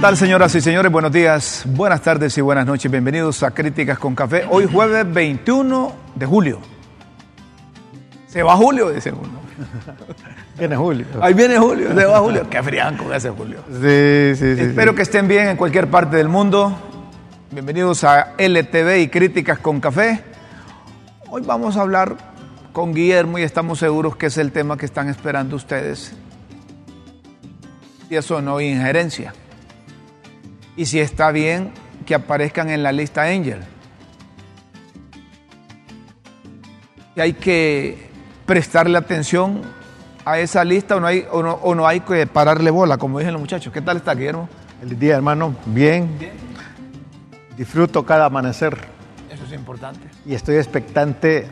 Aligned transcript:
tal, 0.00 0.16
señoras 0.16 0.54
y 0.54 0.62
señores? 0.62 0.90
Buenos 0.90 1.12
días, 1.12 1.64
buenas 1.66 2.00
tardes 2.00 2.36
y 2.38 2.40
buenas 2.40 2.64
noches. 2.64 2.90
Bienvenidos 2.90 3.42
a 3.42 3.50
Críticas 3.50 3.98
con 3.98 4.14
Café. 4.14 4.46
Hoy 4.48 4.66
jueves 4.66 5.04
21 5.12 5.92
de 6.14 6.24
julio. 6.26 6.58
Se 8.26 8.42
va 8.42 8.56
Julio, 8.56 8.88
dice 8.88 9.12
uno. 9.12 9.40
Viene 10.58 10.74
Julio. 10.74 11.06
Ahí 11.20 11.34
viene 11.34 11.58
Julio, 11.58 11.94
se 11.94 12.04
va 12.06 12.18
Julio. 12.20 12.48
Qué 12.48 12.62
frianco 12.62 13.12
ese 13.12 13.28
Julio. 13.28 13.58
Sí, 13.68 14.34
sí, 14.36 14.56
sí. 14.56 14.62
Espero 14.62 14.92
sí. 14.92 14.96
que 14.96 15.02
estén 15.02 15.28
bien 15.28 15.48
en 15.48 15.56
cualquier 15.58 15.88
parte 15.88 16.16
del 16.16 16.28
mundo. 16.28 16.74
Bienvenidos 17.50 18.02
a 18.04 18.34
LTV 18.38 19.00
y 19.00 19.08
Críticas 19.08 19.58
con 19.58 19.80
Café. 19.80 20.24
Hoy 21.28 21.42
vamos 21.44 21.76
a 21.76 21.82
hablar 21.82 22.16
con 22.72 22.94
Guillermo 22.94 23.38
y 23.38 23.42
estamos 23.42 23.78
seguros 23.78 24.16
que 24.16 24.26
es 24.26 24.38
el 24.38 24.50
tema 24.50 24.78
que 24.78 24.86
están 24.86 25.10
esperando 25.10 25.56
ustedes. 25.56 26.14
Si 28.08 28.16
eso 28.16 28.40
no 28.40 28.60
injerencia. 28.62 29.34
Y 30.76 30.86
si 30.86 31.00
está 31.00 31.30
bien 31.30 31.72
que 32.06 32.14
aparezcan 32.14 32.70
en 32.70 32.82
la 32.82 32.92
lista 32.92 33.22
Angel. 33.24 33.60
Y 37.16 37.20
hay 37.20 37.32
que 37.34 38.08
prestarle 38.46 38.96
atención 38.96 39.62
a 40.24 40.38
esa 40.38 40.64
lista 40.64 40.96
o 40.96 41.00
no 41.00 41.06
hay, 41.06 41.26
o 41.30 41.42
no, 41.42 41.52
o 41.54 41.74
no 41.74 41.86
hay 41.86 42.00
que 42.00 42.26
pararle 42.26 42.70
bola, 42.70 42.98
como 42.98 43.18
dicen 43.18 43.32
los 43.32 43.40
muchachos. 43.40 43.72
¿Qué 43.72 43.82
tal 43.82 43.98
está, 43.98 44.14
Guillermo? 44.14 44.48
El 44.82 44.98
día, 44.98 45.16
hermano, 45.16 45.54
bien. 45.66 46.08
Disfruto 47.56 48.06
cada 48.06 48.26
amanecer 48.26 48.78
Eso 49.30 49.44
es 49.44 49.52
importante. 49.52 50.00
y 50.24 50.34
estoy 50.34 50.56
expectante 50.56 51.46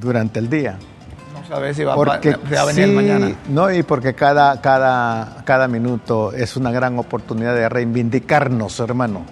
durante 0.00 0.38
el 0.38 0.48
día. 0.48 0.78
No 1.48 1.54
sabes 1.56 1.76
si 1.76 1.84
va, 1.84 1.94
Porque 1.94 2.30
a, 2.30 2.38
si 2.46 2.54
va 2.54 2.60
a 2.60 2.64
venir 2.66 2.84
sí, 2.86 2.90
mañana. 2.92 3.32
No, 3.48 3.72
y 3.72 3.82
porque 3.82 4.14
cada, 4.14 4.60
cada, 4.60 5.42
cada 5.44 5.66
minuto 5.68 6.32
es 6.32 6.56
una 6.56 6.70
gran 6.70 6.98
oportunidad 6.98 7.54
de 7.54 7.68
reivindicarnos, 7.68 8.78
hermano. 8.80 9.22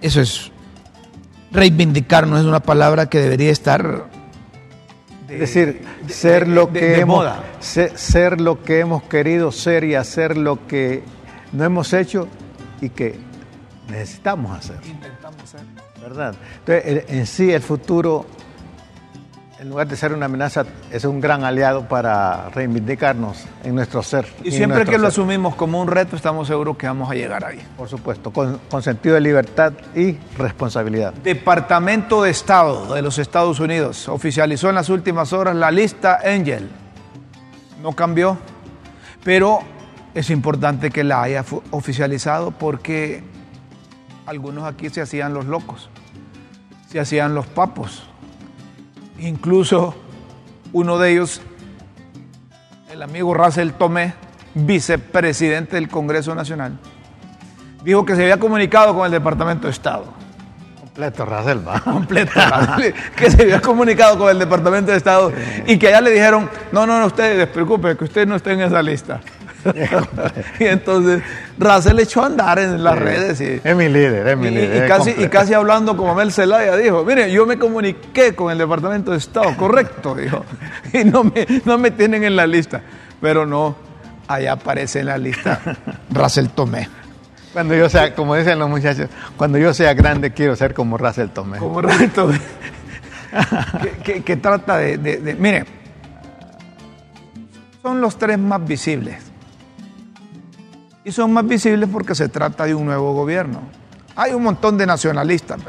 Eso 0.00 0.20
es. 0.20 0.52
Reivindicarnos 1.50 2.40
es 2.40 2.46
una 2.46 2.60
palabra 2.60 3.06
que 3.06 3.18
debería 3.18 3.50
estar. 3.50 4.04
de- 5.26 5.34
Es 5.34 5.40
decir, 5.40 5.82
de- 6.06 6.12
ser 6.12 6.46
de- 6.46 6.54
lo 6.54 6.72
que 6.72 6.80
de 6.80 7.00
hemos 7.00 7.16
moda. 7.18 7.42
ser, 7.58 7.96
ser 7.98 8.40
lo 8.40 8.62
que 8.62 8.80
hemos 8.80 9.02
querido 9.04 9.50
ser 9.50 9.82
y 9.84 9.94
hacer 9.96 10.36
lo 10.36 10.66
que 10.68 11.02
no 11.52 11.64
hemos 11.64 11.92
hecho 11.92 12.28
y 12.80 12.90
que 12.90 13.18
necesitamos 13.88 14.56
hacer. 14.56 14.76
Intentamos 14.86 15.48
ser. 15.50 15.60
¿verdad? 16.00 16.34
Entonces, 16.66 17.04
en 17.08 17.26
sí 17.26 17.52
el 17.52 17.60
futuro, 17.60 18.24
en 19.60 19.68
lugar 19.68 19.86
de 19.86 19.94
ser 19.94 20.14
una 20.14 20.24
amenaza, 20.24 20.64
es 20.90 21.04
un 21.04 21.20
gran 21.20 21.44
aliado 21.44 21.86
para 21.86 22.48
reivindicarnos 22.48 23.44
en 23.62 23.74
nuestro 23.74 24.02
ser. 24.02 24.26
Y 24.42 24.52
siempre 24.52 24.86
que 24.86 24.96
lo 24.96 25.08
asumimos 25.08 25.54
como 25.54 25.82
un 25.82 25.86
reto, 25.86 26.16
estamos 26.16 26.48
seguros 26.48 26.78
que 26.78 26.86
vamos 26.86 27.10
a 27.10 27.14
llegar 27.14 27.44
ahí. 27.44 27.60
Por 27.76 27.86
supuesto, 27.86 28.30
con, 28.30 28.58
con 28.70 28.82
sentido 28.82 29.16
de 29.16 29.20
libertad 29.20 29.74
y 29.94 30.16
responsabilidad. 30.38 31.12
Departamento 31.12 32.22
de 32.22 32.30
Estado 32.30 32.94
de 32.94 33.02
los 33.02 33.18
Estados 33.18 33.60
Unidos 33.60 34.08
oficializó 34.08 34.70
en 34.70 34.76
las 34.76 34.88
últimas 34.88 35.34
horas 35.34 35.54
la 35.54 35.70
lista 35.70 36.20
Angel. 36.24 36.70
No 37.82 37.92
cambió, 37.92 38.38
pero 39.24 39.60
es 40.14 40.30
importante 40.30 40.90
que 40.90 41.04
la 41.04 41.20
haya 41.20 41.44
oficializado 41.70 42.50
porque 42.50 43.22
algunos 44.24 44.64
aquí 44.64 44.88
se 44.88 45.02
hacían 45.02 45.34
los 45.34 45.44
locos, 45.44 45.90
se 46.88 46.98
hacían 46.98 47.34
los 47.34 47.46
papos. 47.46 48.06
Incluso 49.20 49.94
uno 50.72 50.98
de 50.98 51.12
ellos, 51.12 51.40
el 52.90 53.02
amigo 53.02 53.34
Russell 53.34 53.70
Tomé, 53.70 54.14
vicepresidente 54.54 55.76
del 55.76 55.88
Congreso 55.88 56.34
Nacional, 56.34 56.78
dijo 57.84 58.04
que 58.04 58.16
se 58.16 58.22
había 58.22 58.38
comunicado 58.38 58.94
con 58.94 59.06
el 59.06 59.12
Departamento 59.12 59.66
de 59.66 59.72
Estado 59.72 60.20
Completo, 60.80 61.24
Raselva. 61.24 61.80
completo, 61.80 62.32
que 63.16 63.30
se 63.30 63.42
había 63.42 63.60
comunicado 63.60 64.18
con 64.18 64.28
el 64.28 64.38
Departamento 64.38 64.90
de 64.90 64.96
Estado 64.96 65.32
y 65.66 65.78
que 65.78 65.88
allá 65.88 66.00
le 66.00 66.10
dijeron, 66.10 66.50
no, 66.72 66.84
no, 66.84 66.98
no, 66.98 67.06
ustedes 67.06 67.38
despreocupen, 67.38 67.96
que 67.96 68.04
usted 68.04 68.26
no 68.26 68.34
esté 68.34 68.52
en 68.52 68.62
esa 68.62 68.82
lista. 68.82 69.20
y 70.58 70.64
entonces 70.64 71.22
Racel 71.58 71.98
echó 72.00 72.22
a 72.22 72.26
andar 72.26 72.58
en 72.58 72.82
las 72.82 72.98
redes 72.98 73.40
y, 73.40 73.60
Es 73.62 73.76
mi 73.76 73.88
líder, 73.88 74.26
es 74.28 74.36
mi 74.38 74.48
y- 74.48 74.50
líder. 74.50 74.74
y 74.74 74.78
es 74.78 74.88
casi, 74.88 75.10
y 75.10 75.28
casi 75.28 75.54
hablando 75.54 75.96
como 75.96 76.14
Mel 76.14 76.32
Zelaya 76.32 76.76
dijo, 76.76 77.04
mire, 77.04 77.30
yo 77.30 77.46
me 77.46 77.58
comuniqué 77.58 78.34
con 78.34 78.50
el 78.50 78.58
Departamento 78.58 79.10
de 79.12 79.18
Estado, 79.18 79.56
correcto, 79.56 80.14
dijo, 80.14 80.44
y 80.92 81.04
no 81.04 81.24
me, 81.24 81.46
no 81.64 81.78
me 81.78 81.90
tienen 81.90 82.24
en 82.24 82.36
la 82.36 82.46
lista, 82.46 82.80
pero 83.20 83.44
no, 83.46 83.76
allá 84.28 84.52
aparece 84.52 85.00
en 85.00 85.06
la 85.06 85.18
lista 85.18 85.60
Racel 86.10 86.50
Tomé. 86.50 86.88
Cuando 87.52 87.74
yo 87.74 87.88
sea, 87.88 88.14
como 88.14 88.36
dicen 88.36 88.58
los 88.60 88.70
muchachos, 88.70 89.08
cuando 89.36 89.58
yo 89.58 89.74
sea 89.74 89.92
grande 89.94 90.30
quiero 90.32 90.54
ser 90.56 90.72
como 90.72 90.96
Russell 90.96 91.28
Tomé. 91.28 91.58
como 91.58 91.82
reto 91.82 92.30
que, 93.82 93.90
que- 94.04 94.22
que 94.22 94.36
trata 94.36 94.78
de, 94.78 94.98
de- 94.98 95.16
de- 95.18 95.34
Mire, 95.34 95.64
son 97.82 98.00
los 98.00 98.16
tres 98.18 98.38
más 98.38 98.64
visibles. 98.64 99.16
Son 101.10 101.32
más 101.32 101.46
visibles 101.46 101.88
porque 101.92 102.14
se 102.14 102.28
trata 102.28 102.64
de 102.64 102.74
un 102.74 102.86
nuevo 102.86 103.12
gobierno. 103.14 103.60
Hay 104.16 104.32
un 104.32 104.42
montón 104.42 104.78
de 104.78 104.86
nacionalistas, 104.86 105.60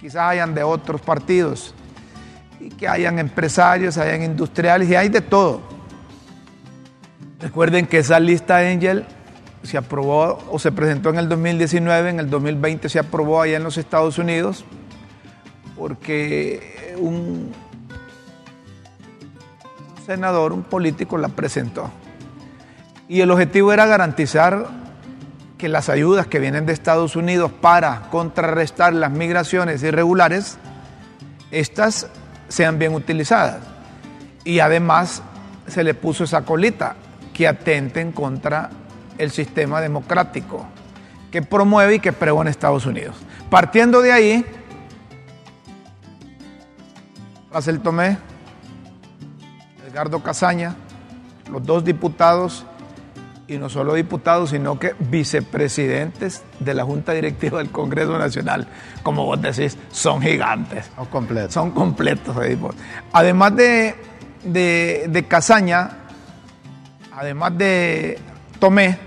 quizás 0.00 0.30
hayan 0.30 0.54
de 0.54 0.62
otros 0.62 1.00
partidos, 1.00 1.74
y 2.60 2.68
que 2.68 2.88
hayan 2.88 3.18
empresarios, 3.18 3.98
hayan 3.98 4.22
industriales, 4.22 4.88
y 4.88 4.94
hay 4.94 5.08
de 5.08 5.20
todo. 5.20 5.60
Recuerden 7.40 7.86
que 7.86 7.98
esa 7.98 8.20
lista 8.20 8.58
Angel 8.58 9.04
se 9.62 9.78
aprobó 9.78 10.38
o 10.50 10.58
se 10.58 10.70
presentó 10.70 11.10
en 11.10 11.18
el 11.18 11.28
2019, 11.28 12.10
en 12.10 12.20
el 12.20 12.30
2020 12.30 12.88
se 12.88 12.98
aprobó 12.98 13.42
allá 13.42 13.56
en 13.56 13.64
los 13.64 13.78
Estados 13.78 14.18
Unidos, 14.18 14.64
porque 15.76 16.94
un 16.98 17.52
senador, 20.06 20.52
un 20.52 20.62
político 20.62 21.18
la 21.18 21.28
presentó. 21.28 21.90
Y 23.08 23.20
el 23.20 23.30
objetivo 23.30 23.72
era 23.72 23.86
garantizar 23.86 24.66
que 25.58 25.68
las 25.68 25.88
ayudas 25.88 26.26
que 26.26 26.38
vienen 26.38 26.66
de 26.66 26.72
Estados 26.72 27.16
Unidos 27.16 27.50
para 27.52 28.08
contrarrestar 28.10 28.92
las 28.92 29.10
migraciones 29.10 29.82
irregulares, 29.82 30.58
estas 31.50 32.08
sean 32.48 32.78
bien 32.78 32.94
utilizadas. 32.94 33.58
Y 34.44 34.60
además 34.60 35.22
se 35.66 35.82
le 35.82 35.94
puso 35.94 36.24
esa 36.24 36.42
colita, 36.42 36.96
que 37.32 37.46
atenten 37.46 38.12
contra 38.12 38.70
el 39.18 39.30
sistema 39.30 39.82
democrático 39.82 40.66
que 41.30 41.42
promueve 41.42 41.96
y 41.96 42.00
que 42.00 42.14
pregona 42.14 42.48
Estados 42.48 42.86
Unidos. 42.86 43.14
Partiendo 43.50 44.00
de 44.00 44.10
ahí, 44.10 44.46
Racel 47.52 47.80
Tomé, 47.80 48.16
Edgardo 49.86 50.22
Casaña, 50.22 50.76
los 51.50 51.62
dos 51.62 51.84
diputados, 51.84 52.64
y 53.48 53.58
no 53.58 53.68
solo 53.68 53.94
diputados, 53.94 54.50
sino 54.50 54.78
que 54.78 54.94
vicepresidentes 54.98 56.42
de 56.58 56.74
la 56.74 56.84
Junta 56.84 57.12
Directiva 57.12 57.58
del 57.58 57.70
Congreso 57.70 58.18
Nacional, 58.18 58.66
como 59.02 59.24
vos 59.24 59.40
decís, 59.40 59.78
son 59.90 60.20
gigantes. 60.20 60.90
Son 61.52 61.70
completos. 61.70 62.36
ahí, 62.36 62.56
pues. 62.56 62.74
Además 63.12 63.54
de, 63.54 63.94
de, 64.44 65.06
de 65.08 65.24
Casaña, 65.24 65.90
además 67.12 67.56
de 67.56 68.18
Tomé, 68.58 68.98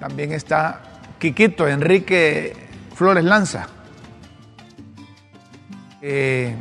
también 0.00 0.32
está 0.32 0.80
Quiquito, 1.18 1.68
Enrique 1.68 2.54
Flores 2.94 3.24
Lanza. 3.24 3.68
Eh, 6.00 6.56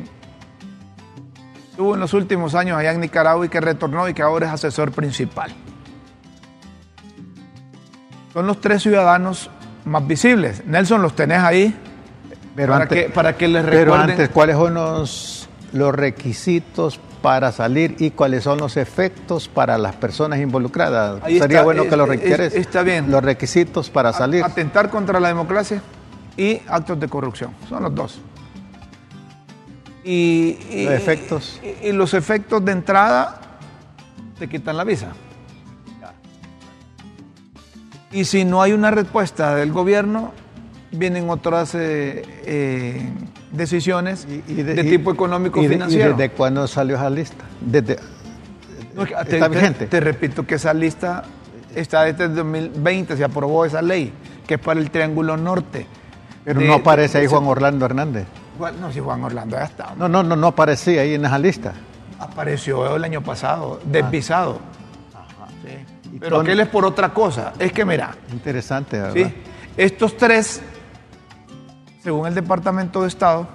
estuvo 1.70 1.96
en 1.96 2.02
los 2.02 2.14
últimos 2.14 2.54
años 2.54 2.78
allá 2.78 2.92
en 2.92 3.00
Nicaragua 3.00 3.46
y 3.46 3.50
que 3.50 3.62
retornó 3.62 4.08
y 4.08 4.14
que 4.14 4.22
ahora 4.22 4.48
es 4.48 4.54
asesor 4.54 4.92
principal. 4.92 5.52
Son 8.34 8.48
los 8.48 8.62
tres 8.62 8.82
ciudadanos 8.82 9.50
más 9.86 10.06
visibles. 10.08 10.66
Nelson, 10.66 11.02
los 11.02 11.16
tenés 11.16 11.40
ahí 11.40 11.76
Pero 12.56 12.74
para, 12.74 12.84
antes, 12.84 13.06
que, 13.06 13.10
para 13.12 13.38
que 13.38 13.48
les 13.48 13.64
pero 13.66 13.78
recuerden. 13.86 14.10
antes, 14.12 14.30
¿cuáles 14.30 14.56
son 14.56 14.74
los, 14.76 15.50
los 15.74 15.94
requisitos 15.94 17.00
para 17.22 17.52
salir 17.52 17.96
y 18.00 18.12
cuáles 18.12 18.44
son 18.44 18.58
los 18.60 18.78
efectos 18.78 19.48
para 19.48 19.78
las 19.78 19.96
personas 19.96 20.40
involucradas? 20.40 21.20
Ahí 21.24 21.40
Sería 21.40 21.58
está, 21.58 21.64
bueno 21.64 21.84
que 21.88 21.96
lo 21.98 22.04
es- 22.04 22.10
requieres. 22.10 22.56
está 22.56 22.84
bien. 22.84 23.12
Los 23.12 23.24
requisitos 23.24 23.90
para 23.90 24.14
salir. 24.14 24.44
Atentar 24.44 24.90
contra 24.90 25.20
la 25.20 25.28
democracia 25.28 25.82
y 26.38 26.62
actos 26.68 27.00
de 27.00 27.08
corrupción. 27.10 27.52
Son 27.68 27.84
los 27.84 27.94
dos. 27.94 28.22
Y, 30.04 30.58
y- 30.72 30.86
Los 30.86 30.94
efectos. 30.96 31.60
Y, 31.84 31.88
y 31.90 31.92
los 31.92 32.14
efectos 32.14 32.64
de 32.66 32.72
entrada 32.72 33.40
te 34.40 34.48
quitan 34.50 34.78
la 34.78 34.84
visa. 34.84 35.10
Y 38.12 38.26
si 38.26 38.44
no 38.46 38.62
hay 38.62 38.74
una 38.74 38.92
respuesta 38.92 39.56
del 39.56 39.72
gobierno, 39.72 40.34
vienen 40.92 41.30
otras 41.30 41.74
eh, 41.76 42.24
eh, 42.46 43.10
decisiones 43.52 44.28
de, 44.28 44.82
y- 44.86 44.90
tipo 44.90 45.12
económico 45.12 45.60
y 45.60 45.64
de- 45.68 45.70
financiero. 45.76 46.10
¿Y 46.12 46.14
desde 46.14 46.32
cuándo 46.32 46.68
salió 46.68 46.96
esa 46.98 47.10
lista? 47.10 47.44
Desde, 47.62 47.98
No, 48.96 49.04
es 49.04 49.10
que 49.10 49.16
te, 49.16 49.36
¿Está 49.36 49.50
te- 49.50 49.56
vigente? 49.56 49.88
te 49.88 50.00
repito 50.02 50.46
que 50.46 50.56
esa 50.56 50.74
lista 50.74 51.24
está 51.74 52.04
desde 52.04 52.26
el 52.26 52.36
2020, 52.36 53.16
se 53.16 53.24
aprobó 53.24 53.64
esa 53.66 53.82
ley, 53.82 54.12
porque 54.40 54.56
es 54.56 54.60
para 54.60 54.80
el 54.80 54.92
Triángulo 54.92 55.38
Norte. 55.38 55.86
Pero 56.44 56.60
De- 56.60 56.68
no 56.68 56.74
aparece 56.74 57.20
ahí 57.20 57.24
de- 57.26 57.30
Juan 57.30 57.46
Orlando 57.46 57.86
Hernández. 57.86 58.26
No, 58.80 58.92
si 58.92 59.00
Juan 59.00 59.24
Orlando 59.24 59.56
ya 59.58 59.64
está. 59.64 59.96
No, 59.98 60.10
no, 60.10 60.22
no, 60.22 60.36
no 60.36 60.48
aparecía 60.48 61.02
ahí 61.02 61.14
en 61.14 61.24
esa 61.26 61.40
lista. 61.40 61.74
Apareció 62.20 62.96
el 62.96 63.04
año 63.06 63.22
pasado, 63.22 63.80
desvisado. 63.86 64.60
Sí. 65.64 65.70
Y 66.14 66.20
Pero 66.20 66.38
Tony- 66.38 66.50
aquel 66.50 66.60
es 66.62 66.68
por 66.68 66.86
otra 66.86 67.14
cosa. 67.14 67.54
Es 67.60 67.72
que 67.72 67.86
mira, 67.86 68.16
Interesante, 68.32 69.00
¿verdad? 69.00 69.14
¿sí? 69.14 69.34
estos 69.78 70.18
tres, 70.18 70.62
según 72.04 72.28
el 72.28 72.36
Departamento 72.36 73.02
de 73.02 73.08
Estado, 73.08 73.48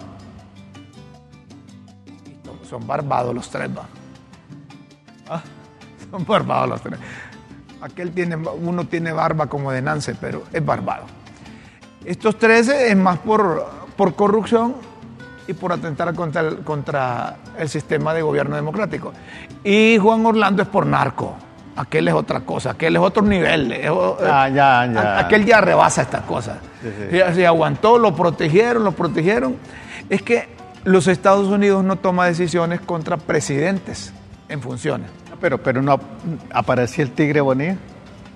son 2.68 2.86
barbados 2.86 3.34
los 3.34 3.48
tres, 3.50 3.70
va. 3.76 3.86
Ah, 5.28 5.42
son 6.10 6.24
barbados 6.24 6.68
los 6.68 6.80
tres. 6.82 6.98
Aquel 7.80 8.10
tiene, 8.12 8.36
uno 8.36 8.86
tiene 8.86 9.12
barba 9.12 9.46
como 9.46 9.70
de 9.70 9.82
Nance, 9.82 10.14
pero 10.14 10.42
es 10.52 10.64
barbado. 10.64 11.04
Estos 12.04 12.38
tres 12.38 12.68
es 12.68 12.96
más 12.96 13.18
por, 13.18 13.66
por 13.96 14.14
corrupción 14.14 14.74
y 15.46 15.52
por 15.52 15.72
atentar 15.72 16.12
contra 16.14 16.40
el, 16.42 16.58
contra 16.60 17.36
el 17.58 17.68
sistema 17.68 18.14
de 18.14 18.22
gobierno 18.22 18.56
democrático. 18.56 19.12
Y 19.62 19.98
Juan 19.98 20.24
Orlando 20.26 20.62
es 20.62 20.68
por 20.68 20.86
narco. 20.86 21.36
Aquel 21.76 22.08
es 22.08 22.14
otra 22.14 22.40
cosa, 22.40 22.70
aquel 22.70 22.96
es 22.96 23.02
otro 23.02 23.22
nivel. 23.22 23.70
es 23.72 23.90
Ah, 24.22 24.48
ya, 24.48 24.86
ya. 24.92 25.18
Aquel 25.18 25.44
ya 25.44 25.60
rebasa 25.60 26.02
estas 26.02 26.22
cosas. 26.22 26.58
Sí, 26.82 26.88
sí. 27.10 27.10
Se- 27.18 27.34
Se 27.34 27.46
aguantó, 27.46 27.98
lo 27.98 28.14
protegieron, 28.16 28.82
lo 28.84 28.92
protegieron. 28.92 29.56
Es 30.08 30.22
que 30.22 30.48
los 30.84 31.06
Estados 31.06 31.48
Unidos 31.48 31.84
no 31.84 31.96
toma 31.96 32.26
decisiones 32.26 32.80
contra 32.80 33.16
presidentes 33.18 34.12
en 34.48 34.62
funciones. 34.62 35.10
Pero, 35.40 35.62
pero 35.62 35.82
no 35.82 36.00
aparecía 36.52 37.04
el 37.04 37.10
Tigre 37.10 37.42
Bonilla. 37.42 37.76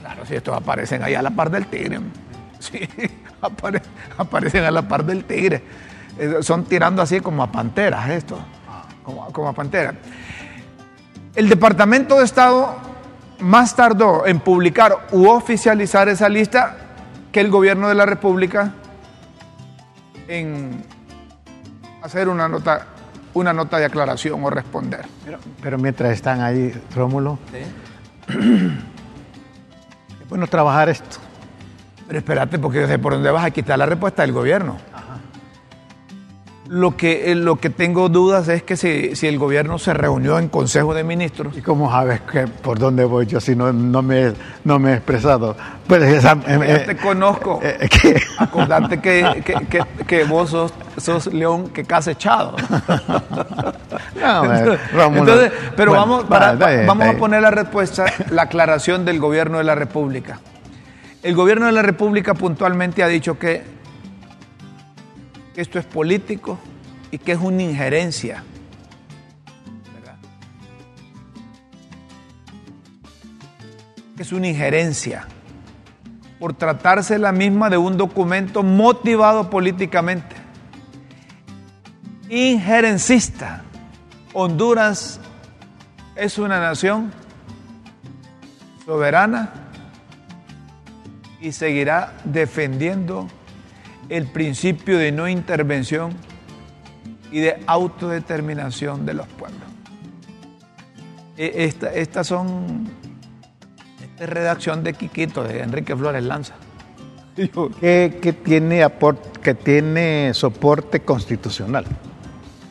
Claro, 0.01 0.27
si 0.27 0.35
estos 0.35 0.55
aparecen 0.55 1.03
ahí 1.03 1.15
a 1.15 1.23
la 1.23 1.31
par 1.31 1.51
del 1.51 1.67
tigre. 1.67 1.99
Sí, 2.59 2.81
apare- 3.41 3.81
aparecen 4.19 4.65
a 4.65 4.71
la 4.71 4.83
par 4.83 5.05
del 5.05 5.25
tigre. 5.25 5.63
Eh, 6.19 6.37
Son 6.43 6.65
tirando 6.65 7.01
así 7.01 7.21
como 7.21 7.43
a 7.43 7.51
panteras 7.51 8.11
esto. 8.11 8.39
Como, 9.03 9.33
como 9.33 9.49
a 9.49 9.53
panteras. 9.55 9.95
El 11.35 11.49
Departamento 11.49 12.19
de 12.19 12.25
Estado 12.25 12.75
más 13.41 13.77
tardó 13.77 14.27
en 14.27 14.41
publicar 14.41 15.07
u 15.13 15.29
oficializar 15.29 16.09
esa 16.09 16.29
lista 16.29 16.77
que 17.33 17.41
el 17.41 17.51
gobierno 17.51 17.89
de 17.89 17.95
la 17.95 18.07
República 18.07 18.73
en 20.29 20.83
hacer 22.03 22.29
una 22.29 22.49
nota, 22.49 22.87
una 23.35 23.53
nota 23.53 23.79
de 23.79 23.87
aclaración 23.87 24.43
o 24.45 24.51
responder. 24.51 25.07
Pero, 25.25 25.39
pero 25.63 25.79
mientras 25.79 26.13
están 26.13 26.41
ahí, 26.41 26.73
Rómulo, 26.95 27.39
es 28.29 30.29
bueno 30.29 30.47
trabajar 30.47 30.89
esto. 30.89 31.19
Pero 32.07 32.19
espérate, 32.19 32.59
porque 32.59 32.81
yo 32.81 32.89
sé 32.89 32.99
por 32.99 33.13
dónde 33.13 33.31
vas 33.31 33.45
a 33.45 33.51
quitar 33.51 33.79
la 33.79 33.87
respuesta 33.87 34.23
del 34.23 34.33
gobierno. 34.33 34.79
Lo 36.73 36.97
que, 36.97 37.33
eh, 37.33 37.35
lo 37.35 37.57
que 37.57 37.69
tengo 37.69 38.09
dudas 38.09 38.47
es 38.47 38.63
que 38.63 38.77
si, 38.77 39.17
si 39.17 39.27
el 39.27 39.39
gobierno 39.41 39.77
se 39.81 39.93
reunió 39.93 40.39
en 40.39 40.47
Consejo 40.49 40.95
de 40.95 41.03
Ministros. 41.03 41.57
¿Y 41.59 41.63
cómo 41.63 41.91
sabes 41.91 42.21
que 42.21 42.47
por 42.47 42.79
dónde 42.79 43.05
voy 43.05 43.27
yo 43.27 43.41
si 43.41 43.57
no, 43.57 43.73
no, 43.73 44.03
me, 44.03 44.33
no 44.63 44.79
me 44.79 44.93
he 44.93 44.95
expresado? 44.95 45.57
Pues 45.89 46.01
esa, 46.05 46.39
eh, 46.47 46.65
Ya 46.69 46.87
te 46.87 46.97
conozco. 46.97 47.59
eh, 47.61 47.77
eh, 47.81 47.89
que- 47.89 48.23
Acordate 48.39 49.01
que, 49.01 49.43
que, 50.07 50.23
vos 50.23 50.51
sos, 50.51 50.73
sos 50.97 51.27
león 51.35 51.71
que 51.71 51.83
caza 51.85 52.13
echado. 52.13 52.55
No, 54.21 54.43
Rómulo. 54.93 55.21
Entonces, 55.33 55.53
pero 55.77 55.91
Bueno, 55.93 56.07
vamos, 56.07 56.25
va, 56.25 56.29
para- 56.57 56.85
vamos 56.87 57.09
a 57.09 57.13
poner 57.19 57.43
la 57.43 57.51
respuesta, 57.51 58.05
la 58.31 58.43
aclaración 58.43 59.05
del 59.05 59.19
gobierno 59.19 59.59
de 59.59 59.65
la 59.65 59.75
República. 59.75 60.39
El 61.23 61.35
gobierno 61.35 61.67
de 61.67 61.73
la 61.73 61.83
República 61.83 62.35
puntualmente 62.35 63.03
ha 63.03 63.09
dicho 63.09 63.39
que, 63.39 63.63
que 65.55 65.61
esto 65.61 65.79
es 65.79 65.85
político 65.85 66.59
y 67.11 67.19
que 67.19 67.33
es 67.33 67.39
una 67.39 67.63
injerencia. 67.63 68.45
es 74.19 74.33
una 74.33 74.49
injerencia 74.49 75.27
por 76.39 76.53
tratarse 76.53 77.19
la 77.19 77.33
misma 77.33 77.71
de 77.71 77.79
un 77.79 77.97
documento 77.97 78.63
motivado 78.63 79.49
políticamente 79.49 80.37
injerencista. 82.31 83.63
Honduras 84.33 85.21
es 86.15 86.39
una 86.39 86.61
nación 86.61 87.13
soberana 88.87 89.51
y 91.41 91.53
seguirá 91.53 92.13
defendiendo 92.25 93.27
el 94.11 94.27
principio 94.27 94.99
de 94.99 95.13
no 95.13 95.29
intervención 95.29 96.13
y 97.33 97.41
de 97.41 97.63
autodeterminación 97.67 99.07
de 99.07 99.15
los 99.15 99.27
pueblos. 99.29 99.61
E- 101.37 101.65
Esta- 101.65 101.95
estas 101.95 102.27
son 102.27 102.89
esta 104.03 104.25
es 104.25 104.31
redacción 104.31 104.83
de 104.85 104.93
Quiquito, 104.95 105.43
de 105.45 105.61
Enrique 105.63 105.97
Flores 105.97 106.23
Lanza. 106.25 106.55
que, 107.81 108.19
que 108.21 108.33
tiene 108.35 108.85
aport- 108.85 109.39
que 109.41 109.55
tiene 109.55 110.33
soporte 110.35 111.01
constitucional. 111.01 111.87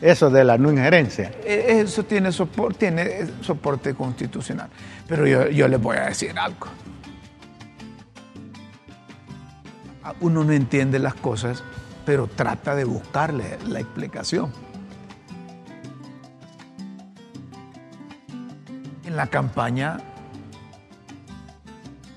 Eso 0.00 0.30
de 0.30 0.44
la 0.44 0.56
no 0.56 0.70
injerencia. 0.70 1.32
E- 1.44 1.80
Eso 1.80 2.04
tiene 2.04 2.30
soporte, 2.32 2.78
tiene 2.78 3.26
soporte 3.40 3.94
constitucional. 3.94 4.68
Pero 5.08 5.26
yo, 5.26 5.48
yo 5.48 5.66
les 5.68 5.80
voy 5.80 5.96
a 5.96 6.04
decir 6.06 6.38
algo. 6.38 6.68
Uno 10.20 10.44
no 10.44 10.52
entiende 10.52 10.98
las 10.98 11.14
cosas, 11.14 11.62
pero 12.04 12.26
trata 12.26 12.74
de 12.74 12.84
buscarle 12.84 13.58
la 13.68 13.80
explicación. 13.80 14.52
En 19.04 19.16
la 19.16 19.26
campaña, 19.26 19.98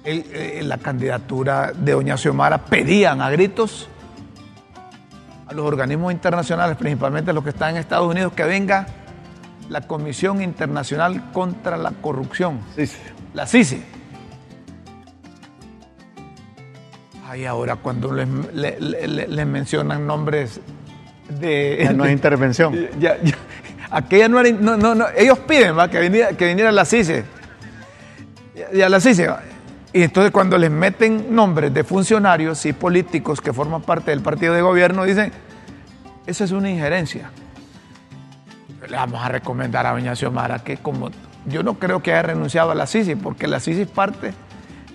el- 0.04 0.26
eh, 0.32 0.62
la 0.64 0.78
candidatura 0.78 1.72
de 1.74 1.94
Doña 1.94 2.18
Xiomara 2.18 2.66
pedían 2.66 3.22
a 3.22 3.30
gritos 3.30 3.88
a 5.48 5.54
los 5.54 5.66
organismos 5.66 6.12
internacionales, 6.14 6.78
principalmente 6.78 7.34
los 7.34 7.44
que 7.44 7.50
están 7.52 7.72
en 7.72 7.78
Estados 7.78 8.10
Unidos, 8.10 8.34
que 8.34 8.44
venga 8.44 8.88
la 9.70 9.82
Comisión 9.82 10.42
Internacional 10.42 11.32
contra 11.32 11.78
la 11.78 11.92
Corrupción, 11.92 12.60
la 13.34 13.48
CICI. 13.48 13.84
Ay, 17.34 17.46
ahora 17.46 17.78
cuando 17.78 18.14
les, 18.14 18.28
le- 18.54 18.80
le- 18.80 19.08
le- 19.08 19.28
les 19.28 19.48
mencionan 19.48 20.06
nombres 20.06 20.60
de... 21.40 21.80
Ya 21.84 21.92
no 21.92 22.06
es 22.06 22.12
intervención. 22.20 22.76
Ya- 23.00 23.20
ya- 23.24 23.34
aquella 23.90 24.28
no 24.28 24.40
era... 24.40 24.52
No, 24.52 24.78
no, 24.78 24.94
no, 24.94 25.06
ellos 25.18 25.40
piden 25.40 25.76
¿va? 25.76 25.90
Que, 25.90 26.00
viniera, 26.00 26.34
que 26.34 26.46
viniera 26.46 26.72
la 26.72 26.86
CICE. 26.86 27.26
Y 28.72 28.82
a 28.82 28.88
la 28.88 29.00
CICE. 29.00 29.30
¿va? 29.30 29.42
Y 29.94 30.04
entonces 30.04 30.32
cuando 30.32 30.60
les 30.60 30.70
meten 30.70 31.34
nombres 31.34 31.74
de 31.74 31.84
funcionarios 31.84 32.64
y 32.68 32.74
políticos 32.74 33.42
que 33.42 33.52
forman 33.52 33.82
parte 33.82 34.12
del 34.12 34.22
partido 34.22 34.54
de 34.54 34.62
gobierno, 34.62 35.04
dicen, 35.04 35.32
esa 36.28 36.44
es 36.44 36.52
una 36.52 36.70
injerencia. 36.70 37.32
Le 38.88 38.96
vamos 38.96 39.24
a 39.26 39.30
recomendar 39.30 39.88
a 39.88 39.94
doña 39.94 40.16
Xiomara 40.16 40.60
que 40.60 40.78
como 40.78 41.10
yo 41.48 41.64
no 41.64 41.80
creo 41.80 42.04
que 42.04 42.12
haya 42.12 42.22
renunciado 42.22 42.70
a 42.70 42.76
la 42.76 42.86
CICI, 42.86 43.16
porque 43.16 43.48
la 43.48 43.60
CICI 43.60 43.82
es 43.82 43.88
parte 43.88 44.34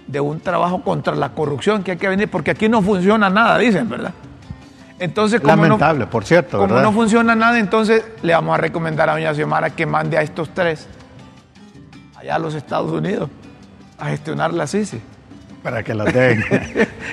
de 0.08 0.18
un 0.20 0.40
trabajo 0.40 0.82
contra 0.82 1.14
la 1.14 1.28
corrupción 1.28 1.84
que 1.84 1.92
hay 1.92 1.96
que 1.98 2.08
venir, 2.08 2.28
porque 2.28 2.50
aquí 2.50 2.68
no 2.68 2.82
funciona 2.82 3.30
nada, 3.30 3.56
dicen, 3.58 3.88
¿verdad? 3.88 4.12
Entonces, 4.98 5.40
como 5.40 5.54
no- 5.56 5.62
Lamentable, 5.62 6.06
por 6.06 6.24
cierto, 6.24 6.56
como 6.58 6.66
¿verdad? 6.74 6.82
no 6.82 6.92
funciona 6.92 7.36
nada, 7.36 7.58
entonces 7.60 8.02
le 8.22 8.32
vamos 8.32 8.54
a 8.54 8.56
recomendar 8.58 9.08
a 9.08 9.12
doña 9.12 9.32
Xiomara 9.34 9.70
que 9.70 9.86
mande 9.86 10.18
a 10.18 10.22
estos 10.22 10.50
tres 10.52 10.88
allá 12.16 12.34
a 12.34 12.38
los 12.38 12.54
Estados 12.54 12.90
Unidos 12.90 13.30
a 13.98 14.06
gestionar 14.08 14.52
la 14.52 14.66
CICI. 14.66 15.00
Para 15.62 15.82
que 15.82 15.92
los 15.92 16.06
den. 16.12 16.42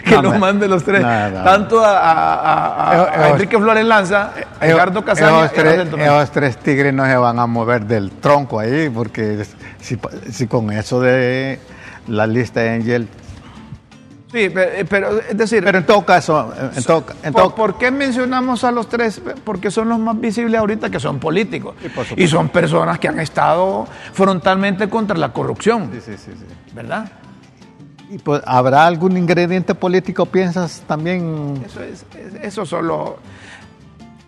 Que 0.05 0.21
No, 0.21 0.37
mande 0.39 0.67
los 0.67 0.83
tres. 0.83 1.01
No, 1.01 1.29
no. 1.31 1.43
Tanto 1.43 1.83
a, 1.83 1.97
a- 1.97 2.33
a- 2.35 2.91
a- 2.91 2.95
Esos- 2.95 3.17
a 3.23 3.29
Enrique 3.29 3.57
Flores 3.57 3.85
Lanza, 3.85 4.31
a 4.59 4.65
Edgardo 4.67 5.03
Casaña 5.03 5.45
esos 5.45 5.57
y 5.57 5.59
a 5.59 5.63
tres, 5.63 5.87
esos 5.99 6.31
tres 6.31 6.57
tigres 6.57 6.93
no 6.93 7.05
se 7.05 7.15
van 7.17 7.39
a 7.39 7.45
mover 7.47 7.85
del 7.85 8.11
tronco 8.11 8.59
ahí, 8.59 8.89
porque 8.89 9.45
si, 9.81 9.97
si 10.31 10.47
con 10.47 10.71
eso 10.71 11.01
de 11.01 11.59
la 12.07 12.27
lista 12.27 12.62
de 12.62 12.69
Angel. 12.71 13.07
Sí, 14.31 14.50
pe- 14.50 14.85
pero, 14.89 15.19
es 15.21 15.38
decir, 15.38 15.63
Pero 15.63 15.77
en 15.77 15.85
todo 15.85 16.05
caso, 16.05 16.53
en 16.75 16.83
todo, 16.83 17.05
en 17.24 17.31
¿por, 17.31 17.41
todo- 17.43 17.55
por 17.55 17.77
qué 17.77 17.89
mencionamos 17.89 18.63
a 18.65 18.71
los 18.71 18.89
tres? 18.89 19.21
Porque 19.45 19.71
son 19.71 19.88
los 19.88 19.97
más 20.00 20.19
visibles 20.19 20.59
ahorita 20.59 20.89
que 20.89 21.00
son 21.00 21.19
políticos. 21.19 21.75
Sí, 21.81 22.15
y 22.17 22.27
son 22.27 22.50
personas 22.50 23.00
que 23.00 23.07
han 23.07 23.19
estado 23.19 23.88
frontalmente 24.13 24.89
contra 24.89 25.15
la 25.17 25.31
corrupción, 25.31 25.89
Sí, 25.93 26.01
sí, 26.01 26.17
sí, 26.17 26.31
sí. 26.38 26.74
¿verdad? 26.74 27.09
Y 28.12 28.17
pues, 28.17 28.41
¿Habrá 28.45 28.85
algún 28.85 29.15
ingrediente 29.15 29.74
político, 29.74 30.25
piensas, 30.25 30.83
también? 30.85 31.63
Eso, 31.65 31.81
es, 31.81 32.05
es- 32.17 32.35
eso 32.43 32.65
solo, 32.65 33.19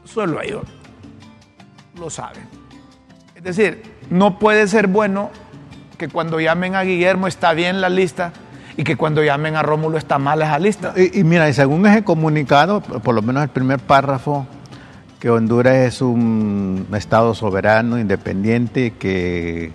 solo 0.05 0.41
ellos 0.41 0.63
lo 1.99 2.09
saben. 2.09 2.43
Es 3.35 3.43
decir, 3.43 3.83
no 4.09 4.39
puede 4.39 4.67
ser 4.67 4.87
bueno 4.87 5.31
que 5.97 6.07
cuando 6.07 6.39
llamen 6.39 6.75
a 6.75 6.83
Guillermo 6.83 7.27
está 7.27 7.53
bien 7.53 7.81
la 7.81 7.89
lista 7.89 8.31
y 8.77 8.83
que 8.83 8.95
cuando 8.95 9.23
llamen 9.23 9.55
a 9.55 9.63
Rómulo 9.63 9.97
está 9.97 10.19
mal 10.19 10.41
esa 10.41 10.59
lista. 10.59 10.93
Y, 10.95 11.19
y 11.19 11.23
mira, 11.23 11.49
y 11.49 11.53
según 11.53 11.85
ese 11.87 12.03
comunicado, 12.03 12.81
por 12.81 13.15
lo 13.15 13.21
menos 13.21 13.43
el 13.43 13.49
primer 13.49 13.79
párrafo, 13.79 14.45
que 15.19 15.31
Honduras 15.31 15.75
es 15.75 16.01
un 16.01 16.87
Estado 16.93 17.33
soberano, 17.33 17.99
independiente, 17.99 18.91
que 18.91 19.71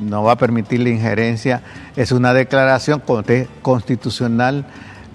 no 0.00 0.24
va 0.24 0.32
a 0.32 0.36
permitir 0.36 0.80
la 0.80 0.88
injerencia, 0.88 1.62
es 1.94 2.10
una 2.10 2.32
declaración 2.32 3.02
constitucional, 3.62 4.66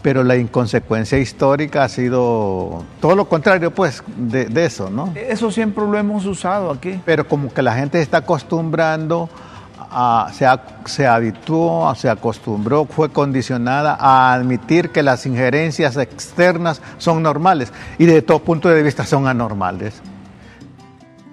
pero 0.02 0.24
la 0.24 0.38
inconsecuencia 0.38 1.18
histórica 1.18 1.84
ha 1.84 1.90
sido 1.90 2.86
todo 3.02 3.16
lo 3.16 3.28
contrario, 3.28 3.72
pues, 3.72 4.02
de, 4.16 4.46
de 4.46 4.66
eso, 4.66 4.90
¿no? 4.90 5.12
Eso 5.16 5.52
siempre 5.52 5.84
lo 5.84 5.98
hemos 5.98 6.26
usado 6.26 6.72
aquí. 6.72 7.02
Pero 7.06 7.28
como 7.28 7.54
que 7.54 7.62
la 7.62 7.76
gente 7.76 7.98
se 7.98 8.04
está 8.04 8.18
acostumbrando 8.18 9.30
a- 9.78 10.30
se, 10.34 10.46
a- 10.46 10.62
se 10.86 11.06
habituó, 11.08 11.94
se 11.96 12.10
acostumbró, 12.10 12.86
fue 12.86 13.10
condicionada 13.10 13.96
a 14.00 14.34
admitir 14.34 14.90
que 14.92 15.04
las 15.04 15.26
injerencias 15.26 15.98
externas 15.98 16.82
son 16.98 17.22
normales 17.24 17.72
y 17.98 18.06
de 18.06 18.22
todo 18.22 18.40
punto 18.40 18.70
de 18.70 18.82
vista 18.84 19.06
son 19.06 19.28
anormales. 19.28 20.02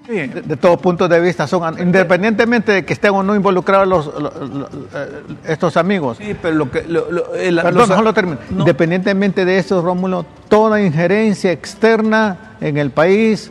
De, 0.07 0.27
de 0.27 0.57
todo 0.57 0.77
punto 0.77 1.07
de 1.07 1.17
vista 1.21 1.47
son, 1.47 1.79
independientemente 1.79 2.73
de 2.73 2.85
que 2.85 2.91
estén 2.91 3.11
o 3.15 3.23
no 3.23 3.35
involucrados 3.35 3.87
los, 3.87 4.05
lo- 4.07 4.47
lo- 4.47 4.67
eh, 4.93 5.23
estos 5.47 5.77
amigos. 5.77 6.17
Sí, 6.17 6.35
pero 6.41 6.55
lo 6.55 6.69
que... 6.69 6.83
lo- 6.83 7.09
lo- 7.09 7.33
el- 7.35 7.55
Perdón, 7.55 8.03
no 8.03 8.13
termino. 8.13 8.37
no. 8.49 8.59
Independientemente 8.59 9.45
de 9.45 9.57
eso, 9.57 9.81
Rómulo, 9.81 10.25
toda 10.49 10.81
injerencia 10.81 11.53
externa 11.53 12.55
en 12.59 12.75
el 12.77 12.91
país 12.91 13.49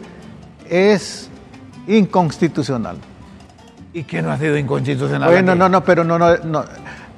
es 0.68 1.30
inconstitucional. 1.88 2.96
¿Y 3.94 4.04
que 4.04 4.22
no 4.22 4.30
ha 4.32 4.38
sido 4.38 4.56
inconstitucional? 4.56 5.30
Bueno, 5.30 5.54
no, 5.54 5.68
no, 5.68 5.84
pero 5.84 6.02
no, 6.02 6.18
no, 6.18 6.34
no, 6.38 6.64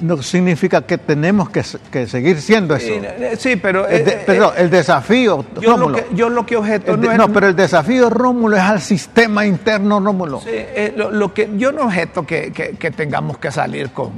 no 0.00 0.22
significa 0.22 0.82
que 0.82 0.98
tenemos 0.98 1.48
que, 1.50 1.62
que 1.92 2.06
seguir 2.08 2.40
siendo 2.40 2.74
eso. 2.74 2.86
Sí, 2.86 2.94
eh, 3.00 3.36
Sí, 3.38 3.54
pero... 3.56 3.86
El 3.86 4.04
de- 4.04 4.10
eh, 4.12 4.22
perdón, 4.26 4.52
eh, 4.56 4.62
el 4.62 4.70
desafío, 4.70 5.44
yo, 5.60 5.76
lo 5.76 5.92
que, 5.92 6.06
yo 6.14 6.28
lo 6.28 6.44
que 6.44 6.56
objeto 6.56 6.96
no 6.96 7.12
es... 7.12 7.16
no, 7.16 7.28
pero 7.32 7.46
el 7.46 7.54
desafío, 7.54 8.10
Rómulo, 8.10 8.56
es 8.56 8.62
al 8.62 8.80
sistema 8.80 9.46
interno, 9.46 10.00
Rómulo. 10.00 10.40
Sí, 10.40 10.50
lo, 10.96 11.12
lo 11.12 11.32
que 11.32 11.48
yo 11.56 11.70
no 11.70 11.82
objeto 11.82 12.26
que, 12.26 12.52
que- 12.52 12.70
que 12.76 12.90
tengamos 12.90 13.38
que 13.38 13.52
salir 13.52 13.90
con... 13.90 14.10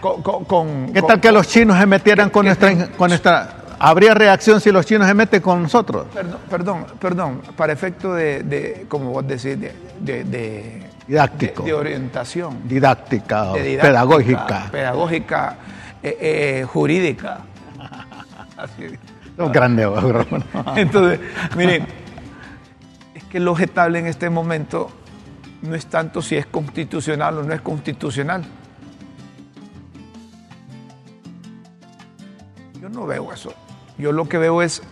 con, 0.00 0.20
con- 0.22 0.44
con- 0.44 0.92
¿Qué 0.92 1.00
tal 1.00 1.20
que 1.20 1.32
los 1.32 1.48
chinos 1.48 1.78
se 1.78 1.86
metieran 1.86 2.28
con 2.28 2.44
nuestra, 2.44 2.88
con 2.98 3.08
nuestra... 3.08 3.54
Habría 3.80 4.12
reacción 4.12 4.60
si 4.60 4.72
los 4.72 4.84
chinos 4.84 5.06
se 5.06 5.14
meten 5.14 5.40
con 5.40 5.62
nosotros. 5.62 6.06
Perdón, 6.12 6.38
perdón, 6.50 6.84
perdón, 7.00 7.42
para 7.56 7.72
efecto 7.72 8.12
de, 8.12 8.42
de, 8.42 8.86
como 8.88 9.10
vos 9.12 9.26
decís, 9.26 9.58
de, 9.58 9.72
de, 10.00 10.24
de- 10.24 10.82
Didáctico. 11.08 11.62
de- 11.62 11.68
de 11.70 11.74
orientación, 11.74 12.68
Didáctica, 12.68 13.52
de 13.54 13.62
didáctica, 13.62 13.82
pedagógica. 13.88 14.68
pedagógica, 14.70 15.56
eh, 16.02 16.18
eh, 16.20 16.64
jurídica. 16.68 17.40
Así. 18.56 18.84
Un 19.38 19.50
grande, 19.52 19.84
Rómulo. 19.86 20.44
Entonces, 20.76 21.20
miren, 21.56 21.86
es 23.14 23.24
que 23.24 23.40
lo 23.40 23.52
objetable 23.52 23.98
en 24.00 24.06
este 24.06 24.28
momento 24.30 24.90
no 25.62 25.74
es 25.74 25.86
tanto 25.86 26.20
si 26.22 26.36
es 26.36 26.46
constitucional 26.46 27.38
o 27.38 27.42
no 27.42 27.54
es 27.54 27.60
constitucional. 27.62 28.44
Yo 32.80 32.88
no 32.88 33.06
veo 33.06 33.32
eso. 33.32 33.52
Yo 33.96 34.12
lo 34.12 34.28
que 34.28 34.38
veo 34.38 34.62
es 34.62 34.82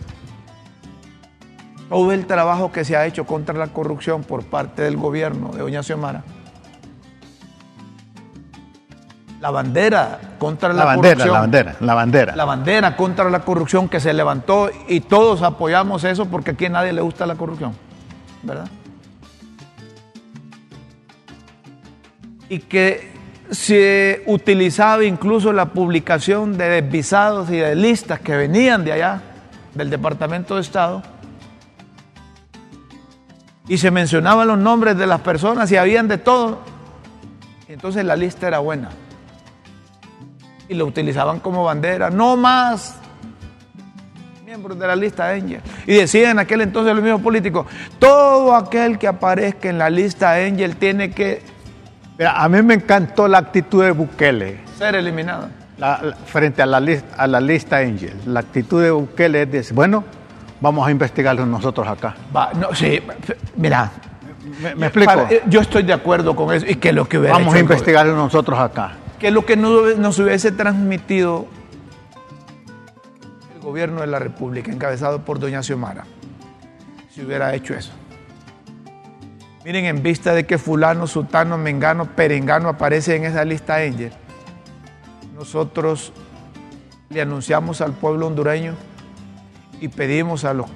todo 1.89 2.11
el 2.11 2.25
trabajo 2.25 2.71
que 2.71 2.83
se 2.83 2.95
ha 2.95 3.05
hecho 3.05 3.25
contra 3.25 3.55
la 3.55 3.67
corrupción 3.67 4.23
por 4.23 4.43
parte 4.43 4.81
del 4.81 4.97
gobierno 4.97 5.51
de 5.53 5.59
Doña 5.59 5.83
Xiomara. 5.83 6.23
La 9.39 9.51
bandera 9.51 10.19
contra 10.39 10.69
la, 10.69 10.75
La 10.75 10.85
bandera, 10.85 11.13
corrupción. 11.15 11.33
la 11.33 11.39
bandera, 11.39 11.75
la 11.79 11.93
bandera. 11.93 12.35
La 12.35 12.45
bandera 12.45 12.95
contra 12.95 13.29
la 13.29 13.39
corrupción 13.41 13.87
que 13.87 13.99
se 13.99 14.11
levantó 14.11 14.69
y 14.87 15.01
todos 15.01 15.43
apoyamos 15.43 16.03
eso 16.03 16.25
porque 16.25 16.51
aquí 16.51 16.65
a 16.65 16.69
nadie 16.69 16.91
le 16.91 17.01
gusta 17.01 17.25
la 17.27 17.35
corrupción, 17.35 17.73
¿verdad? 18.41 18.67
Y 22.49 22.59
que 22.59 23.11
se 23.51 24.23
utilizaba 24.25 25.03
incluso 25.05 25.53
la 25.53 25.67
publicación 25.67 26.57
de 26.57 26.81
desvisados 26.81 27.49
y 27.49 27.57
de 27.57 27.75
listas 27.75 28.19
que 28.19 28.35
venían 28.35 28.83
de 28.83 28.93
allá, 28.93 29.21
del 29.75 29.89
Departamento 29.91 30.55
de 30.55 30.61
Estado, 30.61 31.03
y 33.67 33.77
se 33.77 33.91
mencionaban 33.91 34.47
los 34.47 34.57
nombres 34.57 34.97
de 34.97 35.07
las 35.07 35.21
personas 35.21 35.71
y 35.71 35.77
habían 35.77 36.07
de 36.07 36.17
todo. 36.17 36.59
Entonces 37.67 38.05
la 38.05 38.15
lista 38.15 38.47
era 38.47 38.59
buena 38.59 38.89
y 40.69 40.73
lo 40.73 40.85
utilizaban 40.85 41.39
como 41.39 41.63
bandera. 41.63 42.09
No 42.09 42.37
más 42.37 42.95
miembros 44.45 44.79
de 44.79 44.87
la 44.87 44.95
lista 44.95 45.29
Angel. 45.29 45.61
Y 45.85 45.95
decían 45.95 46.31
en 46.31 46.39
aquel 46.39 46.61
entonces 46.61 46.93
los 46.95 47.03
mismos 47.03 47.21
políticos, 47.21 47.67
todo 47.99 48.55
aquel 48.55 48.97
que 48.97 49.07
aparezca 49.07 49.69
en 49.69 49.77
la 49.77 49.89
lista 49.89 50.33
Angel 50.35 50.75
tiene 50.77 51.11
que 51.11 51.41
Mira, 52.17 52.41
a 52.41 52.49
mí 52.49 52.61
me 52.63 52.73
encantó 52.73 53.27
la 53.27 53.37
actitud 53.37 53.83
de 53.83 53.91
Bukele 53.91 54.57
ser 54.79 54.95
eliminado. 54.95 55.49
la- 55.77 56.01
la- 56.01 56.15
frente 56.15 56.61
a 56.63 56.65
la, 56.65 56.79
lista, 56.79 57.15
a 57.15 57.27
la 57.27 57.39
lista 57.39 57.77
Angel. 57.77 58.15
La 58.25 58.39
actitud 58.39 58.81
de 58.81 58.89
Bukele 58.89 59.43
es 59.43 59.51
decir, 59.51 59.75
bueno, 59.75 60.03
vamos 60.61 60.87
a 60.87 60.91
investigarlo 60.91 61.45
nosotros 61.45 61.87
acá. 61.87 62.15
Va, 62.35 62.51
no, 62.53 62.73
sí, 62.73 62.99
mira, 63.55 63.91
¿Me, 64.61 64.75
me 64.75 64.85
explico? 64.87 65.13
para- 65.13 65.29
eh, 65.31 65.43
yo 65.47 65.61
estoy 65.61 65.83
de 65.83 65.93
acuerdo 65.93 66.35
con 66.35 66.53
eso 66.53 66.65
y 66.67 66.75
que 66.75 66.91
lo 66.93 67.07
que 67.07 67.17
vamos 67.17 67.53
a 67.53 67.59
investigarlo 67.59 68.15
nosotros 68.15 68.57
acá. 68.59 68.93
que 69.19 69.31
lo 69.31 69.45
que 69.45 69.55
no- 69.57 69.95
nos 69.97 70.19
hubiese 70.19 70.51
transmitido 70.51 71.47
el 73.55 73.61
gobierno 73.61 74.01
de 74.01 74.07
la 74.07 74.19
República, 74.19 74.71
encabezado 74.71 75.21
por 75.25 75.39
doña 75.39 75.61
Xiomara, 75.63 76.05
si 77.13 77.21
hubiera 77.23 77.53
hecho 77.55 77.73
eso. 77.73 77.91
Miren, 79.65 79.85
en 79.85 80.01
vista 80.01 80.33
de 80.33 80.45
que 80.45 80.57
fulano, 80.57 81.07
sutano, 81.07 81.57
mengano, 81.57 82.05
perengano 82.05 82.69
aparece 82.69 83.15
en 83.17 83.25
esa 83.25 83.43
lista 83.43 83.75
Angel, 83.75 84.11
nosotros 85.35 86.13
le 87.09 87.21
anunciamos 87.21 87.81
al 87.81 87.91
pueblo 87.93 88.27
hondureño 88.27 88.75
y 89.81 89.87
pedimos 89.89 90.43
a, 90.45 90.53
los, 90.53 90.67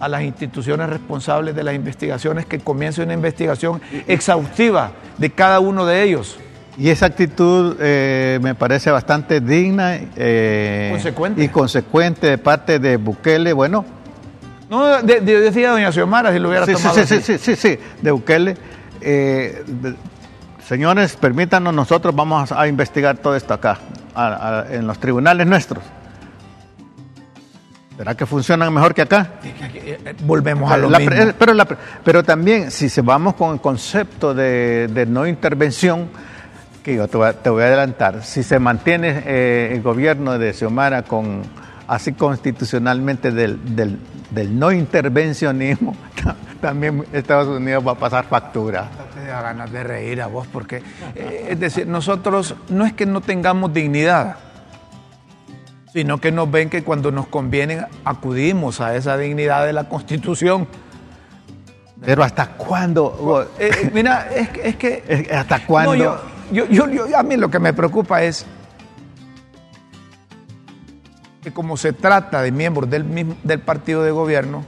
a 0.00 0.08
las 0.08 0.22
instituciones 0.22 0.88
responsables 0.88 1.54
de 1.54 1.62
las 1.64 1.74
investigaciones 1.74 2.46
que 2.46 2.58
comience 2.60 3.02
una 3.02 3.14
investigación 3.14 3.80
exhaustiva 4.06 4.92
de 5.18 5.30
cada 5.30 5.60
uno 5.60 5.84
de 5.86 6.02
ellos. 6.02 6.38
Y 6.78 6.88
esa 6.88 7.06
actitud 7.06 7.76
eh, 7.80 8.38
me 8.42 8.54
parece 8.54 8.90
bastante 8.90 9.40
digna 9.40 9.98
eh, 10.16 10.88
Consecuente. 10.90 11.44
y 11.44 11.48
consecuente 11.48 12.26
de 12.28 12.38
parte 12.38 12.78
de 12.78 12.96
Bukele. 12.96 13.52
Bueno, 13.52 13.84
No, 14.70 15.02
de- 15.02 15.20
de- 15.20 15.40
decía 15.40 15.70
doña 15.70 15.92
Xiomara 15.92 16.32
si 16.32 16.38
lo 16.38 16.48
hubiera 16.48 16.64
sí, 16.64 16.72
tomado 16.72 16.94
sí, 16.94 17.00
así. 17.00 17.20
sí, 17.20 17.36
sí, 17.38 17.56
sí, 17.56 17.78
de 18.00 18.10
Bukele. 18.10 18.56
eh, 19.02 19.62
de- 19.66 19.94
señores, 20.66 21.14
permítanos, 21.16 21.74
nosotros 21.74 22.14
vamos 22.16 22.52
a 22.52 22.66
investigar 22.66 23.18
todo 23.18 23.36
esto 23.36 23.52
acá, 23.52 23.78
a- 24.14 24.60
a- 24.66 24.74
en 24.74 24.86
los 24.86 24.98
tribunales 24.98 25.46
nuestros. 25.46 25.84
¿Será 27.96 28.14
que 28.16 28.26
funcionan 28.26 28.72
mejor 28.72 28.94
que 28.94 29.02
acá? 29.02 29.32
Eh, 29.44 30.14
Volvemos 30.24 30.70
a 30.70 30.76
lo 30.76 30.88
La 30.90 30.98
mismo. 30.98 31.14
pero, 31.38 31.52
la 31.54 31.66
pero 32.04 32.22
también, 32.22 32.70
si 32.70 32.88
se 32.88 33.02
vamos 33.02 33.34
con 33.34 33.54
el 33.54 33.60
concepto 33.60 34.34
de, 34.34 34.88
de 34.88 35.06
no 35.06 35.26
intervención, 35.26 36.08
que 36.82 36.96
yo 36.96 37.06
te 37.06 37.16
voy 37.16 37.28
a, 37.28 37.32
te 37.34 37.50
voy 37.50 37.62
a 37.62 37.66
adelantar, 37.66 38.24
si 38.24 38.42
se 38.42 38.58
mantiene 38.58 39.22
eh, 39.26 39.70
el 39.72 39.82
gobierno 39.82 40.38
de 40.38 40.52
Xiomara 40.52 41.02
con 41.02 41.42
así 41.86 42.12
constitucionalmente 42.12 43.30
del, 43.30 43.76
del- 43.76 43.98
del 44.30 44.58
no 44.58 44.72
intervencionismo, 44.72 45.94
ta- 46.24 46.36
también 46.60 47.04
Estados 47.12 47.48
Unidos 47.48 47.86
va 47.86 47.92
a 47.92 47.96
pasar 47.96 48.24
factura. 48.24 48.88
Te 49.14 49.26
da 49.26 49.42
ganas 49.42 49.70
de 49.70 49.84
reír 49.84 50.22
a 50.22 50.26
vos 50.26 50.46
porque, 50.50 50.82
eh, 51.14 51.48
es 51.50 51.60
decir, 51.60 51.86
nosotros 51.86 52.54
no 52.70 52.86
es 52.86 52.94
que 52.94 53.04
no 53.04 53.20
tengamos 53.20 53.72
dignidad, 53.74 54.36
sino 55.92 56.18
que 56.18 56.32
nos 56.32 56.50
ven 56.50 56.70
que 56.70 56.82
cuando 56.82 57.10
nos 57.12 57.26
conviene 57.26 57.86
acudimos 58.04 58.80
a 58.80 58.96
esa 58.96 59.16
dignidad 59.18 59.66
de 59.66 59.72
la 59.72 59.88
Constitución. 59.88 60.66
Pero 62.04 62.24
¿hasta 62.24 62.52
cuándo? 62.56 63.48
Eh, 63.58 63.70
eh, 63.84 63.90
mira, 63.94 64.28
es, 64.34 64.48
que- 64.48 64.68
es 64.68 64.76
que... 64.76 65.04
Es- 65.06 65.30
¿Hasta 65.32 65.64
cuándo? 65.66 65.94
No, 65.94 66.16
yo, 66.50 66.66
yo- 66.66 66.88
yo- 66.88 67.16
a 67.18 67.22
mí 67.22 67.36
lo 67.36 67.50
que 67.50 67.58
me 67.58 67.72
preocupa 67.72 68.22
es 68.22 68.44
que 71.42 71.52
como 71.52 71.76
se 71.76 71.92
trata 71.92 72.40
de 72.42 72.50
miembros 72.52 72.88
del, 72.88 73.04
mismo- 73.04 73.36
del 73.42 73.60
partido 73.60 74.02
de 74.02 74.10
gobierno, 74.12 74.64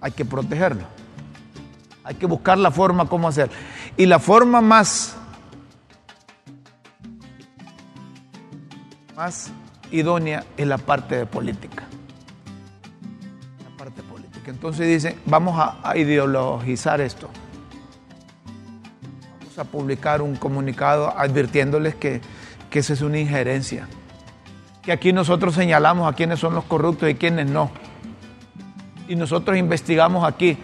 hay 0.00 0.12
que 0.12 0.24
protegerlo. 0.24 0.82
Hay 2.04 2.14
que 2.16 2.26
buscar 2.26 2.58
la 2.58 2.70
forma 2.70 3.06
cómo 3.08 3.28
hacer. 3.28 3.50
Y 3.96 4.06
la 4.06 4.18
forma 4.18 4.60
más, 4.60 5.16
más 9.16 9.50
idónea 9.90 10.44
es 10.56 10.66
la 10.66 10.78
parte 10.78 11.16
de 11.16 11.26
política. 11.26 11.84
La 13.70 13.76
parte 13.76 14.02
política. 14.02 14.50
Entonces 14.50 14.86
dicen, 14.86 15.16
vamos 15.26 15.56
a- 15.58 15.96
ideologizar 15.96 17.00
esto 17.00 17.28
vamos 19.40 19.58
a 19.58 19.64
publicar 19.64 20.22
un 20.22 20.36
comunicado 20.36 21.12
advirtiéndoles 21.18 21.94
que, 21.96 22.20
que 22.70 22.78
esa 22.78 22.92
es 22.92 23.02
una 23.02 23.18
injerencia. 23.18 23.88
que 24.82 24.92
aquí 24.92 25.12
nosotros 25.12 25.54
señalamos 25.54 26.10
a 26.10 26.14
quiénes 26.14 26.38
son 26.38 26.54
los 26.54 26.64
corruptos 26.64 27.10
y 27.10 27.14
quiénes 27.14 27.50
no. 27.50 27.70
Y 29.08 29.16
nosotros 29.16 29.56
investigamos 29.58 30.24
aquí, 30.24 30.56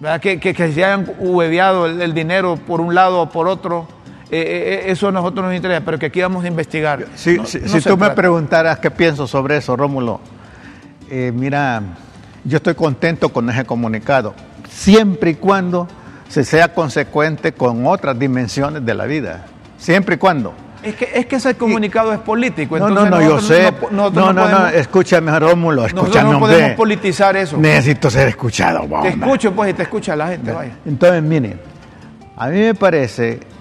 ¿verdad? 0.00 0.20
Que, 0.20 0.38
que, 0.38 0.54
se 0.54 0.84
hayan 0.84 1.10
hueveado 1.18 1.86
el, 1.86 2.02
el, 2.02 2.12
dinero 2.14 2.56
por 2.56 2.80
un 2.82 2.94
lado 2.94 3.22
o 3.22 3.28
por 3.30 3.48
otro. 3.48 3.88
Eh, 4.36 4.86
eh, 4.86 4.90
eso 4.90 5.06
a 5.06 5.12
nosotros 5.12 5.46
nos 5.46 5.54
interesa, 5.54 5.80
pero 5.84 5.96
que 5.96 6.06
aquí 6.06 6.20
vamos 6.20 6.44
a 6.44 6.48
investigar. 6.48 7.06
Si, 7.14 7.36
no, 7.36 7.46
si, 7.46 7.60
no 7.60 7.68
si 7.68 7.74
tú 7.76 7.96
trata. 7.96 8.08
me 8.08 8.10
preguntaras 8.10 8.80
qué 8.80 8.90
pienso 8.90 9.28
sobre 9.28 9.58
eso, 9.58 9.76
Rómulo, 9.76 10.18
eh, 11.08 11.30
mira, 11.32 11.80
yo 12.42 12.56
estoy 12.56 12.74
contento 12.74 13.28
con 13.28 13.48
ese 13.48 13.64
comunicado, 13.64 14.34
siempre 14.68 15.30
y 15.30 15.34
cuando 15.36 15.86
se 16.28 16.42
sea 16.42 16.74
consecuente 16.74 17.52
con 17.52 17.86
otras 17.86 18.18
dimensiones 18.18 18.84
de 18.84 18.94
la 18.94 19.04
vida, 19.04 19.46
siempre 19.78 20.16
y 20.16 20.18
cuando. 20.18 20.52
Es 20.82 20.96
que, 20.96 21.10
es 21.14 21.26
que 21.26 21.36
ese 21.36 21.54
comunicado 21.54 22.10
y, 22.10 22.16
es 22.16 22.20
político. 22.20 22.76
No, 22.76 22.90
no, 22.90 23.08
no, 23.08 23.22
yo 23.22 23.40
sé. 23.40 23.72
No, 23.92 24.10
no, 24.10 24.32
no, 24.32 24.48
no, 24.48 24.66
escúchame, 24.66 25.38
Rómulo, 25.38 25.86
escúchame. 25.86 26.32
no 26.32 26.40
podemos 26.40 26.72
politizar 26.72 27.36
eso. 27.36 27.56
Necesito 27.56 28.10
ser 28.10 28.26
escuchado. 28.26 28.80
Te 29.00 29.10
escucho, 29.10 29.52
pues, 29.52 29.70
y 29.70 29.74
te 29.74 29.84
escucha 29.84 30.16
la 30.16 30.26
gente, 30.26 30.50
vaya. 30.50 30.72
Entonces, 30.84 31.22
miren, 31.22 31.60
a 32.36 32.48
mí 32.48 32.58
me 32.58 32.74
parece 32.74 33.53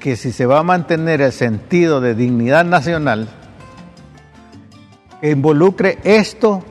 que 0.00 0.16
si 0.16 0.32
se 0.32 0.46
va 0.46 0.58
a 0.58 0.62
mantener 0.62 1.20
el 1.20 1.30
sentido 1.30 2.00
de 2.00 2.14
dignidad 2.14 2.64
nacional, 2.64 3.28
involucre 5.22 5.98
esto 6.02 6.64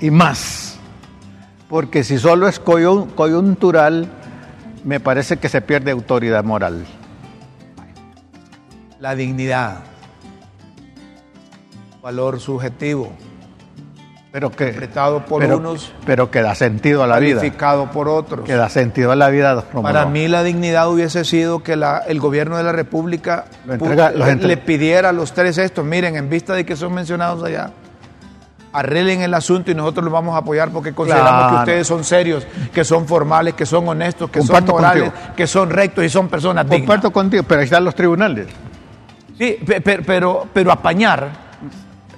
y 0.00 0.10
más. 0.10 0.76
Porque 1.68 2.04
si 2.04 2.18
solo 2.18 2.48
es 2.48 2.58
coyuntural, 2.58 4.08
me 4.84 5.00
parece 5.00 5.38
que 5.38 5.48
se 5.48 5.62
pierde 5.62 5.92
autoridad 5.92 6.44
moral. 6.44 6.84
La 8.98 9.14
dignidad, 9.14 9.78
valor 12.02 12.40
subjetivo, 12.40 13.12
pero 14.34 14.50
que 14.50 14.64
interpretado 14.64 15.24
por 15.24 15.40
pero, 15.42 15.58
unos, 15.58 15.92
pero 16.04 16.28
que 16.28 16.42
da 16.42 16.56
sentido 16.56 17.04
a 17.04 17.06
la 17.06 17.20
vida, 17.20 17.40
por 17.92 18.08
otros, 18.08 18.44
que 18.44 18.54
da 18.54 18.68
sentido 18.68 19.12
a 19.12 19.16
la 19.16 19.30
vida. 19.30 19.62
Para 19.80 20.06
mí 20.06 20.26
la 20.26 20.42
dignidad 20.42 20.90
hubiese 20.90 21.24
sido 21.24 21.62
que 21.62 21.76
la, 21.76 21.98
el 21.98 22.18
gobierno 22.18 22.56
de 22.56 22.64
la 22.64 22.72
República 22.72 23.44
entrega, 23.68 24.10
le 24.10 24.56
pidiera 24.56 25.10
a 25.10 25.12
los 25.12 25.34
tres 25.34 25.56
estos, 25.58 25.84
miren, 25.84 26.16
en 26.16 26.28
vista 26.28 26.52
de 26.52 26.66
que 26.66 26.74
son 26.74 26.92
mencionados 26.92 27.44
allá, 27.44 27.70
arreglen 28.72 29.22
el 29.22 29.34
asunto 29.34 29.70
y 29.70 29.76
nosotros 29.76 30.02
los 30.04 30.12
vamos 30.12 30.34
a 30.34 30.38
apoyar 30.38 30.70
porque 30.70 30.92
consideramos 30.92 31.30
claro. 31.30 31.50
que 31.50 31.60
ustedes 31.60 31.86
son 31.86 32.02
serios, 32.02 32.44
que 32.72 32.84
son 32.84 33.06
formales, 33.06 33.54
que 33.54 33.66
son 33.66 33.86
honestos, 33.86 34.30
que 34.30 34.40
Comparto 34.40 34.72
son 34.72 34.80
morales, 34.80 35.10
contigo. 35.12 35.34
que 35.36 35.46
son 35.46 35.70
rectos 35.70 36.04
y 36.04 36.08
son 36.08 36.26
personas 36.26 36.64
dignas. 36.64 36.80
Comparto 36.80 37.12
contigo, 37.12 37.44
pero 37.46 37.60
ahí 37.60 37.66
están 37.66 37.84
los 37.84 37.94
tribunales. 37.94 38.48
Sí, 39.38 39.58
pero, 39.64 40.02
pero, 40.04 40.46
pero 40.52 40.72
apañar. 40.72 41.44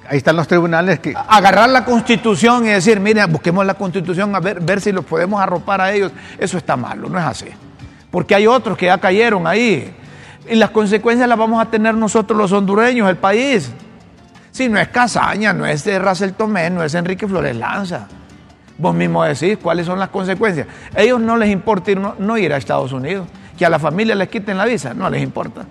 Ahí 0.09 0.19
están 0.19 0.37
los 0.37 0.47
tribunales 0.47 1.01
que... 1.01 1.15
Agarrar 1.29 1.69
la 1.71 1.85
constitución 1.85 2.65
y 2.67 2.69
decir, 2.69 3.01
mire, 3.01 3.25
busquemos 3.27 3.65
la 3.67 3.75
constitución 3.75 4.35
a 4.35 4.41
ver, 4.41 4.61
ver 4.61 4.81
si 4.81 4.93
los 4.93 5.05
podemos 5.05 5.41
arropar 5.41 5.81
a 5.81 5.93
ellos. 5.93 6.13
Eso 6.39 6.59
está 6.59 6.77
malo, 6.77 7.09
no 7.09 7.19
es 7.19 7.25
así. 7.25 7.47
Porque 8.11 8.35
hay 8.35 8.47
otros 8.47 8.77
que 8.77 8.87
ya 8.87 8.99
cayeron 8.99 9.47
ahí. 9.47 9.95
Y 10.49 10.55
las 10.55 10.71
consecuencias 10.71 11.29
las 11.29 11.39
vamos 11.39 11.61
a 11.61 11.71
tener 11.71 11.95
nosotros 11.95 12.39
los 12.39 12.53
hondureños, 12.53 13.09
el 13.09 13.17
país. 13.17 13.71
Si 14.53 14.69
no 14.69 14.79
es 14.79 14.89
Casaña, 14.89 15.53
no 15.53 15.67
es 15.67 15.85
de 15.85 15.99
Russell 15.99 16.31
Tomé, 16.31 16.71
no 16.71 16.83
es 16.83 16.95
Enrique 16.95 17.27
Flores 17.27 17.57
Lanza. 17.57 18.07
Vos 18.79 18.95
mismo 18.95 19.25
decís 19.25 19.59
cuáles 19.61 19.87
son 19.87 19.99
las 19.99 20.11
consecuencias. 20.11 20.67
A 20.95 21.01
ellos 21.01 21.21
no 21.21 21.37
les 21.37 21.51
importa 21.51 21.91
ir, 21.91 21.99
no 21.99 22.39
ir 22.39 22.53
a 22.53 22.57
Estados 22.57 22.93
Unidos. 22.93 23.27
Que 23.59 23.67
a 23.67 23.71
la 23.71 23.79
familia 23.79 24.15
les 24.15 24.29
quiten 24.29 24.57
la 24.59 24.67
visa, 24.67 24.95
no 24.95 25.09
les 25.09 25.23
importa 25.23 25.65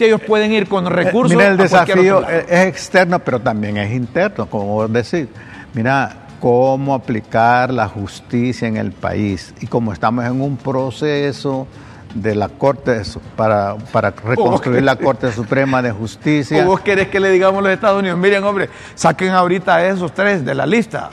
si 0.00 0.06
ellos 0.06 0.22
pueden 0.22 0.50
ir 0.50 0.66
con 0.66 0.86
recursos. 0.86 1.36
Mira, 1.36 1.50
el 1.50 1.58
desafío 1.58 2.26
es 2.26 2.66
externo, 2.66 3.18
pero 3.18 3.38
también 3.38 3.76
es 3.76 3.92
interno, 3.92 4.46
como 4.46 4.88
decís. 4.88 5.26
Mira, 5.74 6.16
cómo 6.40 6.94
aplicar 6.94 7.70
la 7.70 7.86
justicia 7.86 8.66
en 8.66 8.78
el 8.78 8.92
país. 8.92 9.52
Y 9.60 9.66
como 9.66 9.92
estamos 9.92 10.24
en 10.24 10.40
un 10.40 10.56
proceso 10.56 11.66
de 12.14 12.34
la 12.34 12.48
Corte 12.48 13.02
para, 13.36 13.76
para 13.92 14.10
reconstruir 14.24 14.82
la 14.82 14.96
Corte 14.96 15.30
Suprema 15.32 15.82
de 15.82 15.92
Justicia. 15.92 16.64
¿O 16.64 16.66
vos 16.66 16.80
querés 16.80 17.08
que 17.08 17.20
le 17.20 17.30
digamos 17.30 17.58
a 17.58 17.62
los 17.64 17.72
Estados 17.72 18.00
Unidos, 18.00 18.18
miren 18.18 18.42
hombre, 18.42 18.70
saquen 18.94 19.28
ahorita 19.28 19.76
a 19.76 19.86
esos 19.86 20.14
tres 20.14 20.46
de 20.46 20.54
la 20.54 20.64
lista? 20.64 21.10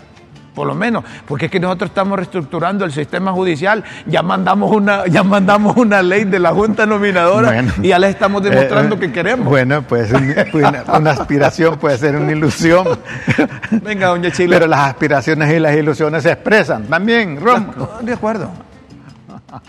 Por 0.58 0.66
lo 0.66 0.74
menos, 0.74 1.04
porque 1.28 1.46
es 1.46 1.52
que 1.52 1.60
nosotros 1.60 1.92
estamos 1.92 2.18
reestructurando 2.18 2.84
el 2.84 2.92
sistema 2.92 3.32
judicial, 3.32 3.84
ya 4.08 4.24
mandamos 4.24 4.72
una, 4.72 5.06
ya 5.06 5.22
mandamos 5.22 5.78
una 5.78 6.02
ley 6.02 6.24
de 6.24 6.40
la 6.40 6.52
Junta 6.52 6.88
Nominadora 6.88 7.50
bueno, 7.50 7.72
y 7.80 7.90
ya 7.90 8.00
les 8.00 8.10
estamos 8.10 8.42
demostrando 8.42 8.96
eh, 8.96 9.00
que 9.02 9.12
queremos. 9.12 9.46
Bueno, 9.46 9.84
pues 9.84 10.12
una, 10.12 10.84
una, 10.98 11.12
aspiración 11.12 11.78
puede 11.78 12.00
ser 12.00 12.16
una 12.16 12.32
ilusión. 12.32 12.88
Venga, 13.84 14.08
doña 14.08 14.32
Chile. 14.32 14.56
Pero 14.56 14.66
las 14.66 14.80
aspiraciones 14.80 15.54
y 15.54 15.60
las 15.60 15.76
ilusiones 15.76 16.24
se 16.24 16.32
expresan 16.32 16.86
también, 16.86 17.40
Rom. 17.40 17.68
De 18.02 18.14
acuerdo. 18.14 18.50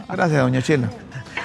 Gracias, 0.09 0.41
doña 0.41 0.63
Chile. 0.63 0.87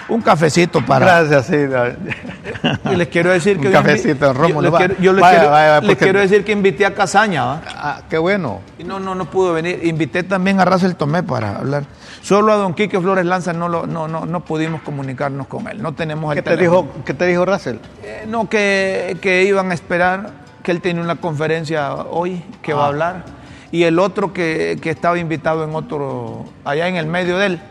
Un 0.10 0.22
cafecito 0.22 0.86
para. 0.86 1.24
Gracias, 1.24 1.46
sí. 1.48 1.56
Y 2.92 2.96
les 2.96 3.08
quiero 3.08 3.32
decir 3.32 3.60
que. 3.60 3.68
Un 3.68 3.74
cafecito, 3.74 4.34
Rómulo. 4.34 4.70
Yo, 4.70 4.78
les, 4.78 4.78
quiero, 4.78 4.96
yo 5.02 5.13
les, 5.13 5.22
vaya, 5.22 5.38
quiero, 5.38 5.52
vaya, 5.52 5.82
les 5.82 5.98
quiero, 5.98 6.20
decir 6.20 6.44
que 6.44 6.52
invité 6.52 6.86
a 6.86 6.94
Casaña. 6.94 7.46
¿va? 7.46 7.62
Ah, 7.68 8.02
qué 8.10 8.18
bueno. 8.18 8.62
Y 8.78 8.84
no, 8.84 9.00
no, 9.00 9.16
no 9.16 9.26
pudo 9.26 9.54
venir. 9.54 9.80
Invité 9.84 10.24
también 10.24 10.60
a 10.60 10.66
Russell 10.66 10.94
Tomé 10.94 11.24
para 11.24 11.58
hablar. 11.58 11.84
Solo 12.22 12.54
a 12.54 12.56
don 12.56 12.74
Quique 12.74 13.00
Flores 13.00 13.26
Lanza 13.26 13.54
no, 13.54 13.68
lo, 13.68 13.86
no, 13.86 14.08
no, 14.08 14.26
no 14.26 14.39
pudimos 14.46 14.82
comunicarnos 14.82 15.48
con 15.48 15.68
él. 15.68 15.82
No 15.82 15.94
tenemos 15.94 16.36
el 16.36 16.44
¿Qué 16.44 16.50
te 16.50 16.58
dijo, 16.58 16.88
¿Qué 17.06 17.13
te 17.13 17.26
dijo 17.26 17.46
Russell? 17.46 17.78
Eh, 18.04 18.26
no, 18.28 18.48
que, 18.48 19.18
que 19.22 19.44
iban 19.44 19.72
a 19.72 19.74
esperar, 19.74 20.32
que 20.63 20.72
él 20.72 20.82
tiene 20.82 21.02
una 21.02 21.16
conferencia 21.18 21.94
hoy 21.96 22.44
que 22.62 22.72
ah. 22.72 22.76
va 22.76 22.84
a 22.86 22.88
hablar. 22.88 23.26
Y 23.72 23.84
el 23.84 24.00
otro 24.00 24.32
que, 24.32 24.78
que 24.82 24.89
estaba 24.89 25.18
invitado 25.18 25.63
en 25.63 25.76
otro, 25.76 26.46
allá 26.63 26.88
en 26.88 26.96
el 26.96 27.08
medio 27.08 27.38
de 27.38 27.48
él. 27.48 27.62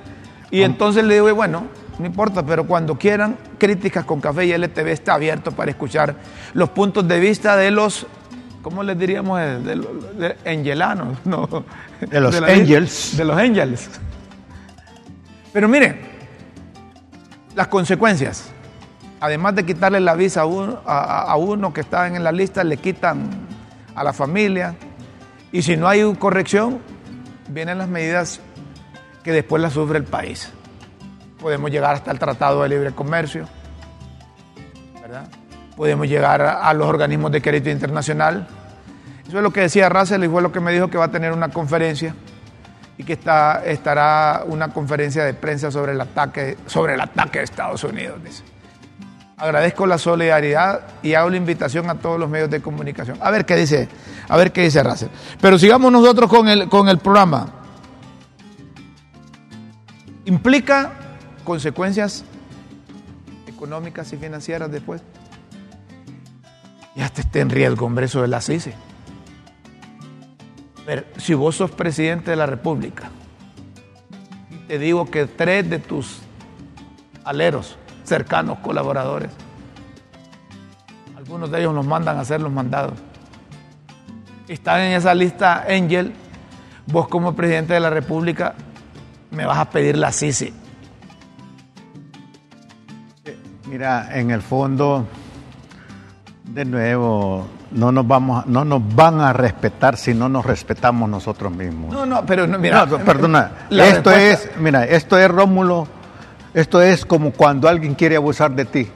Y 0.51 0.63
ah. 0.63 0.67
entonces 0.67 1.05
le 1.05 1.15
digo, 1.15 1.35
bueno, 1.35 1.65
no 1.99 2.07
importa, 2.07 2.45
pero 2.45 2.67
cuando 2.67 2.97
quieran, 2.97 3.37
Críticas 3.59 4.05
con 4.05 4.21
Café 4.21 4.47
y 4.47 4.53
LTV 4.53 4.89
está 4.89 5.15
abierto 5.15 5.53
para 5.53 5.71
escuchar 5.71 6.17
los 6.55 6.71
puntos 6.71 7.07
de 7.07 7.21
vista 7.21 7.57
de 7.57 7.71
los, 7.71 8.07
¿cómo 8.63 8.83
les 8.83 8.99
diríamos? 8.99 9.41
De 9.63 9.77
los 9.77 10.19
de 10.19 10.37
angelanos, 10.47 11.19
no. 11.25 11.65
De 12.01 12.21
los 12.21 12.41
de 12.41 12.53
angels. 12.53 13.17
De 13.17 13.25
los 13.25 13.37
angels. 13.37 13.91
Pero 15.53 15.69
miren, 15.69 16.01
las 17.55 17.69
consecuencias. 17.69 18.51
Además 19.21 19.55
de 19.55 19.65
quitarle 19.65 20.01
la 20.01 20.15
visa 20.15 20.41
a 20.41 20.47
uno, 20.47 20.81
a, 20.85 21.23
a 21.23 21.37
uno 21.37 21.73
que 21.73 21.83
está 21.83 22.09
en 22.09 22.25
la 22.25 22.33
lista, 22.33 22.65
le 22.65 22.79
quitan 22.79 23.29
a 23.95 24.03
la 24.03 24.13
familia. 24.13 24.75
Y 25.53 25.63
si 25.63 25.77
no 25.77 25.87
hay 25.87 26.03
corrección, 26.17 26.81
vienen 27.49 27.79
las 27.79 27.89
medidas 27.89 28.41
que 29.23 29.31
después 29.31 29.63
las 29.63 29.75
sufre 29.75 29.99
el 29.99 30.05
país 30.05 30.51
podemos 31.43 31.71
llegar 31.73 31.97
hasta 31.97 32.13
el 32.13 32.19
Tratado 32.21 32.63
de 32.63 32.69
Libre 32.69 32.93
Comercio, 32.93 33.49
¿verdad? 35.03 35.27
Podemos 35.77 36.07
llegar 36.07 36.41
a 36.41 36.73
los 36.73 36.87
organismos 36.87 37.33
de 37.33 37.43
crédito 37.43 37.69
internacional. 37.69 38.47
Eso 39.27 39.39
es 39.39 39.43
lo 39.43 39.51
que 39.51 39.63
decía 39.63 39.89
Russell 39.89 40.23
y 40.23 40.29
fue 40.29 40.41
lo 40.41 40.53
que 40.53 40.61
me 40.61 40.73
dijo 40.73 40.89
que 40.89 40.99
va 40.99 41.07
a 41.07 41.11
tener 41.11 41.33
una 41.33 41.49
conferencia 41.49 42.15
y 42.97 43.03
que 43.03 43.15
está, 43.15 43.65
estará 43.65 44.45
una 44.47 44.69
conferencia 44.69 45.25
de 45.25 45.35
prensa 45.35 45.71
sobre 45.73 45.93
el 45.93 46.01
ataque, 46.01 46.57
sobre 46.67 46.95
el 46.95 47.01
ataque 47.01 47.39
de 47.39 47.45
Estados 47.45 47.83
Unidos. 47.83 48.21
Agradezco 49.37 49.87
la 49.87 49.99
solidaridad 49.99 50.83
y 51.03 51.15
hago 51.15 51.29
la 51.29 51.37
invitación 51.37 51.91
a 51.91 51.97
todos 51.97 52.21
los 52.21 52.31
medios 52.31 52.51
de 52.51 52.63
comunicación. 52.63 53.19
A 53.21 53.31
ver 53.33 53.45
qué 53.45 53.57
dice, 53.57 53.89
a 54.29 54.37
ver 54.37 54.53
qué 54.53 54.63
dice 54.63 54.81
Russell. 54.85 55.09
Pero 55.41 55.59
sigamos 55.59 55.91
nosotros 55.91 56.31
con 56.31 56.49
el, 56.49 56.69
con 56.69 56.89
el 56.89 56.99
programa. 56.99 57.49
Implica 60.27 61.02
consecuencias 61.43 62.25
económicas 63.47 64.13
y 64.13 64.17
financieras 64.17 64.71
después. 64.71 65.03
Y 66.95 67.01
hasta 67.01 67.21
esté 67.21 67.41
en 67.41 67.51
riesgo, 67.51 67.87
hombre, 67.87 68.07
de 68.07 68.29
la 68.29 68.41
CICE. 68.41 68.75
Pero 70.85 71.05
si 71.17 71.35
vos 71.35 71.57
sos 71.57 71.71
presidente 71.71 72.31
de 72.33 72.37
la 72.37 72.47
República 72.47 73.11
y 74.51 74.57
te 74.67 74.79
digo 74.79 75.11
que 75.11 75.27
tres 75.27 75.69
de 75.71 75.79
tus 75.79 76.19
aleros, 77.25 77.79
cercanos 78.05 78.59
colaboradores, 78.59 79.31
algunos 81.17 81.51
de 81.51 81.61
ellos 81.61 81.73
nos 81.73 81.87
mandan 81.87 82.19
a 82.19 82.21
hacer 82.23 82.41
los 82.41 82.51
mandados, 82.51 82.95
están 84.49 84.81
en 84.81 84.93
esa 84.93 85.15
lista 85.15 85.65
Angel, 85.69 86.13
vos 86.87 87.09
como 87.09 87.35
presidente 87.35 87.75
de 87.75 87.81
la 87.81 87.91
República 87.91 88.55
me 89.31 89.47
vas 89.47 89.59
a 89.59 89.71
pedir 89.71 89.97
la 89.97 90.13
CICE. 90.13 90.62
Mira, 93.73 94.11
en 94.13 94.31
el 94.31 94.43
fondo, 94.43 95.07
de 96.45 96.67
nuevo, 96.67 97.47
no 97.71 97.91
nos 97.91 98.07
vamos, 98.07 98.45
no 98.45 98.67
nos 98.67 98.95
van 98.95 99.23
a 99.23 99.33
respetar 99.33 99.97
si 99.97 100.13
no 100.13 100.29
nos 100.29 100.45
respetamos 100.45 101.09
nosotros 101.09 101.51
mismos. 101.51 101.91
No, 101.91 102.05
no, 102.05 102.27
pero 102.27 102.47
no, 102.47 102.59
mira, 102.59 102.85
no, 102.85 102.99
perdona. 102.99 103.51
Esto 103.71 104.11
respuesta... 104.11 104.21
es, 104.21 104.51
mira, 104.59 104.85
esto 104.85 105.17
es 105.17 105.27
Rómulo, 105.31 105.89
esto 106.53 106.83
es 106.83 107.07
como 107.07 107.33
cuando 107.33 107.67
alguien 107.67 107.95
quiere 107.95 108.17
abusar 108.17 108.51
de 108.51 108.67
ti. 108.67 108.91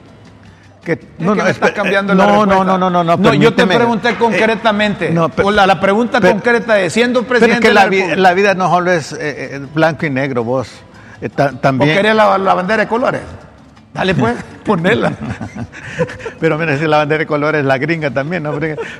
que 0.85 1.07
no, 1.17 1.33
no, 1.33 1.47
estás 1.47 1.71
cambiando 1.71 2.13
no, 2.13 2.23
la. 2.23 2.31
No, 2.33 2.45
no, 2.45 2.77
no, 2.77 2.89
no, 2.91 3.03
no. 3.03 3.17
No, 3.17 3.33
yo 3.33 3.55
te 3.55 3.65
pregunté 3.65 4.13
concretamente. 4.13 5.07
Eh, 5.07 5.11
no, 5.11 5.29
pero, 5.29 5.47
o 5.47 5.51
la, 5.51 5.65
la, 5.65 5.79
pregunta 5.79 6.21
pero, 6.21 6.33
concreta 6.33 6.75
de 6.75 6.91
siendo 6.91 7.23
presidente. 7.23 7.67
Pero 7.67 7.79
es 7.79 7.89
que 7.89 7.95
de 7.95 7.95
la, 7.97 8.05
la, 8.05 8.13
vida, 8.13 8.15
la, 8.15 8.33
vida 8.35 8.53
no 8.53 8.69
solo 8.69 8.91
es 8.91 9.11
eh, 9.19 9.59
blanco 9.73 10.05
y 10.05 10.11
negro, 10.11 10.43
vos. 10.43 10.69
Eh, 11.19 11.29
también. 11.29 11.89
¿O 11.89 11.93
querés 11.95 12.15
la, 12.15 12.37
la, 12.37 12.53
bandera 12.53 12.83
de 12.83 12.87
colores? 12.87 13.23
Dale 13.97 14.13
pues, 14.13 14.37
ponela. 14.63 15.11
pero 16.39 16.57
mira, 16.59 16.77
si 16.77 16.85
la 16.85 16.97
bandera 16.97 17.19
de 17.19 17.25
colores 17.25 17.65
la 17.65 17.79
gringa 17.79 18.11
también, 18.11 18.43
¿no? 18.43 18.53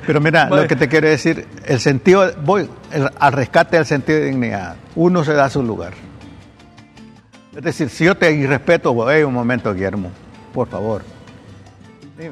Pero 0.04 0.20
mira, 0.20 0.50
lo 0.50 0.66
que 0.66 0.74
te 0.74 0.88
quiero 0.88 1.08
decir, 1.08 1.46
el 1.64 1.78
sentido, 1.78 2.32
voy 2.44 2.68
el, 2.90 3.08
al 3.18 3.32
rescate 3.32 3.76
del 3.76 3.86
sentido 3.86 4.18
de 4.18 4.24
dignidad. 4.26 4.74
Uno 4.96 5.22
se 5.22 5.34
da 5.34 5.48
su 5.48 5.62
lugar. 5.62 5.92
Es 7.56 7.62
decir, 7.62 7.88
si 7.90 8.04
yo 8.04 8.16
te 8.16 8.32
irrespeto, 8.32 9.08
hey, 9.08 9.22
un 9.22 9.34
momento, 9.34 9.72
Guillermo, 9.72 10.10
por 10.52 10.68
favor, 10.68 11.02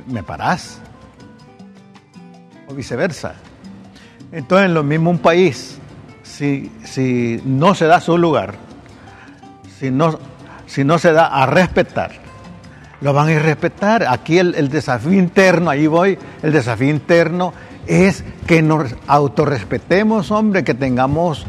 me 0.08 0.24
parás. 0.24 0.80
O 2.68 2.74
viceversa. 2.74 3.34
Entonces, 4.32 4.70
lo 4.70 4.82
mismo 4.82 5.10
un 5.10 5.18
país, 5.18 5.78
si, 6.24 6.72
si 6.82 7.40
no 7.44 7.76
se 7.76 7.86
da 7.86 8.00
su 8.00 8.18
lugar, 8.18 8.54
si 9.78 9.92
no, 9.92 10.18
si 10.66 10.82
no 10.82 10.98
se 10.98 11.12
da 11.12 11.26
a 11.26 11.46
respetar, 11.46 12.25
lo 13.00 13.12
van 13.12 13.28
a 13.28 13.32
ir 13.32 13.42
respetar. 13.42 14.06
Aquí 14.08 14.38
el, 14.38 14.54
el 14.54 14.68
desafío 14.68 15.12
interno, 15.12 15.70
ahí 15.70 15.86
voy, 15.86 16.18
el 16.42 16.52
desafío 16.52 16.88
interno 16.90 17.52
es 17.86 18.24
que 18.46 18.62
nos 18.62 18.94
autorrespetemos, 19.06 20.30
hombre, 20.30 20.64
que 20.64 20.74
tengamos 20.74 21.46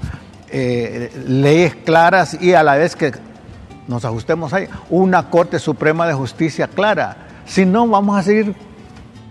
eh, 0.50 1.12
leyes 1.28 1.76
claras 1.76 2.40
y 2.42 2.54
a 2.54 2.64
la 2.64 2.76
vez 2.76 2.96
que 2.96 3.12
nos 3.88 4.06
ajustemos 4.06 4.54
ahí, 4.54 4.68
una 4.90 5.30
Corte 5.30 5.60
Suprema 5.60 6.08
de 6.08 6.14
Justicia 6.14 6.68
clara. 6.68 7.18
Si 7.46 7.66
no, 7.66 7.88
vamos 7.88 8.18
a 8.18 8.24
seguir 8.24 8.54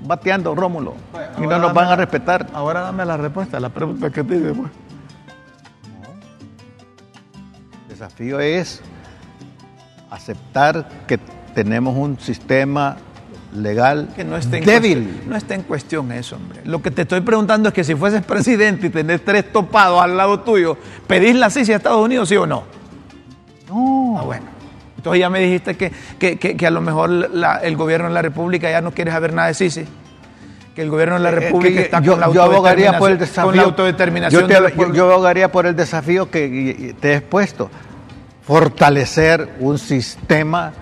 bateando, 0.02 0.54
Rómulo, 0.54 0.94
Bueno, 1.12 1.28
y 1.38 1.46
no 1.46 1.58
nos 1.58 1.74
van 1.74 1.88
a 1.88 1.96
respetar. 1.96 2.46
Ahora 2.52 2.80
dame 2.80 3.04
la 3.04 3.16
respuesta 3.16 3.58
a 3.58 3.60
la 3.60 3.68
pregunta 3.68 4.10
que 4.10 4.24
te 4.24 4.36
hice. 4.36 4.52
pues. 4.52 4.70
El 7.82 7.88
desafío 7.88 8.40
es 8.40 8.80
aceptar 10.10 10.88
que 11.06 11.18
tenemos 11.56 11.96
un 11.96 12.20
sistema 12.20 12.98
legal 13.54 14.10
Que 14.14 14.24
no 14.24 14.36
esté, 14.36 14.60
débil. 14.60 15.04
Cuestión, 15.04 15.30
no 15.30 15.36
está 15.36 15.54
en 15.54 15.62
cuestión 15.62 16.12
eso, 16.12 16.36
hombre. 16.36 16.60
Lo 16.66 16.82
que 16.82 16.90
te 16.90 17.02
estoy 17.02 17.22
preguntando 17.22 17.68
es 17.70 17.74
que 17.74 17.82
si 17.82 17.94
fueses 17.94 18.22
presidente 18.22 18.88
y 18.88 18.90
tenés 18.90 19.24
tres 19.24 19.50
topados 19.50 20.02
al 20.02 20.18
lado 20.18 20.40
tuyo, 20.40 20.76
¿pedís 21.06 21.34
la 21.34 21.48
CICI 21.48 21.72
a 21.72 21.76
Estados 21.76 22.04
Unidos, 22.04 22.28
sí 22.28 22.36
o 22.36 22.46
no? 22.46 22.64
No, 23.70 24.18
Ah, 24.18 24.22
bueno. 24.22 24.44
Entonces 24.98 25.18
ya 25.20 25.30
me 25.30 25.40
dijiste 25.40 25.76
que, 25.76 25.90
que- 26.18 26.36
que- 26.38 26.56
que 26.58 26.66
a 26.66 26.70
lo 26.70 26.82
mejor 26.82 27.08
la- 27.08 27.56
el 27.58 27.74
gobierno 27.76 28.08
de 28.08 28.14
la 28.14 28.20
República 28.22 28.70
ya 28.70 28.82
no 28.82 28.90
quiere 28.90 29.10
saber 29.10 29.32
nada 29.32 29.48
de 29.48 29.54
CICI. 29.54 29.86
Que 30.74 30.82
el 30.82 30.90
gobierno 30.90 31.14
de 31.14 31.22
la 31.22 31.30
Eh, 31.30 31.34
República 31.36 31.74
que 31.76 31.82
está 31.86 32.00
yo, 32.02 32.12
con 32.12 32.20
la 32.20 32.32
yo 32.32 32.42
abogaría 32.42 32.98
por 32.98 33.10
el 33.10 33.16
autodeterminación- 33.16 33.18
desafío. 33.18 33.44
Con 33.46 33.56
la 33.56 33.62
autodeterminación 33.62 34.42
yo, 34.42 34.46
te- 34.48 34.76
yo- 34.76 34.92
yo 34.92 35.10
abogaría 35.10 35.50
por 35.50 35.64
el 35.64 35.74
desafío 35.74 36.30
que 36.30 36.94
te 37.00 37.12
he 37.12 37.16
expuesto. 37.16 37.70
Fortalecer 38.42 39.56
un 39.60 39.78
sistema 39.78 40.72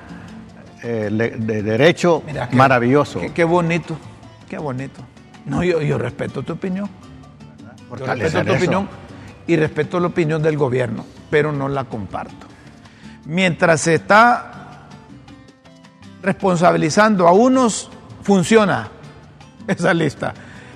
eh, 0.85 1.09
de 1.11 1.62
derecho 1.62 2.23
Mira, 2.27 2.49
qué- 2.49 2.57
maravilloso. 2.57 3.20
Qué, 3.20 3.33
qué 3.33 3.44
bonito, 3.44 3.97
qué 4.49 4.59
bonito. 4.59 5.01
No, 5.47 5.62
yo, 5.64 5.81
yo 5.83 5.99
respeto 5.99 6.42
tu 6.42 6.53
opinión. 6.53 6.88
Yo 7.99 8.07
respeto 8.07 8.44
tu 8.44 8.53
eso. 8.53 8.57
opinión 8.64 8.88
y 9.47 9.57
respeto 9.57 10.01
la 10.01 10.07
opinión 10.09 10.42
del 10.42 10.57
gobierno, 10.57 11.05
pero 11.31 11.53
no 11.53 11.68
la 11.68 11.85
comparto. 11.85 12.47
Mientras 13.27 13.81
se 13.83 13.94
está 13.94 14.87
responsabilizando 16.23 17.29
a 17.29 17.33
unos, 17.33 17.90
funciona 18.23 18.88
esa 19.66 19.92
lista. 19.94 20.33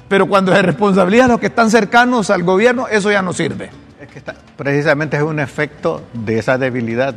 Pero 0.09 0.27
cuando 0.27 0.55
se 0.55 0.63
responsabiliza 0.63 1.27
a 1.27 1.29
los 1.29 1.41
que 1.41 1.47
están 1.47 1.71
cercanos 1.71 2.31
al 2.31 2.43
gobierno, 2.43 2.89
eso 2.89 3.11
ya 3.11 3.21
no 3.23 3.33
sirve. 3.33 3.71
Es 4.01 4.09
que 4.09 4.19
está- 4.19 4.35
precisamente 4.57 5.17
es 5.17 5.23
un 5.23 5.39
efecto 5.41 6.03
de 6.15 6.39
esa 6.39 6.57
debilidad, 6.59 7.15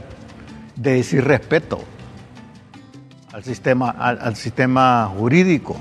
de 0.75 0.93
decir 0.95 1.23
respeto 1.23 1.83
al 3.33 3.43
sistema, 3.43 3.89
al, 3.91 4.19
al 4.21 4.35
sistema 4.35 5.09
jurídico. 5.17 5.77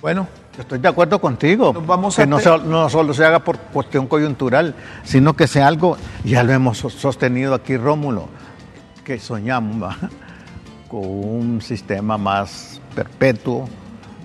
Bueno, 0.00 0.26
Estoy 0.58 0.80
de 0.80 0.88
acuerdo 0.88 1.20
contigo. 1.20 1.72
Vamos 1.72 2.16
que 2.16 2.22
a 2.22 2.26
no, 2.26 2.38
no 2.64 2.88
solo 2.90 3.14
se 3.14 3.24
haga 3.24 3.38
por 3.44 3.58
cuestión 3.58 4.08
coyuntural, 4.08 4.74
sino 5.04 5.34
que 5.34 5.46
sea 5.46 5.68
algo, 5.68 5.96
ya 6.24 6.42
lo 6.42 6.52
hemos 6.52 6.78
so- 6.78 6.90
sostenido 6.90 7.54
aquí, 7.54 7.76
Rómulo, 7.76 8.28
que 9.04 9.20
soñamos 9.20 9.94
con 10.88 11.02
un 11.04 11.60
sistema 11.62 12.18
más 12.18 12.80
perpetuo, 12.92 13.68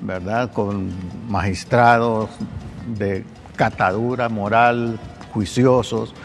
¿verdad? 0.01 0.51
Con 0.51 0.89
magistrados 1.29 2.31
de 2.87 3.23
catadura 3.55 4.27
moral, 4.27 4.97
juiciosos. 5.33 6.15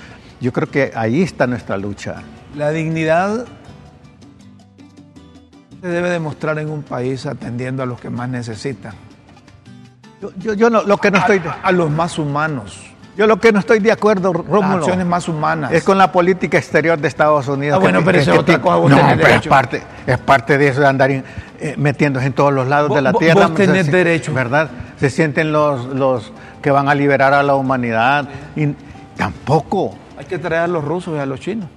Yo 0.40 0.54
creo 0.54 0.70
que 0.70 0.90
ahí 0.94 1.20
está 1.20 1.46
nuestra 1.46 1.76
lucha. 1.76 2.22
la 2.56 2.70
dignidad 2.70 3.44
se 5.80 5.86
debe 5.88 6.10
demostrar 6.10 6.58
en 6.58 6.68
un 6.70 6.82
país 6.82 7.26
atendiendo 7.26 7.82
a 7.82 7.86
los 7.86 8.00
que 8.00 8.10
más 8.10 8.28
necesitan. 8.28 8.92
Yo, 10.20 10.30
yo, 10.38 10.54
yo 10.54 10.70
no, 10.70 10.82
lo 10.82 10.96
que 10.98 11.10
no 11.10 11.18
estoy, 11.18 11.38
de- 11.38 11.50
a, 11.62 11.70
los 11.72 11.90
más 11.90 12.18
humanos, 12.18 12.76
yo 13.16 13.26
lo 13.28 13.38
que 13.38 13.52
no 13.52 13.60
estoy 13.60 13.78
de 13.78 13.92
acuerdo, 13.92 14.32
las 14.32 14.44
Rómulo. 14.46 14.78
acciones 14.78 15.06
más 15.06 15.28
humanas. 15.28 15.70
Es 15.72 15.84
con 15.84 15.96
la 15.98 16.10
política 16.10 16.58
exterior 16.58 16.98
de 16.98 17.06
Estados 17.06 17.46
Unidos. 17.46 17.76
Ah, 17.76 17.80
bueno, 17.80 18.00
pero 18.04 18.18
eso 18.18 18.32
es 18.32 18.38
otra 18.40 18.60
cosa, 18.60 18.76
vos 18.76 18.90
no, 18.90 18.96
tenés 18.96 19.18
pero 19.18 19.34
es 19.40 19.46
parte, 19.46 19.82
es 20.06 20.18
parte 20.18 20.58
de 20.58 20.68
eso 20.68 20.80
de 20.80 20.86
andar 20.88 21.10
in- 21.12 21.24
eh, 21.60 21.74
metiéndose 21.76 22.26
en 22.26 22.32
todos 22.32 22.52
los 22.52 22.66
lados 22.66 22.92
de 22.94 23.02
la 23.02 23.12
vos- 23.12 23.20
tierra. 23.20 23.46
vos 23.46 23.54
tenés 23.54 23.86
Se- 23.86 23.92
derecho. 23.92 24.32
¿Verdad? 24.34 24.70
Se 24.98 25.10
sienten 25.10 25.52
los, 25.52 25.86
los 25.86 26.32
que 26.62 26.70
van 26.72 26.88
a 26.88 26.94
liberar 26.96 27.32
a 27.34 27.42
la 27.44 27.54
humanidad. 27.54 28.28
Y 28.56 28.74
tampoco. 29.16 29.94
Hay 30.18 30.24
que 30.24 30.38
traer 30.38 30.62
a 30.62 30.66
los 30.66 30.84
rusos 30.84 31.14
y 31.16 31.18
a 31.20 31.26
los 31.26 31.38
chinos. 31.38 31.68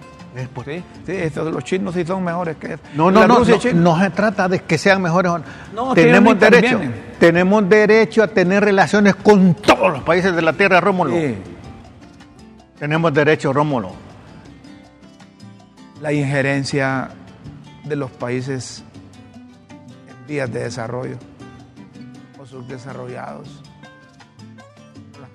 Por- 0.54 0.64
Sí, 0.66 0.82
sí, 1.06 1.12
estos- 1.12 1.54
los 1.54 1.64
chinos 1.64 1.94
sí 1.94 2.06
son 2.06 2.24
mejores 2.24 2.56
que 2.56 2.78
No, 2.96 3.12
no, 3.12 3.28
no, 3.28 3.40
no, 3.40 3.46
no 3.74 4.00
se 4.00 4.10
trata 4.12 4.48
de 4.48 4.60
que 4.62 4.78
sean 4.78 5.02
mejores. 5.02 5.32
no. 5.76 5.94
Tenemos 5.94 6.40
derecho, 6.40 6.80
tenemos 7.20 7.68
derecho 7.70 8.24
a 8.24 8.28
tener 8.28 8.64
relaciones 8.64 9.16
con 9.16 9.56
todos 9.56 9.92
los 9.92 10.04
países 10.04 10.34
de 10.36 10.42
la 10.42 10.54
tierra, 10.54 10.80
Rómulo. 10.80 11.12
Sí. 11.16 11.36
Tenemos 12.80 13.14
derecho, 13.14 13.52
Rómulo. 13.52 13.92
La 16.02 16.12
injerencia 16.14 17.10
de 17.84 17.96
los 17.96 18.10
países 18.10 18.84
en 20.10 20.28
vías 20.28 20.52
de 20.52 20.62
desarrollo 20.64 21.18
o 22.40 22.46
subdesarrollados. 22.46 23.61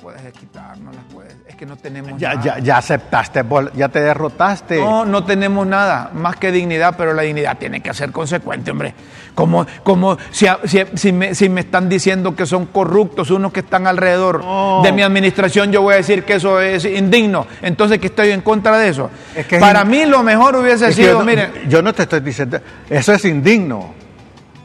Puedes 0.06 0.32
quitar, 0.34 0.78
no 0.78 0.92
las 0.92 1.02
puedes. 1.12 1.34
Es 1.48 1.56
que 1.56 1.66
no 1.66 1.74
tenemos 1.76 2.12
Ya, 2.16 2.34
nada. 2.34 2.40
ya, 2.44 2.58
ya 2.60 2.76
aceptaste, 2.78 3.44
ya 3.74 3.88
te 3.88 3.98
derrotaste. 4.00 4.78
No, 4.78 5.04
no 5.04 5.24
tenemos 5.24 5.66
nada 5.66 6.12
más 6.14 6.36
que 6.36 6.52
dignidad, 6.52 6.94
pero 6.96 7.12
la 7.12 7.22
dignidad 7.22 7.58
tiene 7.58 7.80
que 7.80 7.92
ser 7.92 8.12
consecuente, 8.12 8.70
hombre. 8.70 8.94
Como, 9.34 9.66
como 9.82 10.16
si, 10.30 10.46
si- 10.66 10.84
si 10.94 11.10
me, 11.12 11.34
si 11.34 11.48
me 11.48 11.62
están 11.62 11.88
diciendo 11.88 12.36
que 12.36 12.46
son 12.46 12.66
corruptos 12.66 13.32
unos 13.32 13.52
que 13.52 13.58
están 13.60 13.88
alrededor 13.88 14.44
No. 14.44 14.80
de 14.84 14.92
mi 14.92 15.02
administración, 15.02 15.72
yo 15.72 15.82
voy 15.82 15.94
a 15.94 15.96
decir 15.96 16.22
que 16.22 16.34
eso 16.34 16.60
es 16.60 16.84
indigno. 16.84 17.44
Entonces, 17.60 17.98
que 17.98 18.06
estoy 18.06 18.30
en 18.30 18.42
contra 18.42 18.78
de 18.78 18.90
eso. 18.90 19.10
Es 19.34 19.46
que 19.46 19.56
es 19.56 19.60
Para 19.60 19.84
mí, 19.84 20.04
lo 20.06 20.22
mejor 20.22 20.54
hubiese 20.54 20.92
sido, 20.92 21.14
yo, 21.14 21.18
no, 21.18 21.24
miren, 21.24 21.50
yo 21.68 21.82
no 21.82 21.92
te 21.92 22.04
estoy 22.04 22.20
diciendo, 22.20 22.60
eso 22.88 23.12
es 23.12 23.24
indigno, 23.24 23.92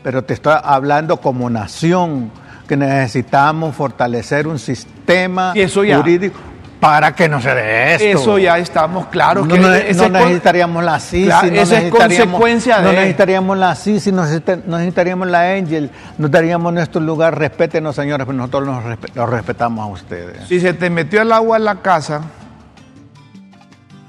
pero 0.04 0.24
te 0.24 0.36
estoy 0.36 0.54
hablando 0.64 1.18
como 1.18 1.50
nación 1.50 2.30
que 2.72 2.78
necesitamos 2.78 3.76
fortalecer 3.76 4.48
un 4.48 4.58
sistema 4.58 5.52
Y 5.54 5.60
eso 5.60 5.84
ya. 5.84 5.98
jurídico 5.98 6.40
para 6.80 7.14
que 7.14 7.28
no 7.28 7.42
se 7.42 7.54
dé 7.54 7.96
esto. 7.96 8.06
eso 8.22 8.40
ya 8.40 8.58
estamos 8.60 9.08
claros. 9.08 9.46
No, 9.46 9.54
que 9.56 9.60
no- 9.60 9.74
ese 9.74 10.10
no 10.10 10.20
necesitaríamos 10.20 10.82
la 10.82 10.98
CICI, 10.98 11.26
Claro, 11.26 11.48
no 11.52 11.62
esa 11.62 11.80
es 11.82 11.92
consecuencia 11.92 12.80
no 12.80 12.88
de- 12.88 12.96
necesitaríamos 12.96 13.58
la 13.58 13.76
CICI, 13.76 14.12
no 14.14 14.22
necesita- 14.24 14.60
no 14.66 14.78
necesitaríamos 14.78 15.28
la 15.28 15.52
Angel, 15.52 15.92
nos 16.18 16.32
daríamos 16.32 16.72
nuestro 16.74 17.02
lugar, 17.02 17.38
respétenos 17.38 17.94
señores, 17.94 18.26
pero 18.26 18.38
nosotros 18.38 18.66
nos 18.66 18.86
respe- 18.86 19.12
los 19.16 19.30
respetamos 19.30 19.84
a 19.84 19.88
ustedes. 19.92 20.48
Si 20.48 20.62
se 20.62 20.74
te 20.74 20.90
metió 20.90 21.22
el 21.24 21.34
agua 21.34 21.58
en 21.58 21.66
la 21.66 21.76
casa 21.82 22.22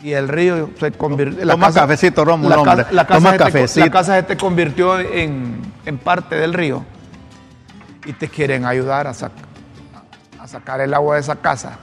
y 0.04 0.12
el 0.12 0.28
río 0.28 0.70
se 0.78 0.92
convirtió. 0.92 1.46
Toma 1.48 1.72
cafecito, 1.72 2.24
Rómulo, 2.24 2.64
la, 2.64 2.76
ca- 2.76 2.86
la 2.92 3.06
casa 3.08 3.18
Toma 3.18 3.30
se 3.32 3.38
te- 3.38 3.44
cafecito. 3.44 3.86
la 3.86 3.90
casa 3.92 4.14
se 4.16 4.22
te 4.22 4.36
convirtió 4.36 5.00
en, 5.00 5.56
en 5.84 5.98
parte 5.98 6.36
del 6.36 6.52
río 6.54 6.84
y 8.04 8.12
te 8.12 8.28
quieren 8.28 8.64
ayudar 8.64 9.06
a, 9.06 9.12
sac- 9.12 9.30
a 10.40 10.46
sacar 10.48 10.80
el 10.80 10.92
agua 10.94 11.14
de 11.16 11.20
esa 11.20 11.36
casa. 11.36 11.78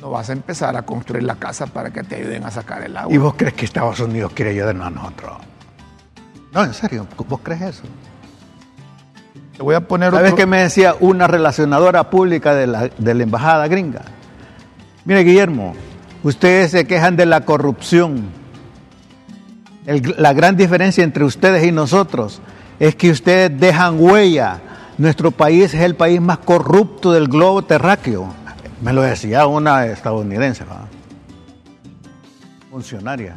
No 0.00 0.10
vas 0.10 0.30
a 0.30 0.32
empezar 0.32 0.76
a 0.76 0.82
construir 0.82 1.24
la 1.24 1.34
casa 1.34 1.66
para 1.66 1.90
que 1.90 2.02
te 2.02 2.16
ayuden 2.16 2.44
a 2.44 2.50
sacar 2.50 2.82
el 2.82 2.96
agua. 2.96 3.14
¿Y 3.14 3.18
vos 3.18 3.34
crees 3.36 3.52
que 3.54 3.66
Estados 3.66 4.00
Unidos 4.00 4.32
quiere 4.34 4.52
ayudarnos 4.52 4.86
a 4.86 4.90
nosotros? 4.90 5.32
No, 6.52 6.64
en 6.64 6.72
serio, 6.74 7.06
¿vos 7.28 7.40
crees 7.42 7.60
eso? 7.62 7.82
Te 9.56 9.62
voy 9.62 9.74
a 9.74 9.86
poner 9.86 10.10
¿Sabes 10.10 10.32
qué 10.34 10.46
me 10.46 10.62
decía 10.62 10.94
una 11.00 11.26
relacionadora 11.26 12.08
pública 12.08 12.54
de 12.54 12.66
la, 12.66 12.88
de 12.88 13.14
la 13.14 13.22
embajada 13.22 13.68
gringa? 13.68 14.00
Mire, 15.04 15.22
Guillermo, 15.22 15.74
ustedes 16.22 16.70
se 16.70 16.86
quejan 16.86 17.16
de 17.16 17.26
la 17.26 17.42
corrupción, 17.42 18.30
El- 19.84 20.14
la 20.16 20.32
gran 20.32 20.56
diferencia 20.56 21.04
entre 21.04 21.24
ustedes 21.24 21.62
y 21.64 21.72
nosotros 21.72 22.40
es 22.80 22.96
que 22.96 23.10
ustedes 23.10 23.60
dejan 23.60 24.00
huella. 24.00 24.60
Nuestro 24.98 25.30
país 25.30 25.72
es 25.72 25.80
el 25.82 25.94
país 25.94 26.20
más 26.20 26.38
corrupto 26.38 27.12
del 27.12 27.28
globo 27.28 27.62
terráqueo. 27.62 28.26
Me 28.82 28.92
lo 28.92 29.02
decía 29.02 29.46
una 29.46 29.86
estadounidense, 29.86 30.64
¿va? 30.64 30.88
funcionaria. 32.70 33.34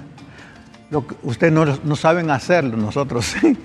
Lo 0.90 1.06
que 1.06 1.16
ustedes 1.24 1.52
no, 1.52 1.66
no 1.66 1.96
saben 1.96 2.30
hacerlo, 2.30 2.78
nosotros 2.78 3.26
sí. 3.26 3.58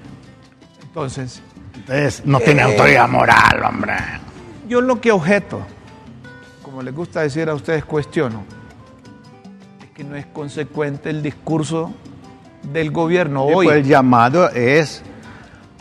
Entonces, 0.82 1.42
Ustedes 1.78 2.26
no 2.26 2.40
tienen 2.40 2.66
autoridad 2.66 3.08
moral, 3.08 3.62
hombre. 3.64 3.94
yo 4.68 4.80
lo 4.80 5.00
que 5.00 5.10
objeto, 5.10 5.60
como 6.62 6.82
les 6.82 6.94
gusta 6.94 7.22
decir 7.22 7.48
a 7.48 7.54
ustedes, 7.54 7.84
cuestiono, 7.84 8.44
es 9.82 9.90
que 9.90 10.04
no 10.04 10.14
es 10.14 10.26
consecuente 10.26 11.08
el 11.08 11.22
discurso 11.22 11.92
del 12.72 12.90
gobierno 12.90 13.48
Y 13.50 13.54
hoy. 13.54 13.66
pues 13.66 13.76
el 13.78 13.84
llamado 13.84 14.48
es 14.50 15.02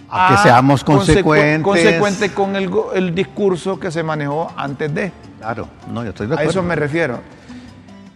a 0.10 0.28
que 0.30 0.34
Ah, 0.36 0.40
seamos 0.44 0.84
consecu- 0.86 0.96
consecuentes. 1.24 1.62
Consecuente 1.64 2.30
con 2.34 2.56
el, 2.56 2.70
el 2.96 3.14
discurso 3.16 3.80
que 3.80 3.92
se 3.92 4.02
manejó 4.04 4.52
antes 4.56 4.94
de. 4.94 5.12
Claro, 5.40 5.68
no, 5.92 6.04
yo 6.04 6.10
estoy 6.10 6.28
de 6.28 6.34
A 6.34 6.36
acuerdo. 6.36 6.52
eso 6.52 6.64
me 6.64 6.76
refiero. 6.76 7.20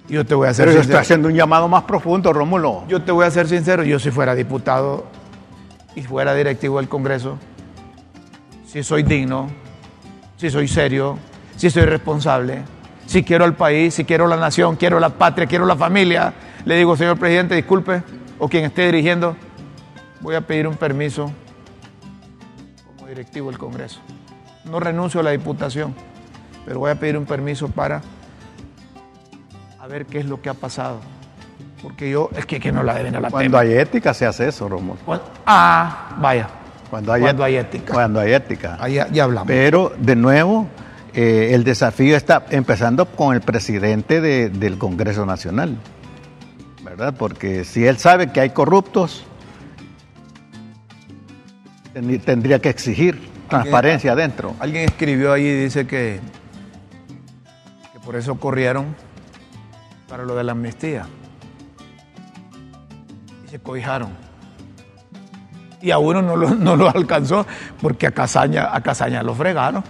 Yo 0.10 0.26
te 0.26 0.36
voy 0.36 0.48
a 0.48 0.54
ser 0.54 0.66
Pero 0.66 0.76
yo 0.76 0.82
estoy 0.82 0.98
haciendo 0.98 1.28
un 1.30 1.34
llamado 1.34 1.68
más 1.70 1.84
profundo, 1.84 2.34
Rómulo. 2.34 2.84
Yo 2.90 3.02
te 3.02 3.12
voy 3.12 3.26
a 3.26 3.32
ser 3.32 3.48
sincero, 3.48 3.84
yo 3.84 4.00
si 4.00 4.12
fuera 4.12 4.36
diputado 4.36 5.06
y 5.96 6.02
fuera 6.02 6.34
directivo 6.36 6.78
del 6.80 6.90
Congreso, 6.90 7.38
si 8.66 8.84
soy 8.84 9.04
digno, 9.04 9.48
si 10.38 10.50
soy 10.50 10.68
serio, 10.68 11.18
si 11.56 11.70
soy 11.70 11.84
responsable, 11.86 12.64
si 13.06 13.24
quiero 13.24 13.46
al 13.46 13.54
país, 13.56 13.94
si 13.94 14.04
quiero 14.04 14.28
la 14.28 14.36
nación, 14.36 14.76
quiero 14.76 15.00
la 15.00 15.10
patria, 15.10 15.46
quiero 15.48 15.66
la 15.66 15.76
familia, 15.76 16.34
le 16.66 16.76
digo, 16.76 16.98
señor 16.98 17.18
presidente, 17.18 17.56
disculpe, 17.56 18.04
o 18.44 18.50
quien 18.50 18.66
esté 18.66 18.88
dirigiendo, 18.88 19.38
voy 20.20 20.36
a 20.36 20.42
pedir 20.42 20.68
un 20.68 20.76
permiso 20.76 21.32
como 22.86 23.08
directivo 23.08 23.50
del 23.50 23.58
Congreso. 23.58 24.00
No 24.66 24.82
renuncio 24.82 25.22
a 25.22 25.24
la 25.24 25.32
diputación, 25.32 25.96
pero 26.66 26.80
voy 26.80 26.92
a 26.92 26.96
pedir 26.96 27.18
un 27.18 27.26
permiso 27.26 27.70
para 27.70 28.02
a 29.80 29.88
ver 29.88 30.06
qué 30.06 30.20
es 30.20 30.26
lo 30.26 30.42
que 30.42 30.50
ha 30.50 30.54
pasado. 30.54 31.00
Porque 31.82 32.10
yo, 32.10 32.30
es 32.36 32.46
que, 32.46 32.60
que 32.60 32.72
no 32.74 32.84
la 32.84 32.96
deben 32.96 33.16
a 33.16 33.22
la 33.22 33.30
Cuando 33.30 33.58
hay 33.58 33.74
ética 33.74 34.14
se 34.14 34.26
hace 34.26 34.50
eso. 34.50 34.68
Cuando- 35.06 35.26
Ah, 35.46 36.16
vaya. 36.20 36.50
Cuando 36.90 37.14
hay, 37.14 37.22
Cuando 37.22 37.44
et- 37.44 37.48
hay 37.48 37.56
ética. 37.58 37.94
Cuando 37.94 38.20
hay 38.20 38.34
ética. 38.34 38.78
Ahí 38.80 38.96
ya, 38.96 39.08
ya 39.10 39.24
hablamos. 39.24 39.48
Pero, 39.48 39.94
de 39.98 40.16
nuevo, 40.18 40.68
eh, 41.14 41.52
el 41.54 41.64
desafío 41.64 42.18
está 42.18 42.46
empezando 42.50 43.06
con 43.06 43.34
el 43.36 43.42
presidente 43.42 44.20
de- 44.20 44.50
del 44.50 44.78
Congreso 44.78 45.26
Nacional, 45.26 45.78
¿verdad? 46.84 47.14
Porque 47.18 47.64
si 47.66 47.86
él 47.86 47.98
sabe 47.98 48.32
que 48.32 48.40
hay 48.42 48.50
corruptos, 48.52 49.24
ten- 51.94 52.20
tendría 52.20 52.60
que 52.60 52.70
exigir 52.70 53.30
transparencia 53.50 54.14
adentro. 54.14 54.56
Alguien 54.60 54.86
escribió 54.86 55.34
ahí 55.34 55.46
y 55.46 55.64
dice 55.64 55.86
que, 55.88 56.20
que 57.94 58.00
por 58.00 58.16
eso 58.16 58.36
corrieron 58.36 58.96
para 60.08 60.24
lo 60.24 60.36
de 60.36 60.44
la 60.44 60.52
amnistía. 60.54 61.06
Y 63.46 63.50
se 63.50 63.60
cobijaron. 63.60 64.10
Y 65.82 65.92
a 65.92 65.98
uno 65.98 66.22
no 66.22 66.36
lo, 66.36 66.50
no 66.56 66.76
lo 66.76 66.90
alcanzó 66.90 67.46
porque 67.82 68.08
a 68.08 68.12
Casaña, 68.12 68.70
a 68.74 68.82
Casaña 68.82 69.22
lo 69.24 69.36
fregaron. 69.36 69.84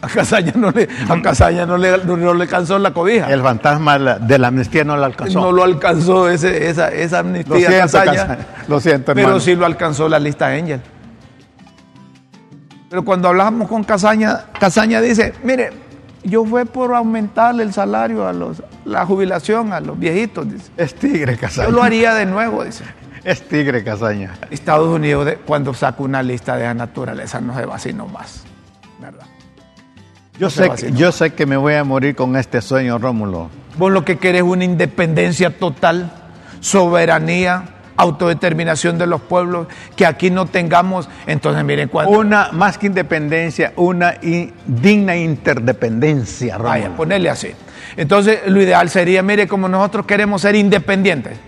A 0.00 0.06
Casaña 0.08 0.52
no 0.54 0.70
le, 0.70 0.88
a 1.08 1.22
Casaña 1.22 1.66
no 1.66 1.76
le, 1.76 1.98
no, 2.04 2.16
no 2.16 2.32
le 2.34 2.42
alcanzó 2.44 2.78
la 2.78 2.92
cobija. 2.92 3.32
El 3.32 3.42
fantasma 3.42 3.98
de 4.18 4.38
la- 4.38 4.48
amnistía 4.48 4.84
no 4.84 4.96
lo 4.96 5.04
alcanzó. 5.04 5.40
no 5.40 5.50
lo 5.52 5.64
alcanzó 5.64 6.28
ese, 6.28 6.68
esa, 6.68 6.88
esa 6.88 7.22
Lo 7.22 7.28
amnistía 7.28 7.56
siento, 7.68 7.78
Casaña. 7.78 8.12
Casaña. 8.14 8.46
Lo 8.68 8.80
siento, 8.80 9.14
Pero 9.14 9.40
sí 9.40 9.54
lo 9.56 9.66
alcanzó 9.66 10.08
la 10.08 10.18
lista 10.18 10.46
Angel. 10.48 10.80
Pero 12.90 13.04
cuando 13.04 13.28
hablamos 13.28 13.68
con 13.68 13.84
Casaña, 13.84 14.44
Casaña 14.58 15.00
dice, 15.00 15.34
mire, 15.42 15.72
yo 16.24 16.44
fue 16.44 16.64
por 16.64 16.94
aumentarle 16.94 17.62
el 17.62 17.72
salario 17.72 18.26
a 18.26 18.32
los, 18.32 18.62
la 18.84 19.04
jubilación 19.04 19.72
a 19.72 19.80
los 19.80 19.98
viejitos, 19.98 20.50
dice. 20.50 20.70
Es 20.76 20.94
tigre, 20.94 21.34
Yo 21.34 21.40
Casaña. 21.40 21.68
lo 21.70 21.82
haría 21.82 22.14
de 22.14 22.24
nuevo, 22.24 22.64
dice. 22.64 22.84
Es 23.24 23.46
tigre, 23.46 23.84
Casaña. 23.84 24.32
Estados 24.50 24.88
Unidos, 24.88 25.28
cuando 25.44 25.74
saca 25.74 26.02
una 26.02 26.22
lista 26.22 26.56
de 26.56 26.64
esa 26.64 26.74
naturaleza, 26.74 27.40
no 27.40 27.54
se 27.54 27.66
va 27.66 27.74
así 27.76 27.92
nomás. 27.92 28.44
Yo 30.38 30.50
sé, 30.50 30.70
que, 30.70 30.92
yo 30.92 31.12
sé 31.12 31.30
que 31.34 31.46
me 31.46 31.56
voy 31.56 31.74
a 31.74 31.84
morir 31.84 32.14
con 32.14 32.36
este 32.36 32.60
sueño, 32.62 32.98
Rómulo. 32.98 33.50
Vos 33.76 33.92
lo 33.92 34.04
que 34.04 34.18
querés 34.18 34.42
es 34.42 34.48
una 34.48 34.64
independencia 34.64 35.50
total, 35.58 36.12
soberanía, 36.60 37.64
autodeterminación 37.96 38.96
de 38.98 39.06
los 39.06 39.20
pueblos, 39.20 39.66
que 39.96 40.06
aquí 40.06 40.30
no 40.30 40.46
tengamos, 40.46 41.08
entonces 41.26 41.64
miren 41.64 41.88
cuando... 41.88 42.12
Una, 42.18 42.50
más 42.52 42.78
que 42.78 42.86
independencia, 42.86 43.72
una 43.76 44.14
digna 44.66 45.16
interdependencia, 45.16 46.54
Rómulo. 46.56 46.70
Vaya, 46.70 46.96
ponerle 46.96 47.30
así. 47.30 47.50
Entonces, 47.96 48.40
lo 48.46 48.62
ideal 48.62 48.88
sería, 48.90 49.22
mire, 49.22 49.48
como 49.48 49.68
nosotros 49.68 50.06
queremos 50.06 50.42
ser 50.42 50.54
independientes, 50.54 51.38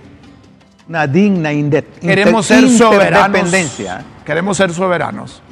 Una 0.88 1.07
digna 1.07 1.53
inde- 1.53 1.85
queremos 2.00 2.46
ser 2.46 2.68
soberanos. 2.68 3.55
Queremos 4.24 4.57
ser 4.57 4.72
soberanos. 4.72 5.42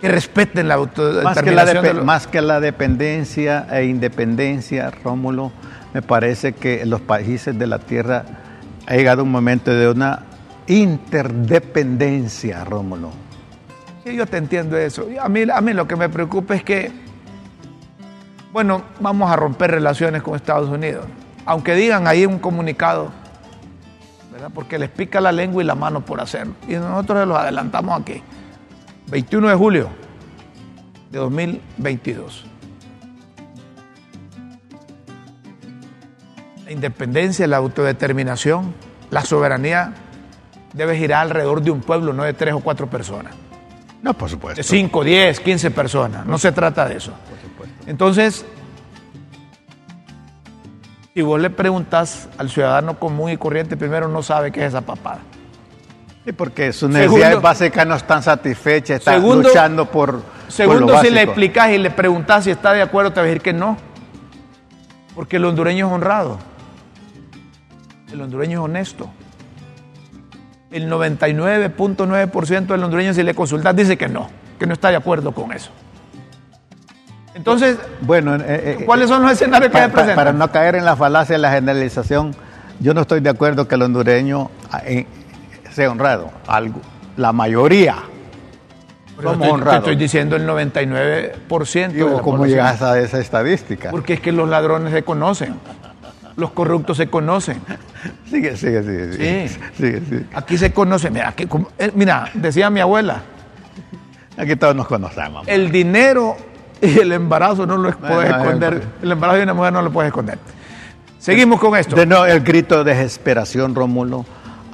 Que 0.00 0.08
respeten 0.08 0.68
la 0.68 0.76
Más 0.76 0.88
que, 0.92 1.50
la 1.50 1.62
autodeterminación 1.62 2.06
más 2.06 2.26
que 2.28 2.40
la 2.40 2.60
dependencia 2.60 3.66
e 3.70 3.86
independencia, 3.86 4.90
Rómulo, 5.02 5.50
me 5.92 6.02
parece 6.02 6.52
que 6.52 6.86
los 6.86 7.00
países 7.00 7.58
de 7.58 7.66
la 7.66 7.80
Tierra 7.80 8.24
ha 8.86 8.94
llegado 8.94 9.24
un 9.24 9.30
momento 9.30 9.72
de 9.72 9.90
una 9.90 10.22
interdependencia, 10.68 12.64
Rómulo. 12.64 13.10
Sí, 14.04 14.14
yo 14.14 14.26
te 14.26 14.36
entiendo 14.36 14.76
eso. 14.76 15.06
A 15.20 15.28
mí, 15.28 15.42
a 15.52 15.60
mí 15.60 15.72
lo 15.72 15.88
que 15.88 15.96
me 15.96 16.08
preocupa 16.08 16.54
es 16.54 16.62
que, 16.62 16.92
bueno, 18.52 18.82
vamos 19.00 19.30
a 19.30 19.36
romper 19.36 19.72
relaciones 19.72 20.22
con 20.22 20.36
Estados 20.36 20.68
Unidos. 20.68 21.06
Aunque 21.44 21.74
digan 21.74 22.06
ahí 22.06 22.24
un 22.24 22.38
comunicado, 22.38 23.10
¿verdad? 24.32 24.50
Porque 24.54 24.78
les 24.78 24.90
pica 24.90 25.20
la 25.20 25.32
lengua 25.32 25.62
y 25.62 25.66
la 25.66 25.74
mano 25.74 26.02
por 26.02 26.20
hacerlo. 26.20 26.54
Y 26.68 26.74
nosotros 26.74 27.20
se 27.20 27.26
los 27.26 27.36
adelantamos 27.36 28.00
aquí. 28.00 28.22
21 29.10 29.48
de 29.48 29.54
julio 29.54 29.88
de 31.10 31.18
2022. 31.18 32.44
La 36.64 36.72
independencia, 36.72 37.46
la 37.46 37.56
autodeterminación, 37.56 38.74
la 39.10 39.22
soberanía 39.24 39.94
debe 40.74 40.98
girar 40.98 41.22
alrededor 41.22 41.62
de 41.62 41.70
un 41.70 41.80
pueblo, 41.80 42.12
no 42.12 42.24
de 42.24 42.34
tres 42.34 42.52
o 42.52 42.60
cuatro 42.60 42.88
personas. 42.90 43.34
No, 44.02 44.14
por 44.14 44.28
supuesto. 44.28 44.58
De 44.58 44.62
5, 44.62 45.02
10, 45.02 45.40
15 45.40 45.70
personas. 45.70 46.26
No 46.26 46.38
se 46.38 46.52
trata 46.52 46.86
de 46.86 46.98
eso. 46.98 47.12
Entonces, 47.86 48.44
si 51.14 51.22
vos 51.22 51.40
le 51.40 51.50
preguntas 51.50 52.28
al 52.36 52.50
ciudadano 52.50 52.98
común 52.98 53.30
y 53.30 53.36
corriente, 53.38 53.76
primero 53.76 54.06
no 54.08 54.22
sabe 54.22 54.52
qué 54.52 54.60
es 54.60 54.68
esa 54.68 54.82
papada. 54.82 55.20
Sí, 56.28 56.32
porque 56.34 56.74
sus 56.74 56.92
Segundo- 56.92 56.98
necesidades 56.98 57.40
básicas 57.40 57.86
no 57.86 57.94
están 57.94 58.22
satisfechas, 58.22 58.98
están 58.98 59.14
Segundo- 59.14 59.48
luchando 59.48 59.86
por, 59.86 60.10
por 60.10 60.22
lo 60.44 60.50
Segundo, 60.52 61.00
si 61.00 61.08
le 61.08 61.22
explicas 61.22 61.70
y 61.70 61.78
le 61.78 61.90
preguntas 61.90 62.44
si 62.44 62.50
está 62.50 62.74
de 62.74 62.82
acuerdo, 62.82 63.12
te 63.14 63.20
va 63.20 63.24
a 63.24 63.28
decir 63.28 63.40
que 63.40 63.54
no. 63.54 63.78
Porque 65.14 65.36
el 65.36 65.46
hondureño 65.46 65.86
es 65.86 65.92
honrado. 65.94 66.38
El 68.12 68.20
hondureño 68.20 68.58
es 68.58 68.64
honesto. 68.66 69.08
El 70.70 70.90
99.9% 70.90 72.66
del 72.66 72.84
hondureño, 72.84 73.14
si 73.14 73.22
le 73.22 73.32
consultas, 73.34 73.74
dice 73.74 73.96
que 73.96 74.08
no, 74.08 74.28
que 74.58 74.66
no 74.66 74.74
está 74.74 74.90
de 74.90 74.96
acuerdo 74.96 75.32
con 75.32 75.52
eso. 75.52 75.70
Entonces, 77.34 77.78
Bueno, 78.02 78.34
eh, 78.36 78.40
eh, 78.80 78.82
¿cuáles 78.84 79.08
son 79.08 79.22
los 79.22 79.32
escenarios 79.32 79.68
que 79.70 79.72
para, 79.72 79.86
se 79.86 79.92
presentan? 79.92 80.16
para 80.16 80.32
no 80.34 80.52
caer 80.52 80.74
en 80.74 80.84
la 80.84 80.94
falacia 80.94 81.36
de 81.36 81.38
la 81.42 81.52
generalización, 81.52 82.34
yo 82.80 82.92
no 82.92 83.00
estoy 83.00 83.20
de 83.20 83.30
acuerdo 83.30 83.66
que 83.66 83.76
el 83.76 83.82
hondureño 83.82 84.50
eh, 84.84 85.06
sea 85.78 85.90
honrado. 85.90 86.30
Algo, 86.46 86.80
la 87.16 87.32
mayoría 87.32 87.96
Pero 89.16 89.30
somos 89.30 89.46
estoy, 89.46 89.48
te 89.48 89.54
honrados. 89.54 89.78
estoy 89.80 89.96
diciendo 89.96 90.36
el 90.36 90.46
99% 90.46 91.88
de 91.88 91.94
Digo, 91.94 92.10
la 92.16 92.22
¿Cómo 92.22 92.46
llegas 92.46 92.82
a 92.82 92.98
esa 93.00 93.18
estadística? 93.18 93.90
Porque 93.90 94.12
es 94.14 94.20
que 94.20 94.32
los 94.32 94.48
ladrones 94.48 94.92
se 94.92 95.02
conocen, 95.02 95.54
los 96.36 96.50
corruptos 96.52 96.96
se 96.98 97.08
conocen. 97.08 97.60
Sigue, 98.30 98.56
sigue, 98.56 98.82
sigue. 98.82 99.12
Sigue, 99.12 99.48
Sí. 99.48 99.58
sigue, 99.76 100.00
sigue. 100.00 100.24
Aquí 100.34 100.56
se 100.58 100.72
conocen. 100.72 101.12
Mira, 101.12 101.28
aquí 101.30 101.46
como- 101.46 101.68
eh, 101.78 101.90
mira, 101.94 102.30
decía 102.34 102.70
mi 102.70 102.80
abuela, 102.80 103.22
Aquí 104.36 104.54
todos 104.54 104.76
nos 104.76 104.86
conocemos. 104.86 105.48
el 105.48 105.72
dinero 105.72 106.36
y 106.80 107.00
el 107.00 107.10
embarazo 107.12 107.66
no 107.66 107.76
lo 107.76 107.90
puedes 107.98 108.14
Bueno, 108.30 108.36
esconder. 108.44 108.74
eh, 108.74 108.82
El 109.02 109.12
embarazo 109.12 109.38
de 109.38 109.42
una 109.44 109.54
mujer 109.54 109.72
no 109.72 109.82
lo 109.82 109.90
puedes 109.90 110.10
esconder. 110.10 110.38
Seguimos 111.18 111.58
con 111.58 111.76
esto. 111.76 111.96
De 111.96 112.02
el 112.32 112.40
grito 112.40 112.84
de 112.84 112.94
desesperación, 112.94 113.74
Rómulo, 113.74 114.24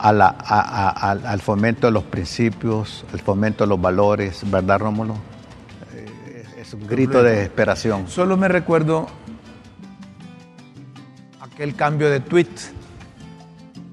a 0.04 0.12
la- 0.12 0.36
a- 0.38 0.60
a- 0.90 1.10
al, 1.12 1.26
al 1.26 1.40
fomento 1.40 1.86
de 1.86 1.92
los 1.92 2.04
principios, 2.04 3.06
al 3.12 3.20
fomento 3.20 3.64
de 3.64 3.68
los 3.68 3.80
valores, 3.80 4.42
¿verdad, 4.50 4.78
Rómulo? 4.80 5.14
Eh, 5.94 6.44
Es 6.58 6.74
un 6.74 6.86
grito 6.86 7.22
de 7.22 7.30
desesperación. 7.36 8.06
Solo 8.08 8.36
me 8.36 8.48
recuerdo 8.48 9.06
aquel 11.40 11.74
cambio 11.74 12.10
de 12.10 12.20
tweet 12.20 12.48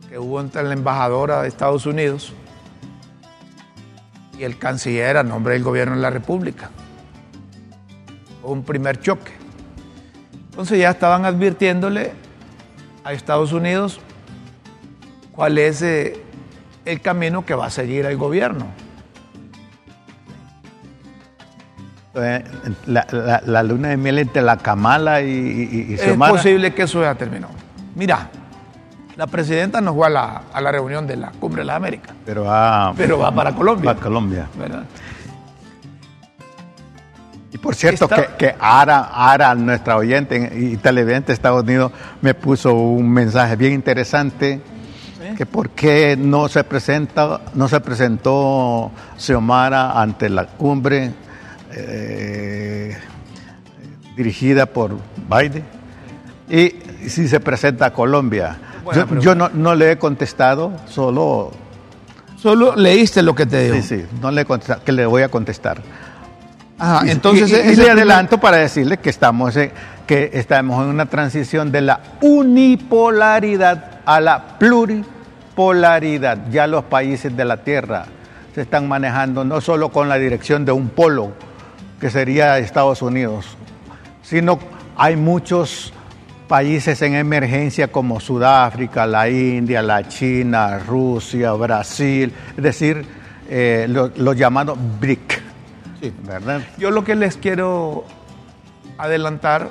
que 0.10 0.20
hubo 0.20 0.42
entre 0.42 0.64
la 0.64 0.74
embajadora 0.74 1.44
de 1.44 1.48
Estados 1.48 1.86
Unidos 1.86 2.34
y 4.38 4.44
el 4.44 4.58
canciller 4.58 5.16
a 5.16 5.24
nombre 5.24 5.54
del 5.54 5.64
gobierno 5.64 5.96
de 5.96 6.02
la 6.02 6.10
República. 6.10 6.72
Fue 8.42 8.52
un 8.52 8.64
primer 8.64 9.00
choque. 9.00 9.32
Entonces 10.50 10.80
ya 10.80 10.90
estaban 10.92 11.24
advirtiéndole 11.24 12.12
a 13.06 13.14
Estados 13.14 13.54
Unidos 13.54 14.02
cuál 15.32 15.58
es 15.58 15.82
eh, 15.82 16.22
el 16.86 17.02
camino 17.02 17.46
que 17.46 17.54
va 17.56 17.68
a 17.68 17.70
seguir 17.70 18.06
el 18.06 18.18
gobierno. 18.18 18.68
Eh, 22.14 22.44
La, 22.88 23.42
la, 23.46 23.64
luna 23.64 23.90
de 23.90 23.98
miel 23.98 24.20
entre 24.20 24.42
la 24.42 24.58
Kamala 24.58 25.22
y, 25.22 25.30
y, 25.30 25.86
y 25.92 25.94
Es 25.94 26.18
posible 26.18 26.74
que 26.74 26.84
eso 26.84 27.02
ya 27.02 27.16
terminó. 27.16 27.48
Mira, 27.96 28.30
la 29.16 29.28
presidenta 29.28 29.80
no 29.80 29.94
fue 29.94 30.08
a 30.08 30.10
la, 30.10 30.42
a 30.52 30.60
la 30.62 30.72
reunión 30.74 31.08
de 31.08 31.16
la 31.16 31.32
Cumbre 31.32 31.62
de 31.62 31.66
las 31.68 31.78
Américas, 31.78 32.14
Pero 32.26 32.44
va, 32.46 32.94
pero 32.98 33.18
va 33.20 33.32
para 33.34 33.54
Colombia. 33.54 33.94
va 33.94 33.98
a 34.00 34.02
Colombia. 34.02 34.48
¿verdad? 34.58 34.84
Y 37.54 37.58
por 37.58 37.76
cierto, 37.76 38.08
que, 38.10 38.28
que 38.38 38.56
Ara, 38.60 39.10
Ara, 39.14 39.56
nuestra 39.56 39.96
oyente 39.98 40.52
y 40.56 40.78
televidente 40.78 41.28
de 41.28 41.34
Estados 41.34 41.64
Unidos, 41.64 41.92
me 42.22 42.34
puso 42.34 42.74
un 42.74 43.10
mensaje 43.10 43.56
bien 43.56 43.74
interesante. 43.74 44.62
Que 45.38 45.46
por 45.46 45.70
qué 45.70 46.18
no 46.18 46.48
se 46.48 46.64
presenta, 46.64 47.42
no 47.54 47.68
se 47.68 47.80
presentó 47.80 48.92
Xiomara 49.18 50.00
ante 50.02 50.30
la 50.30 50.48
cumbre 50.48 51.12
eh, 51.74 52.98
dirigida 54.16 54.66
por 54.66 54.98
Biden 55.30 55.64
y 56.50 57.08
si 57.10 57.28
se 57.28 57.40
presenta 57.40 57.88
a 57.88 57.94
Colombia. 57.94 58.58
Buena 58.84 59.08
Yo, 59.20 59.36
no, 59.36 59.50
no 59.54 59.76
le 59.76 59.92
he 59.92 59.98
contestado, 59.98 60.72
solo 60.88 61.52
Solo 62.38 62.76
leíste 62.76 63.22
lo 63.22 63.36
que 63.36 63.46
te 63.46 63.66
digo. 63.66 63.76
sí, 63.76 63.82
sí, 63.84 64.06
no 64.22 64.32
le 64.32 64.42
he 64.42 64.46
contestado, 64.46 64.84
que 64.84 64.92
le 64.92 65.06
voy 65.06 65.22
a 65.22 65.30
contestar. 65.30 65.80
Ajá, 66.80 67.06
Y- 67.06 67.12
entonces 67.12 67.48
y, 67.50 67.54
le 67.54 67.62
primer- 67.76 67.92
adelanto 67.92 68.40
para 68.40 68.58
decirle 68.58 68.98
que 68.98 69.12
estamos, 69.12 69.56
eh, 69.56 69.72
que 70.08 70.32
estamos 70.34 70.84
en 70.84 70.90
una 70.90 71.06
transición 71.06 71.72
de 71.72 71.82
la 71.82 72.00
unipolaridad 72.22 73.91
a 74.06 74.20
la 74.22 74.58
pluripolaridad. 74.60 76.50
Ya 76.52 76.68
los 76.68 76.84
países 76.86 77.36
de 77.36 77.46
la 77.46 77.58
Tierra 77.58 78.06
se 78.54 78.62
están 78.62 78.88
manejando 78.88 79.44
no 79.46 79.62
solo 79.62 79.90
con 79.90 80.10
la 80.10 80.18
dirección 80.18 80.66
de 80.66 80.72
un 80.72 80.90
polo, 80.90 81.32
que 82.00 82.10
sería 82.10 82.58
Estados 82.58 83.02
Unidos, 83.02 83.58
sino 84.24 84.60
hay 84.98 85.16
muchos 85.16 85.94
países 86.48 87.02
en 87.02 87.16
emergencia 87.16 87.90
como 87.92 88.20
Sudáfrica, 88.20 89.06
la 89.06 89.30
India, 89.30 89.82
la 89.82 90.08
China, 90.08 90.80
Rusia, 90.80 91.54
Brasil, 91.54 92.34
es 92.58 92.64
decir, 92.64 93.06
eh, 93.50 93.86
lo- 93.88 94.12
los 94.18 94.36
llamados 94.36 94.78
BRIC. 95.00 95.42
Sí. 96.02 96.12
¿verdad? 96.24 96.62
Yo 96.78 96.90
lo 96.92 97.04
que 97.04 97.16
les 97.16 97.38
quiero 97.38 98.04
adelantar 98.98 99.70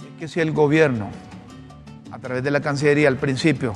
es 0.00 0.18
que 0.18 0.26
si 0.28 0.40
el 0.40 0.52
gobierno, 0.52 1.08
través 2.22 2.42
de 2.44 2.50
la 2.50 2.60
Cancillería 2.60 3.08
al 3.08 3.16
principio, 3.16 3.74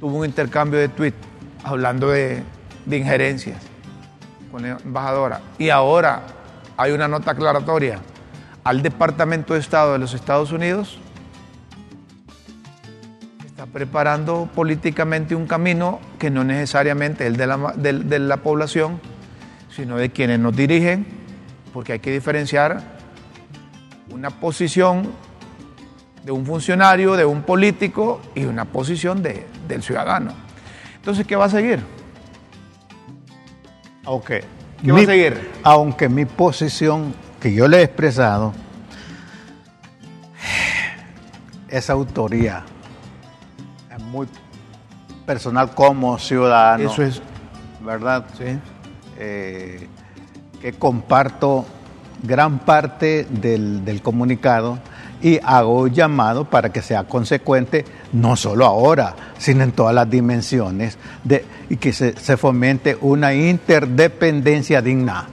tuvo 0.00 0.18
un 0.18 0.26
intercambio 0.26 0.78
de 0.78 0.88
tweets 0.88 1.16
hablando 1.64 2.10
de, 2.10 2.42
de 2.84 2.96
injerencias 2.96 3.62
con 4.50 4.62
la 4.62 4.78
embajadora. 4.84 5.40
Y 5.58 5.70
ahora 5.70 6.22
hay 6.76 6.92
una 6.92 7.08
nota 7.08 7.30
aclaratoria 7.30 8.00
al 8.64 8.82
Departamento 8.82 9.54
de 9.54 9.60
Estado 9.60 9.92
de 9.92 10.00
los 10.00 10.12
Estados 10.14 10.50
Unidos, 10.50 10.98
está 13.46 13.66
preparando 13.66 14.50
políticamente 14.54 15.34
un 15.34 15.46
camino 15.46 16.00
que 16.18 16.30
no 16.30 16.42
necesariamente 16.42 17.24
es 17.24 17.30
el 17.30 17.36
de 17.36 17.46
la, 17.46 17.72
de 17.76 18.18
la 18.18 18.38
población, 18.38 19.00
sino 19.70 19.96
de 19.96 20.10
quienes 20.10 20.40
nos 20.40 20.56
dirigen, 20.56 21.06
porque 21.72 21.92
hay 21.92 21.98
que 22.00 22.10
diferenciar 22.10 22.82
una 24.10 24.30
posición 24.30 25.12
de 26.26 26.32
un 26.32 26.44
funcionario, 26.44 27.14
de 27.16 27.24
un 27.24 27.42
político 27.42 28.20
y 28.34 28.46
una 28.46 28.64
posición 28.64 29.22
de- 29.22 29.46
del 29.68 29.80
ciudadano. 29.80 30.32
Entonces, 30.96 31.24
¿qué 31.24 31.36
va 31.36 31.44
a 31.44 31.48
seguir? 31.48 31.78
Aunque 34.04 34.42
¿Qué 34.84 34.90
va 34.90 34.98
a 34.98 35.04
seguir? 35.04 35.50
Aunque 35.62 36.08
mi 36.08 36.24
posición 36.24 37.14
que 37.40 37.54
yo 37.54 37.68
le 37.68 37.78
he 37.78 37.82
expresado 37.84 38.52
es 41.68 41.88
autoría, 41.90 42.64
es 43.96 44.02
muy 44.02 44.26
personal 45.26 45.74
como 45.74 46.18
ciudadano, 46.18 46.90
Eso 46.90 47.02
es. 47.04 47.22
¿verdad? 47.84 48.26
Sí. 48.36 48.58
Eh, 49.18 49.86
que 50.60 50.72
comparto 50.72 51.64
gran 52.22 52.58
parte 52.58 53.28
del, 53.30 53.84
del 53.84 54.02
comunicado 54.02 54.80
y 55.22 55.38
hago 55.42 55.88
llamado 55.88 56.44
para 56.44 56.70
que 56.70 56.82
sea 56.82 57.04
consecuente 57.04 57.84
no 58.12 58.36
solo 58.36 58.66
ahora, 58.66 59.14
sino 59.38 59.64
en 59.64 59.72
todas 59.72 59.94
las 59.94 60.08
dimensiones 60.08 60.98
y 61.68 61.76
que 61.76 61.92
se, 61.92 62.16
se 62.16 62.36
fomente 62.36 62.96
una 63.00 63.34
interdependencia 63.34 64.82
digna. 64.82 65.26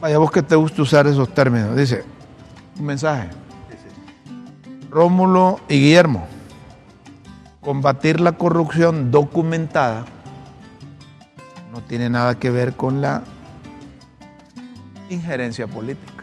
Vaya, 0.00 0.18
vos 0.18 0.30
que 0.30 0.42
te 0.42 0.56
gusta 0.56 0.82
usar 0.82 1.06
esos 1.06 1.32
términos. 1.34 1.76
Dice, 1.76 2.04
un 2.78 2.86
mensaje. 2.86 3.28
Rómulo 4.90 5.60
y 5.68 5.80
Guillermo, 5.80 6.26
combatir 7.60 8.20
la 8.20 8.32
corrupción 8.32 9.10
documentada 9.10 10.06
no 11.72 11.82
tiene 11.82 12.08
nada 12.08 12.38
que 12.38 12.50
ver 12.50 12.74
con 12.74 13.00
la 13.00 13.22
injerencia 15.10 15.66
política. 15.66 16.17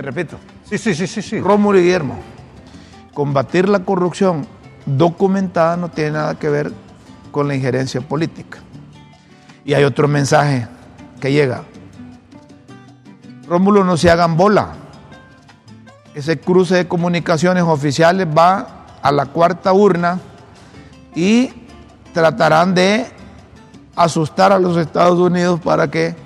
Te 0.00 0.06
repito, 0.06 0.38
Sí, 0.64 0.78
sí, 0.78 0.94
sí, 0.94 1.06
sí, 1.06 1.20
sí. 1.20 1.40
Rómulo 1.42 1.78
y 1.78 1.82
Guillermo, 1.82 2.16
combatir 3.12 3.68
la 3.68 3.80
corrupción 3.80 4.46
documentada 4.86 5.76
no 5.76 5.90
tiene 5.90 6.12
nada 6.12 6.38
que 6.38 6.48
ver 6.48 6.72
con 7.30 7.46
la 7.46 7.54
injerencia 7.54 8.00
política. 8.00 8.60
Y 9.62 9.74
hay 9.74 9.84
otro 9.84 10.08
mensaje 10.08 10.66
que 11.20 11.30
llega. 11.30 11.64
Rómulo, 13.46 13.84
no 13.84 13.98
se 13.98 14.10
hagan 14.10 14.38
bola. 14.38 14.70
Ese 16.14 16.40
cruce 16.40 16.76
de 16.76 16.88
comunicaciones 16.88 17.64
oficiales 17.64 18.26
va 18.26 18.86
a 19.02 19.12
la 19.12 19.26
cuarta 19.26 19.74
urna 19.74 20.18
y 21.14 21.52
tratarán 22.14 22.74
de 22.74 23.04
asustar 23.94 24.50
a 24.50 24.58
los 24.58 24.78
Estados 24.78 25.18
Unidos 25.18 25.60
para 25.60 25.90
que 25.90 26.16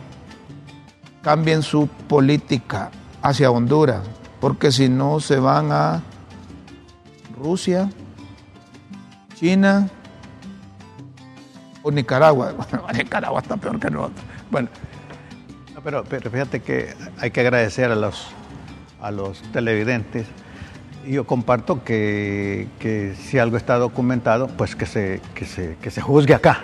cambien 1.22 1.64
su 1.64 1.88
política 1.88 2.92
hacia 3.24 3.50
Honduras, 3.50 4.02
porque 4.38 4.70
si 4.70 4.90
no 4.90 5.18
se 5.18 5.38
van 5.38 5.72
a 5.72 6.02
Rusia, 7.38 7.88
China 9.34 9.88
o 11.82 11.90
Nicaragua. 11.90 12.52
Bueno, 12.70 12.86
Nicaragua 12.92 13.40
está 13.40 13.56
peor 13.56 13.80
que 13.80 13.90
nosotros. 13.90 14.24
Bueno, 14.50 14.68
No, 15.74 15.80
pero, 15.80 16.04
pero 16.04 16.30
fíjate 16.30 16.60
que 16.60 16.94
hay 17.18 17.30
que 17.30 17.40
agradecer 17.40 17.90
a 17.90 17.96
los, 17.96 18.28
a 19.00 19.10
los 19.10 19.40
televidentes. 19.52 20.26
Yo 21.06 21.26
comparto 21.26 21.82
que, 21.82 22.68
que 22.78 23.14
si 23.14 23.38
algo 23.38 23.56
está 23.56 23.78
documentado, 23.78 24.48
pues 24.48 24.76
que 24.76 24.84
se, 24.84 25.22
que, 25.34 25.46
se, 25.46 25.76
que 25.80 25.90
se 25.90 26.02
juzgue 26.02 26.34
acá. 26.34 26.60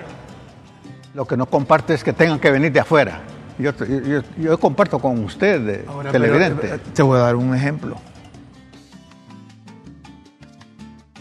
Lo 1.14 1.26
que 1.26 1.38
no 1.38 1.46
comparto 1.46 1.94
es 1.94 2.04
que 2.04 2.12
tengan 2.12 2.38
que 2.38 2.50
venir 2.50 2.70
de 2.70 2.80
afuera. 2.80 3.20
Yo, 3.58 3.72
yo, 3.76 4.00
yo- 4.00 4.22
yo 4.38 4.58
comparto 4.58 4.98
con 4.98 5.22
usted, 5.24 5.86
ahora, 5.86 6.10
televidente. 6.12 6.60
pero, 6.62 6.74
eh, 6.76 6.80
te 6.94 7.02
voy 7.02 7.18
a 7.18 7.22
dar 7.22 7.36
un 7.36 7.54
ejemplo. 7.54 7.96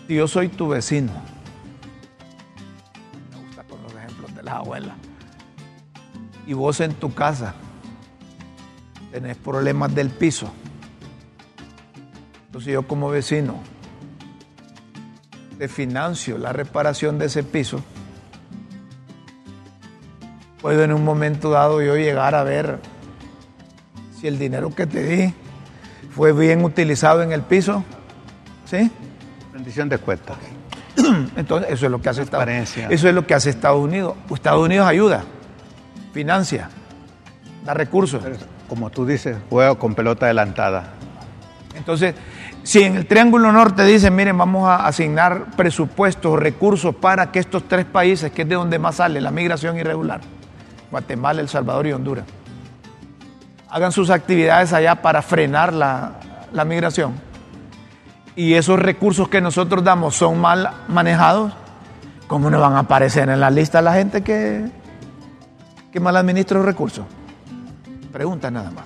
Si 0.07 0.15
yo 0.15 0.27
soy 0.27 0.49
tu 0.49 0.69
vecino, 0.69 1.11
me 3.31 3.45
gusta 3.45 3.63
con 3.63 3.81
los 3.83 3.93
ejemplos 3.93 4.33
de 4.35 4.43
las 4.43 4.55
abuelas, 4.55 4.95
y 6.47 6.53
vos 6.53 6.79
en 6.79 6.93
tu 6.93 7.13
casa 7.13 7.53
tenés 9.11 9.37
problemas 9.37 9.93
del 9.93 10.09
piso, 10.09 10.51
entonces 12.47 12.73
yo 12.73 12.87
como 12.87 13.09
vecino 13.09 13.59
te 15.59 15.67
financio 15.67 16.37
la 16.39 16.53
reparación 16.53 17.19
de 17.19 17.25
ese 17.27 17.43
piso, 17.43 17.81
puedo 20.61 20.83
en 20.83 20.93
un 20.93 21.03
momento 21.03 21.49
dado 21.49 21.81
yo 21.81 21.95
llegar 21.95 22.35
a 22.35 22.43
ver 22.43 22.79
si 24.19 24.27
el 24.27 24.37
dinero 24.37 24.73
que 24.75 24.85
te 24.85 25.03
di 25.03 25.33
fue 26.11 26.33
bien 26.33 26.63
utilizado 26.63 27.21
en 27.21 27.31
el 27.31 27.41
piso, 27.41 27.83
¿sí? 28.65 28.91
Rendición 29.53 29.87
de 29.89 29.97
cuentas. 29.97 30.37
Entonces, 31.37 31.71
eso 31.71 31.85
es 31.85 31.91
lo 31.91 32.01
que 32.01 32.09
hace 32.09 32.23
Estados 32.23 32.45
Transparencia. 32.45 32.87
Eso 32.89 33.07
es 33.07 33.15
lo 33.15 33.25
que 33.25 33.33
hace 33.33 33.49
Estados 33.49 33.79
Unidos. 33.79 34.15
Estados 34.33 34.65
Unidos 34.65 34.87
ayuda, 34.87 35.23
financia, 36.13 36.69
da 37.63 37.73
recursos. 37.73 38.21
Como 38.67 38.89
tú 38.89 39.05
dices, 39.05 39.37
juego 39.49 39.79
con 39.79 39.95
pelota 39.95 40.25
adelantada. 40.25 40.93
Entonces, 41.75 42.13
si 42.63 42.83
en 42.83 42.97
el 42.97 43.05
Triángulo 43.05 43.51
Norte 43.51 43.83
dicen, 43.83 44.15
miren, 44.15 44.37
vamos 44.37 44.67
a 44.67 44.85
asignar 44.85 45.55
presupuestos, 45.55 46.37
recursos 46.37 46.93
para 46.93 47.31
que 47.31 47.39
estos 47.39 47.67
tres 47.67 47.85
países, 47.85 48.31
que 48.31 48.41
es 48.41 48.49
de 48.49 48.55
donde 48.55 48.77
más 48.77 48.95
sale 48.95 49.21
la 49.21 49.31
migración 49.31 49.77
irregular, 49.77 50.19
Guatemala, 50.91 51.41
El 51.41 51.49
Salvador 51.49 51.87
y 51.87 51.93
Honduras, 51.93 52.25
hagan 53.69 53.91
sus 53.91 54.09
actividades 54.09 54.73
allá 54.73 55.01
para 55.01 55.21
frenar 55.21 55.73
la, 55.73 56.13
la 56.51 56.65
migración, 56.65 57.13
y 58.35 58.53
esos 58.53 58.79
recursos 58.79 59.27
que 59.27 59.41
nosotros 59.41 59.83
damos 59.83 60.15
son 60.15 60.39
mal 60.39 60.69
manejados, 60.87 61.51
¿cómo 62.27 62.49
no 62.49 62.59
van 62.59 62.73
a 62.73 62.79
aparecer 62.79 63.27
en 63.29 63.41
la 63.41 63.49
lista 63.49 63.81
la 63.81 63.93
gente 63.93 64.21
que, 64.21 64.65
que 65.91 65.99
mal 65.99 66.15
administra 66.15 66.57
los 66.57 66.65
recursos? 66.65 67.05
Pregunta 68.13 68.49
nada 68.49 68.71
más. 68.71 68.85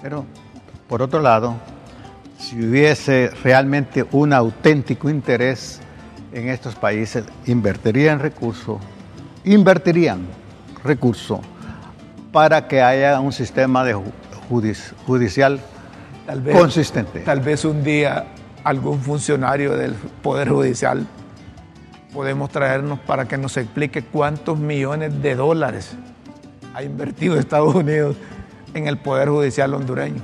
Pero, 0.00 0.24
por 0.88 1.02
otro 1.02 1.20
lado, 1.20 1.54
si 2.38 2.64
hubiese 2.64 3.30
realmente 3.42 4.06
un 4.12 4.32
auténtico 4.32 5.10
interés 5.10 5.80
en 6.32 6.48
estos 6.48 6.74
países, 6.74 7.24
invertirían 7.46 8.20
recursos, 8.20 8.78
invertirían 9.44 10.26
recursos 10.84 11.40
para 12.32 12.68
que 12.68 12.82
haya 12.82 13.18
un 13.20 13.32
sistema 13.32 13.84
de 13.84 14.00
judicial 15.06 15.60
consistente. 16.52 17.20
Tal 17.20 17.40
vez 17.40 17.64
un 17.64 17.82
día 17.82 18.26
algún 18.62 19.00
funcionario 19.00 19.76
del 19.76 19.94
Poder 19.94 20.48
Judicial 20.50 21.06
podemos 22.12 22.50
traernos 22.50 23.00
para 23.00 23.26
que 23.26 23.36
nos 23.36 23.56
explique 23.56 24.02
cuántos 24.04 24.58
millones 24.58 25.20
de 25.20 25.34
dólares 25.34 25.96
ha 26.74 26.82
invertido 26.82 27.38
Estados 27.38 27.74
Unidos 27.74 28.16
en 28.72 28.86
el 28.86 28.98
Poder 28.98 29.28
Judicial 29.28 29.74
hondureño 29.74 30.22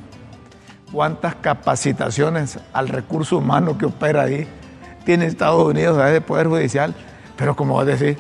cuántas 0.92 1.36
capacitaciones 1.36 2.58
al 2.72 2.88
recurso 2.88 3.38
humano 3.38 3.78
que 3.78 3.86
opera 3.86 4.22
ahí 4.22 4.46
tiene 5.04 5.26
Estados 5.26 5.62
Unidos 5.64 5.98
a 5.98 6.10
ese 6.10 6.20
Poder 6.20 6.48
Judicial, 6.48 6.94
pero 7.36 7.56
como 7.56 7.74
vos 7.74 7.86
decís, 7.86 8.18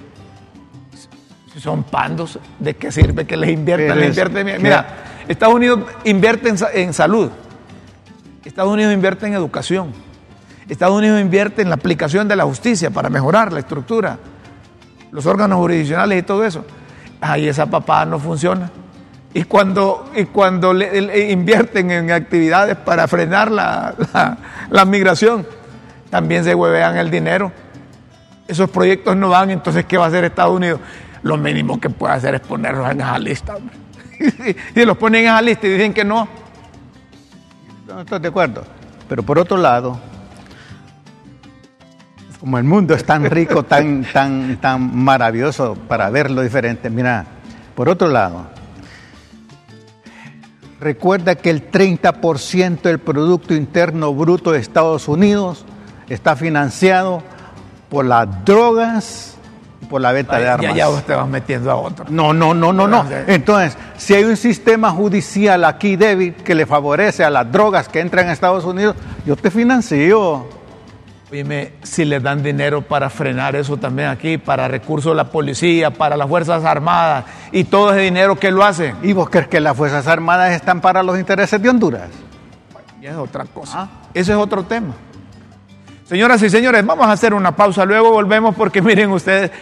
si 1.52 1.60
son 1.60 1.82
pandos, 1.82 2.38
¿de 2.58 2.76
qué 2.76 2.92
sirve 2.92 3.26
que 3.26 3.36
les 3.36 3.50
inviertan? 3.50 3.98
mira, 4.62 4.86
Estados 5.28 5.54
Unidos 5.54 5.80
invierte 6.04 6.48
en, 6.48 6.56
en 6.74 6.92
salud, 6.92 7.30
Estados 8.44 8.72
Unidos 8.72 8.92
invierte 8.92 9.26
en 9.26 9.34
educación, 9.34 9.92
Estados 10.68 10.96
Unidos 10.96 11.20
invierte 11.20 11.62
en 11.62 11.68
la 11.68 11.74
aplicación 11.74 12.28
de 12.28 12.36
la 12.36 12.44
justicia 12.44 12.90
para 12.90 13.10
mejorar 13.10 13.52
la 13.52 13.58
estructura, 13.58 14.18
los 15.10 15.26
órganos 15.26 15.58
jurisdiccionales 15.58 16.20
y 16.20 16.22
todo 16.22 16.44
eso. 16.44 16.64
Ahí 17.20 17.48
esa 17.48 17.66
papada 17.66 18.06
no 18.06 18.18
funciona. 18.18 18.70
Y 19.34 19.44
cuando, 19.44 20.10
y 20.14 20.24
cuando 20.26 20.72
le, 20.72 21.30
invierten 21.30 21.90
en 21.90 22.10
actividades 22.10 22.76
para 22.76 23.06
frenar 23.06 23.50
la, 23.50 23.94
la, 24.70 24.84
migración, 24.84 25.46
también 26.08 26.44
se 26.44 26.54
huevean 26.54 26.96
el 26.96 27.10
dinero. 27.10 27.52
Esos 28.48 28.70
proyectos 28.70 29.16
no 29.16 29.28
van, 29.28 29.50
entonces 29.50 29.84
¿qué 29.84 29.96
va 29.96 30.06
a 30.06 30.08
hacer 30.08 30.24
Estados 30.24 30.56
Unidos? 30.56 30.80
Lo 31.22 31.36
mínimo 31.36 31.80
que 31.80 31.90
puede 31.90 32.14
hacer 32.14 32.34
es 32.34 32.40
ponerlos 32.40 32.90
en 32.90 33.00
esa 33.00 33.18
lista. 33.18 33.56
y 34.74 34.84
los 34.84 34.96
ponen 34.96 35.22
en 35.22 35.26
esa 35.28 35.42
lista 35.42 35.66
y 35.66 35.70
dicen 35.70 35.92
que 35.92 36.04
no. 36.04 36.28
No 37.86 38.00
estoy 38.00 38.20
de 38.20 38.28
acuerdo. 38.28 38.64
Pero 39.08 39.22
por 39.22 39.38
otro 39.38 39.56
lado, 39.56 39.98
como 42.38 42.58
el 42.58 42.64
mundo 42.64 42.94
es 42.94 43.04
tan 43.04 43.28
rico, 43.28 43.62
tan, 43.64 44.04
tan, 44.04 44.60
tan 44.60 44.96
maravilloso 44.96 45.74
para 45.74 46.08
verlo 46.10 46.42
diferente, 46.42 46.88
mira, 46.88 47.26
por 47.74 47.88
otro 47.88 48.08
lado, 48.08 48.46
Recuerda 50.80 51.34
que 51.34 51.50
el 51.50 51.70
30% 51.70 52.80
del 52.80 52.98
Producto 53.00 53.52
Interno 53.52 54.14
Bruto 54.14 54.52
de 54.52 54.60
Estados 54.60 55.08
Unidos 55.08 55.66
está 56.08 56.36
financiado 56.36 57.22
por 57.90 58.06
las 58.06 58.46
drogas 58.46 59.36
por 59.88 60.00
la 60.00 60.12
venta 60.12 60.38
de 60.38 60.48
armas. 60.48 60.70
Ya, 60.70 60.76
ya 60.76 60.88
vos 60.88 61.04
te 61.04 61.14
vas 61.14 61.28
metiendo 61.28 61.70
a 61.70 61.76
otro. 61.76 62.06
No, 62.08 62.32
no, 62.32 62.54
no, 62.54 62.72
no, 62.72 62.86
no. 62.86 63.04
Entonces, 63.26 63.76
si 63.96 64.14
hay 64.14 64.24
un 64.24 64.36
sistema 64.36 64.90
judicial 64.90 65.64
aquí 65.64 65.96
débil 65.96 66.34
que 66.34 66.54
le 66.54 66.66
favorece 66.66 67.24
a 67.24 67.30
las 67.30 67.50
drogas 67.50 67.88
que 67.88 68.00
entran 68.00 68.28
a 68.28 68.32
Estados 68.32 68.64
Unidos, 68.64 68.96
yo 69.26 69.36
te 69.36 69.50
financio. 69.50 70.46
Oye, 71.30 71.74
si 71.84 72.04
les 72.04 72.20
dan 72.22 72.42
dinero 72.42 72.82
para 72.82 73.08
frenar 73.08 73.54
eso 73.54 73.76
también 73.76 74.08
aquí, 74.08 74.36
para 74.36 74.66
recursos 74.66 75.12
de 75.12 75.16
la 75.16 75.30
policía, 75.30 75.90
para 75.92 76.16
las 76.16 76.28
Fuerzas 76.28 76.64
Armadas 76.64 77.24
y 77.52 77.64
todo 77.64 77.92
ese 77.92 78.00
dinero 78.00 78.36
que 78.36 78.50
lo 78.50 78.64
hacen. 78.64 78.96
¿Y 79.02 79.12
vos 79.12 79.30
crees 79.30 79.46
que 79.46 79.60
las 79.60 79.76
Fuerzas 79.76 80.08
Armadas 80.08 80.52
están 80.52 80.80
para 80.80 81.04
los 81.04 81.18
intereses 81.18 81.62
de 81.62 81.68
Honduras? 81.68 82.08
Y 83.00 83.06
es 83.06 83.14
otra 83.14 83.44
cosa. 83.44 83.82
Ah. 83.82 83.88
Ese 84.12 84.32
es 84.32 84.38
otro 84.38 84.64
tema. 84.64 84.92
Señoras 86.10 86.42
y 86.42 86.50
señores, 86.50 86.84
vamos 86.84 87.06
a 87.06 87.12
hacer 87.12 87.34
una 87.34 87.54
pausa, 87.54 87.84
luego 87.84 88.10
volvemos 88.10 88.56
porque 88.56 88.82
miren 88.82 89.12
ustedes, 89.12 89.52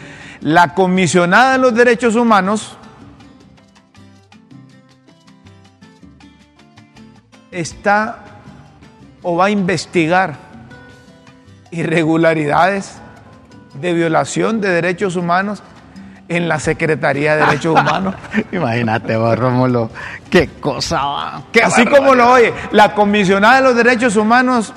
la 0.40 0.72
comisionada 0.72 1.53
de 1.53 1.59
los 1.59 1.74
derechos 1.74 2.16
humanos 2.16 2.78
está 7.51 8.24
o 9.22 9.36
va 9.36 9.44
a 9.44 9.51
investigar 9.51 10.36
irregularidades 11.70 12.96
de 13.74 13.92
violación 13.92 14.62
de 14.62 14.70
derechos 14.70 15.16
humanos 15.16 15.62
en 16.28 16.49
la 16.49 16.61
Secretaría 16.61 17.36
de 17.36 17.44
Derechos 17.44 17.78
Humanos. 17.78 18.14
Imagínate 18.53 19.18
vos, 19.18 19.38
Rómulo, 19.38 19.90
qué 20.30 20.49
cosa. 20.59 21.42
Qué 21.53 21.61
Así 21.61 21.84
como 21.84 22.14
lo 22.14 22.32
oye, 22.32 22.55
la 22.72 22.94
comisionada 22.94 23.57
de 23.57 23.62
los 23.64 23.76
derechos 23.76 24.16
humanos 24.16 24.72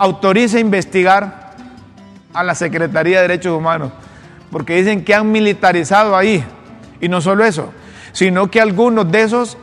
autoriza 0.00 0.58
investigar 0.58 1.50
a 2.32 2.42
la 2.42 2.54
Secretaría 2.54 3.20
de 3.20 3.28
Derechos 3.28 3.56
Humanos, 3.56 3.92
porque 4.50 4.76
dicen 4.76 5.04
que 5.04 5.14
han 5.14 5.30
militarizado 5.30 6.16
ahí. 6.16 6.42
Y 7.02 7.08
no 7.08 7.20
solo 7.20 7.44
eso, 7.44 7.70
sino 8.12 8.50
que 8.50 8.62
algunos 8.62 9.12
de 9.12 9.22
esos 9.22 9.58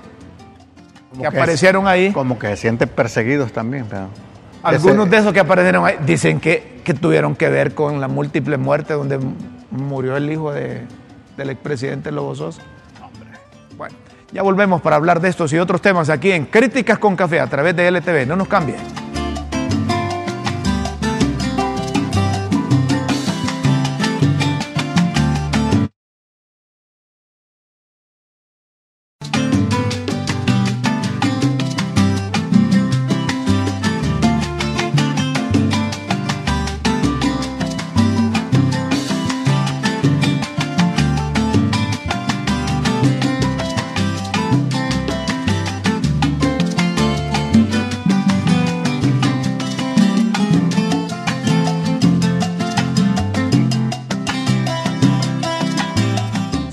que, 1.20 1.26
aparecieron 1.26 1.88
ahí... 1.88 2.12
Como 2.12 2.38
que 2.38 2.50
se 2.50 2.58
sienten 2.58 2.88
perseguidos 2.88 3.52
también. 3.52 3.88
Pero... 3.90 4.10
Algunos 4.62 5.10
de 5.10 5.18
esos 5.18 5.34
que 5.34 5.40
aparecieron 5.40 5.84
ahí 5.86 5.96
dicen 6.06 6.40
que, 6.40 6.82
que, 6.84 6.94
tuvieron 6.94 7.36
que 7.36 7.50
ver 7.50 7.74
con 7.74 8.00
la 8.00 8.08
múltiple 8.08 8.58
muerte 8.58 8.94
donde 8.94 9.20
murió 9.72 10.18
el 10.18 10.32
hijo 10.32 10.54
de, 10.54 10.84
del 11.36 11.50
expresidente 11.50 12.12
Lobo 12.12 12.36
Sosa. 12.36 12.62
Bueno, 13.76 13.96
ya 14.32 14.44
volvemos 14.44 14.82
para 14.82 14.98
hablar 14.98 15.20
de 15.20 15.30
estos 15.30 15.52
y 15.54 15.58
otros 15.58 15.82
temas 15.82 16.12
aquí 16.12 16.32
en 16.32 16.46
Críticas 16.46 17.00
con 17.00 17.16
Café 17.16 17.40
a 17.40 17.48
través 17.48 17.76
de 17.76 17.88
LTV. 17.88 18.28
No 18.28 18.36
nos 18.36 18.48
cambien. 18.48 19.07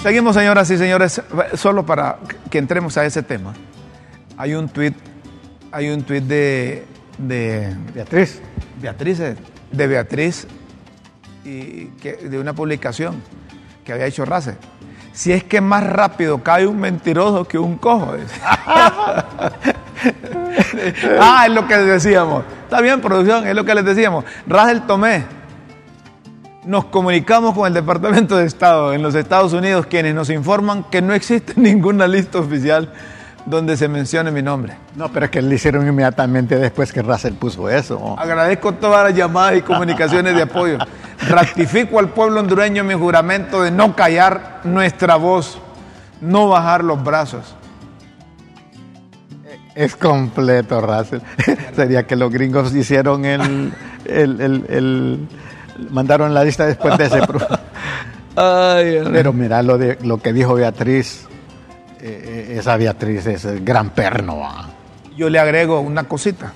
Seguimos, 0.05 0.37
señoras 0.37 0.71
y 0.71 0.77
señores, 0.77 1.23
solo 1.55 1.87
para 1.87 2.19
que 2.51 2.59
entremos 2.59 2.99
a 2.99 3.07
ese 3.07 3.23
tema. 3.23 3.55
Hay 4.37 4.53
un 4.53 4.69
tuit, 4.69 4.95
hay 5.73 5.89
un 5.89 6.03
tuit 6.03 6.23
de, 6.25 6.85
de 7.17 7.75
Beatriz. 7.95 8.43
Beatriz, 8.83 9.21
eh, 9.21 9.35
de 9.73 9.87
Beatriz, 9.87 10.47
y 11.43 11.87
que, 12.03 12.17
de 12.17 12.39
una 12.39 12.53
publicación 12.53 13.23
que 13.83 13.95
había 13.95 14.05
hecho 14.05 14.27
Race. 14.27 14.59
Si 15.15 15.33
es 15.33 15.43
que 15.43 15.63
más 15.63 15.83
rápido 15.83 16.43
cae 16.43 16.67
un 16.67 16.79
mentiroso 16.79 17.49
que 17.49 17.57
un 17.57 17.79
cojo. 17.79 18.15
ah, 21.19 21.45
es 21.47 21.53
lo 21.55 21.67
que 21.67 21.77
les 21.79 21.87
decíamos. 21.87 22.45
Está 22.65 22.83
bien, 22.83 23.01
producción, 23.01 23.47
es 23.47 23.55
lo 23.55 23.65
que 23.65 23.75
les 23.75 23.87
decíamos. 23.87 24.27
Rachel 24.47 24.83
Tomé 24.83 25.44
nos 26.67 26.87
comunicamos 26.87 27.55
con 27.55 27.67
el 27.67 27.75
Departamento 27.75 28.37
de 28.37 28.47
Estado 28.47 28.93
en 28.93 29.03
los 29.03 29.15
Estados 29.15 29.53
Unidos, 29.53 29.87
quienes 29.87 30.15
nos 30.15 30.31
informan 30.31 30.85
que 30.85 31.03
no 31.03 31.15
existe 31.15 31.55
ninguna 31.57 32.07
lista 32.07 32.39
oficial 32.39 32.93
donde 33.47 33.77
se 33.77 33.89
mencione 33.89 34.31
mi 34.31 34.41
nombre. 34.41 34.75
No, 34.97 35.13
pero 35.13 35.27
es 35.27 35.31
que 35.31 35.43
le 35.43 35.55
hicieron 35.55 35.87
inmediatamente 35.87 36.57
después 36.57 36.93
que 36.93 37.03
Russell 37.03 37.35
puso 37.35 37.69
eso. 37.69 38.19
Agradezco 38.19 38.73
todas 38.73 39.05
las 39.05 39.15
llamadas 39.15 39.59
y 39.59 39.63
comunicaciones 39.63 40.35
de 40.35 40.43
apoyo. 40.43 40.79
Ratifico 41.29 41.99
al 41.99 42.09
pueblo 42.09 42.41
hondureño 42.41 42.85
mi 42.85 42.95
juramento 42.95 43.63
de 43.63 43.71
no 43.71 43.95
callar 43.95 44.61
nuestra 44.65 45.17
voz, 45.17 45.59
no 46.23 46.49
bajar 46.49 46.83
los 46.83 47.03
brazos. 47.05 47.55
Es 49.75 49.97
completo, 49.97 50.81
Russell. 50.81 51.21
Sería 51.77 52.07
que 52.07 52.17
los 52.17 52.33
gringos 52.33 52.75
hicieron 52.75 53.25
el, 53.25 53.73
el, 54.07 54.41
el, 54.41 54.67
el 54.69 55.29
mandaron 55.91 56.35
la 56.35 56.45
lista 56.45 56.67
después 56.67 56.97
de 56.99 57.05
ese. 57.07 57.21
Ay, 58.37 59.01
Pero 59.13 59.33
mira 59.33 59.63
lo 59.63 59.79
de 59.79 59.99
lo 60.03 60.19
que 60.19 60.33
dijo 60.33 60.55
Beatriz. 60.55 61.27
Eh, 62.01 62.49
eh, 62.51 62.57
esa 62.59 62.77
Beatriz 62.77 63.27
es 63.27 63.45
el 63.45 63.65
gran 63.65 63.91
perno. 63.91 64.43
Yo 65.17 65.31
le 65.31 65.39
agrego 65.39 65.81
una 65.81 66.05
cosita. 66.05 66.53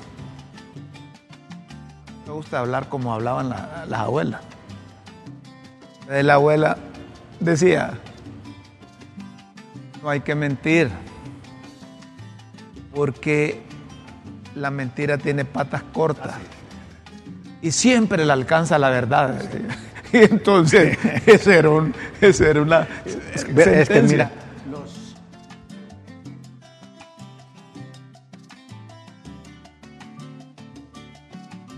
Me 2.26 2.32
gusta 2.32 2.58
hablar 2.58 2.88
como 2.88 3.14
hablaban 3.14 3.48
las 3.48 4.00
abuelas. 4.00 4.40
La 6.08 6.34
abuela 6.34 6.78
decía, 7.38 7.92
no 10.02 10.10
hay 10.10 10.20
que 10.20 10.34
mentir, 10.34 10.90
porque 12.94 13.62
la 14.54 14.70
mentira 14.70 15.18
tiene 15.18 15.44
patas 15.44 15.82
cortas 15.92 16.34
y 17.62 17.72
siempre 17.72 18.24
le 18.24 18.32
alcanza 18.32 18.78
la 18.78 18.90
verdad. 18.90 19.34
Y 20.11 20.16
entonces, 20.16 20.96
esa 21.26 21.54
era, 21.54 21.68
un, 21.68 21.94
era 22.22 22.62
una 22.62 22.88
es 23.34 23.44
que, 23.44 24.02
mira, 24.02 24.30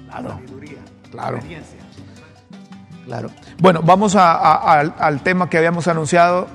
Claro, 0.08 0.40
claro. 1.10 1.38
Claro. 3.04 3.30
Bueno, 3.58 3.82
vamos 3.82 4.14
al 4.16 5.22
tema 5.22 5.50
que 5.50 5.58
habíamos 5.58 5.88
anunciado. 5.88 6.46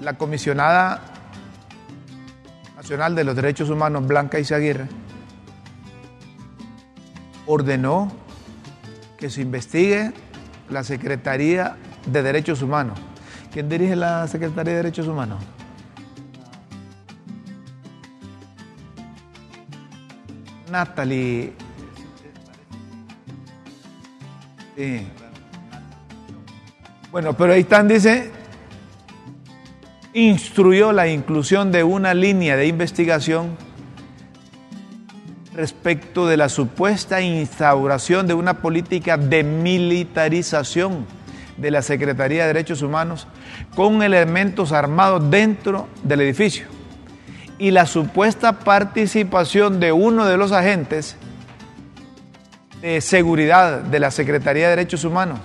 La 0.00 0.14
comisionada 0.14 1.00
nacional 2.76 3.14
de 3.14 3.24
los 3.24 3.36
derechos 3.36 3.70
humanos, 3.70 4.06
Blanca 4.06 4.38
Izaguirre, 4.38 4.88
ordenó 7.52 8.10
que 9.18 9.30
se 9.30 9.42
investigue 9.42 10.12
la 10.70 10.82
Secretaría 10.82 11.76
de 12.06 12.22
Derechos 12.22 12.62
Humanos. 12.62 12.98
¿Quién 13.52 13.68
dirige 13.68 13.94
la 13.94 14.26
Secretaría 14.26 14.72
de 14.72 14.76
Derechos 14.78 15.06
Humanos? 15.06 15.42
Natalie. 20.70 21.52
Sí. 24.74 25.06
Bueno, 27.10 27.36
pero 27.36 27.52
ahí 27.52 27.60
están, 27.60 27.86
dice, 27.86 28.30
instruyó 30.14 30.92
la 30.92 31.08
inclusión 31.08 31.70
de 31.70 31.84
una 31.84 32.14
línea 32.14 32.56
de 32.56 32.66
investigación 32.66 33.58
respecto 35.54 36.26
de 36.26 36.36
la 36.36 36.48
supuesta 36.48 37.20
instauración 37.20 38.26
de 38.26 38.34
una 38.34 38.60
política 38.60 39.16
de 39.16 39.44
militarización 39.44 41.06
de 41.56 41.70
la 41.70 41.82
Secretaría 41.82 42.42
de 42.42 42.48
Derechos 42.48 42.82
Humanos 42.82 43.26
con 43.74 44.02
elementos 44.02 44.72
armados 44.72 45.30
dentro 45.30 45.88
del 46.02 46.22
edificio 46.22 46.66
y 47.58 47.70
la 47.70 47.86
supuesta 47.86 48.60
participación 48.60 49.78
de 49.78 49.92
uno 49.92 50.24
de 50.24 50.36
los 50.36 50.52
agentes 50.52 51.16
de 52.80 53.00
seguridad 53.00 53.80
de 53.82 54.00
la 54.00 54.10
Secretaría 54.10 54.64
de 54.64 54.76
Derechos 54.76 55.04
Humanos 55.04 55.38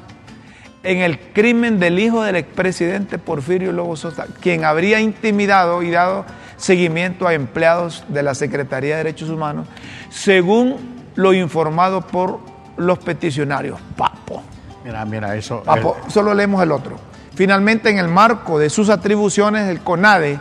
en 0.84 0.99
el 0.99 1.20
crimen 1.20 1.80
del 1.80 1.99
hijo 1.99 2.24
del 2.24 2.38
expresidente 2.38 3.18
Porfirio 3.18 3.74
Lobo 3.74 3.97
Sosa, 3.97 4.26
quien 4.39 4.64
habría 4.64 5.01
intimidado 5.01 5.84
y 5.84 5.91
dado 5.91 6.26
seguimiento 6.58 7.28
a 7.28 7.34
empleados 7.34 8.03
de 8.10 8.24
la 8.24 8.36
Secretaría 8.36 8.97
de 8.97 9.03
Derechos 9.03 9.30
Humanos, 9.30 9.68
según 10.10 10.76
lo 11.16 11.34
informado 11.34 12.01
por 12.01 12.39
los 12.78 12.99
peticionarios. 12.99 13.80
Papo. 13.95 14.43
Mira, 14.84 15.05
mira, 15.05 15.36
eso. 15.36 15.64
Papo, 15.64 15.97
solo 16.08 16.34
leemos 16.34 16.62
el 16.62 16.72
otro. 16.72 16.99
Finalmente, 17.36 17.89
en 17.89 17.99
el 17.99 18.08
marco 18.08 18.58
de 18.58 18.70
sus 18.70 18.89
atribuciones, 18.89 19.70
el 19.70 19.82
CONADE 19.82 20.39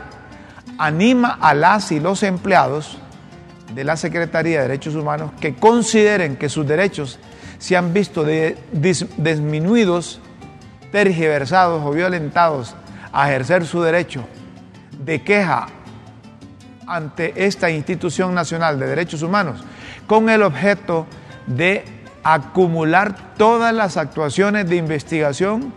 anima 0.78 1.38
a 1.40 1.54
las 1.54 1.92
y 1.92 2.00
los 2.00 2.22
empleados 2.22 2.98
de 3.74 3.84
la 3.84 3.96
Secretaría 3.96 4.60
de 4.60 4.68
Derechos 4.68 4.94
Humanos 4.94 5.32
que 5.40 5.54
consideren 5.54 6.36
que 6.36 6.48
sus 6.48 6.66
derechos 6.66 7.18
se 7.58 7.76
han 7.76 7.92
visto 7.92 8.24
disminuidos 8.72 10.20
tergiversados 10.92 11.84
o 11.84 11.90
violentados 11.90 12.74
a 13.12 13.28
ejercer 13.28 13.66
su 13.66 13.82
derecho 13.82 14.24
de 15.04 15.22
queja 15.22 15.66
ante 16.86 17.46
esta 17.46 17.70
institución 17.70 18.34
nacional 18.34 18.78
de 18.78 18.86
derechos 18.86 19.22
humanos 19.22 19.64
con 20.06 20.28
el 20.30 20.42
objeto 20.42 21.06
de 21.46 21.84
acumular 22.22 23.34
todas 23.36 23.72
las 23.74 23.96
actuaciones 23.96 24.68
de 24.68 24.76
investigación 24.76 25.72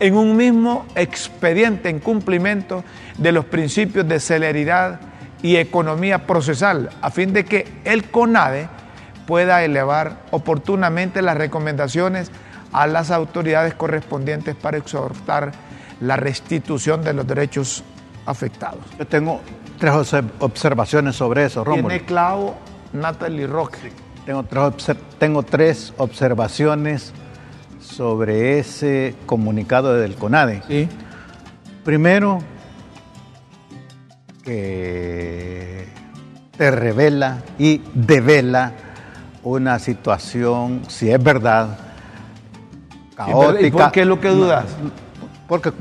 en 0.00 0.16
un 0.16 0.36
mismo 0.36 0.86
expediente 0.94 1.88
en 1.88 2.00
cumplimiento 2.00 2.84
de 3.18 3.32
los 3.32 3.44
principios 3.44 4.06
de 4.08 4.20
celeridad 4.20 5.00
y 5.42 5.56
economía 5.56 6.26
procesal, 6.26 6.90
a 7.00 7.10
fin 7.10 7.32
de 7.32 7.44
que 7.44 7.80
el 7.84 8.10
CONADE 8.10 8.68
pueda 9.26 9.62
elevar 9.62 10.22
oportunamente 10.30 11.22
las 11.22 11.36
recomendaciones 11.36 12.30
a 12.72 12.86
las 12.86 13.10
autoridades 13.10 13.74
correspondientes 13.74 14.56
para 14.56 14.78
exhortar 14.78 15.52
la 16.00 16.16
restitución 16.16 17.02
de 17.02 17.14
los 17.14 17.26
derechos 17.26 17.84
afectados. 18.26 18.84
Yo 18.98 19.06
tengo 19.06 19.40
tres 19.92 20.24
observaciones 20.38 21.16
sobre 21.16 21.44
eso, 21.44 21.64
Rómulo. 21.64 21.88
Tiene 21.88 22.04
clavo 22.04 22.56
Natalie 22.92 23.46
Roque. 23.46 23.92
Tengo, 24.24 24.42
tres 24.44 24.96
tengo 25.18 25.42
tres 25.42 25.92
observaciones 25.98 27.12
sobre 27.80 28.58
ese 28.58 29.14
comunicado 29.26 29.94
del 29.94 30.14
CONADE. 30.14 30.62
Sí. 30.66 30.88
Primero, 31.84 32.38
que 34.42 35.88
te 36.56 36.70
revela 36.70 37.42
y 37.58 37.82
devela 37.92 38.72
una 39.42 39.78
situación, 39.78 40.82
si 40.88 41.10
es 41.10 41.22
verdad, 41.22 41.78
¿Y 43.60 43.70
por 43.70 43.92
qué 43.92 44.00
es 44.00 44.06
lo 44.06 44.20
que 44.20 44.28
dudas? 44.28 44.64
Porque 45.46 45.72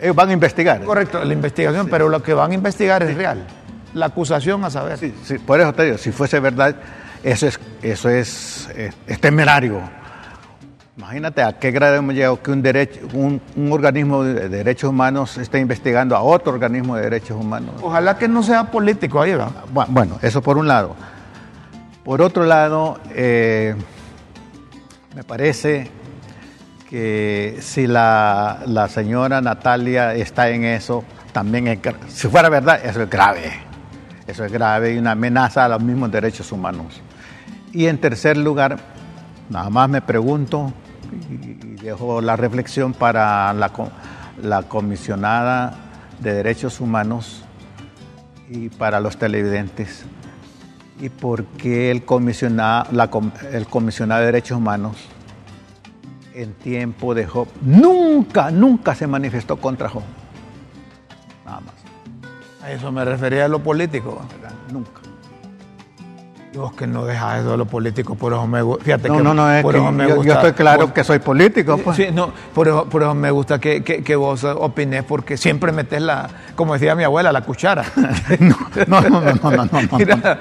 ellos 0.00 0.16
van 0.16 0.30
a 0.30 0.32
investigar. 0.32 0.82
Correcto, 0.82 1.22
la 1.24 1.32
investigación, 1.32 1.88
pero 1.88 2.08
lo 2.08 2.22
que 2.22 2.34
van 2.34 2.50
a 2.52 2.54
investigar 2.54 3.02
es 3.02 3.14
real. 3.14 3.46
La 3.94 4.06
acusación 4.06 4.64
a 4.64 4.70
saber. 4.70 4.98
Sí, 4.98 5.14
sí, 5.24 5.38
por 5.38 5.60
eso 5.60 5.72
te 5.72 5.84
digo, 5.84 5.98
si 5.98 6.12
fuese 6.12 6.40
verdad, 6.40 6.76
eso 7.22 7.46
es, 7.46 7.60
eso 7.82 8.08
es, 8.08 8.68
temerario. 9.20 9.80
Imagínate 10.96 11.42
a 11.42 11.58
qué 11.58 11.70
grado 11.70 11.96
hemos 11.96 12.14
llegado 12.14 12.42
que 12.42 12.50
un, 12.50 12.62
derecho, 12.62 13.00
un, 13.14 13.40
organismo 13.70 14.22
de 14.22 14.48
derechos 14.48 14.90
humanos 14.90 15.38
esté 15.38 15.58
investigando 15.58 16.14
a 16.14 16.20
otro 16.22 16.52
organismo 16.52 16.96
de 16.96 17.02
derechos 17.02 17.40
humanos. 17.40 17.74
Ojalá 17.82 18.18
que 18.18 18.28
no 18.28 18.42
sea 18.42 18.70
político 18.70 19.20
ahí, 19.20 19.32
¿verdad? 19.32 19.50
Bueno, 19.88 20.18
eso 20.22 20.42
por 20.42 20.58
un 20.58 20.68
lado. 20.68 20.94
Por 22.04 22.22
otro 22.22 22.44
lado, 22.44 22.98
eh, 23.14 23.74
me 25.14 25.24
parece 25.24 25.90
que 26.90 27.58
si 27.60 27.86
la, 27.86 28.62
la, 28.66 28.88
señora 28.88 29.40
Natalia 29.40 30.12
está 30.14 30.50
en 30.50 30.64
eso, 30.64 31.04
también 31.32 31.68
es, 31.68 31.78
si 32.08 32.26
fuera 32.26 32.48
verdad, 32.48 32.84
eso 32.84 33.02
es 33.02 33.08
grave. 33.08 33.52
Eso 34.26 34.44
es 34.44 34.52
grave 34.52 34.94
y 34.94 34.98
una 34.98 35.12
amenaza 35.12 35.64
a 35.64 35.68
los 35.68 35.82
mismos 35.82 36.10
derechos 36.10 36.50
humanos. 36.50 37.00
Y 37.72 37.86
en 37.86 37.98
tercer 37.98 38.36
lugar, 38.36 38.78
nada 39.48 39.70
más 39.70 39.88
me 39.88 40.02
pregunto 40.02 40.72
y 41.30 41.82
dejo 41.82 42.20
la 42.20 42.36
reflexión 42.36 42.92
para 42.92 43.52
la, 43.52 43.70
la 44.42 44.62
comisionada 44.64 45.74
de 46.20 46.32
derechos 46.34 46.80
humanos 46.80 47.44
y 48.48 48.68
para 48.68 49.00
los 49.00 49.16
televidentes. 49.16 50.04
¿Y 51.00 51.08
por 51.08 51.44
qué 51.44 51.90
el 51.90 52.04
comisionado, 52.04 52.90
el 53.52 53.66
comisionado 53.66 54.20
de 54.20 54.26
derechos 54.26 54.58
humanos 54.58 54.96
en 56.34 56.54
tiempo 56.54 57.14
de 57.14 57.26
Job 57.26 57.48
nunca, 57.62 58.50
nunca 58.50 58.94
se 58.94 59.06
manifestó 59.06 59.56
contra 59.56 59.88
Job. 59.88 60.02
Nada 61.44 61.60
más. 61.60 61.74
A 62.62 62.70
eso 62.70 62.92
me 62.92 63.04
refería 63.04 63.46
a 63.46 63.48
lo 63.48 63.60
político. 63.60 64.20
Nunca. 64.72 65.00
Y 66.52 66.58
vos 66.58 66.72
que 66.72 66.84
no 66.84 67.04
dejas 67.04 67.40
eso 67.40 67.52
de 67.52 67.56
lo 67.56 67.64
político, 67.64 68.16
por 68.16 68.32
eso 68.32 68.44
me 68.44 68.60
gusta. 68.60 68.84
Fíjate 68.84 69.08
no, 69.08 69.18
que, 69.18 69.22
no, 69.22 69.34
no, 69.34 69.52
es 69.52 69.64
que 69.64 69.72
yo, 69.72 70.24
yo, 70.24 70.32
estoy 70.32 70.52
claro 70.52 70.92
que 70.92 71.04
soy 71.04 71.20
político. 71.20 71.78
Pues. 71.78 71.96
Sí, 71.96 72.08
no, 72.12 72.32
por 72.52 72.66
eso, 72.66 72.86
por 72.86 73.02
eso 73.02 73.14
me 73.14 73.30
gusta 73.30 73.60
que, 73.60 73.84
que, 73.84 74.02
que, 74.02 74.16
vos 74.16 74.42
opines, 74.42 75.04
porque 75.04 75.36
siempre 75.36 75.70
metes 75.70 76.02
la, 76.02 76.28
como 76.56 76.72
decía 76.72 76.96
mi 76.96 77.04
abuela, 77.04 77.30
la 77.30 77.42
cuchara. 77.42 77.84
no, 78.40 78.56
no, 78.88 79.00
no, 79.00 79.20
no, 79.20 79.34
no, 79.34 79.50
no. 79.50 79.64
no, 79.64 79.98
Mira. 79.98 80.38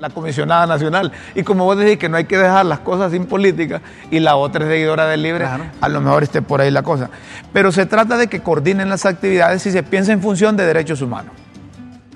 La 0.00 0.10
comisionada 0.10 0.66
nacional. 0.66 1.12
Y 1.34 1.42
como 1.42 1.64
vos 1.64 1.76
decís 1.78 1.98
que 1.98 2.08
no 2.08 2.16
hay 2.16 2.24
que 2.24 2.38
dejar 2.38 2.66
las 2.66 2.80
cosas 2.80 3.12
sin 3.12 3.26
política 3.26 3.82
y 4.10 4.18
la 4.18 4.36
otra 4.36 4.64
es 4.64 4.70
seguidora 4.70 5.06
del 5.06 5.22
libre, 5.22 5.46
a 5.46 5.88
lo 5.88 6.00
mejor 6.00 6.22
esté 6.22 6.42
por 6.42 6.60
ahí 6.60 6.70
la 6.70 6.82
cosa. 6.82 7.10
Pero 7.52 7.70
se 7.70 7.86
trata 7.86 8.16
de 8.16 8.26
que 8.28 8.40
coordinen 8.40 8.88
las 8.88 9.06
actividades 9.06 9.62
si 9.62 9.70
se 9.70 9.82
piensa 9.82 10.12
en 10.12 10.22
función 10.22 10.56
de 10.56 10.64
derechos 10.64 11.02
humanos, 11.02 11.32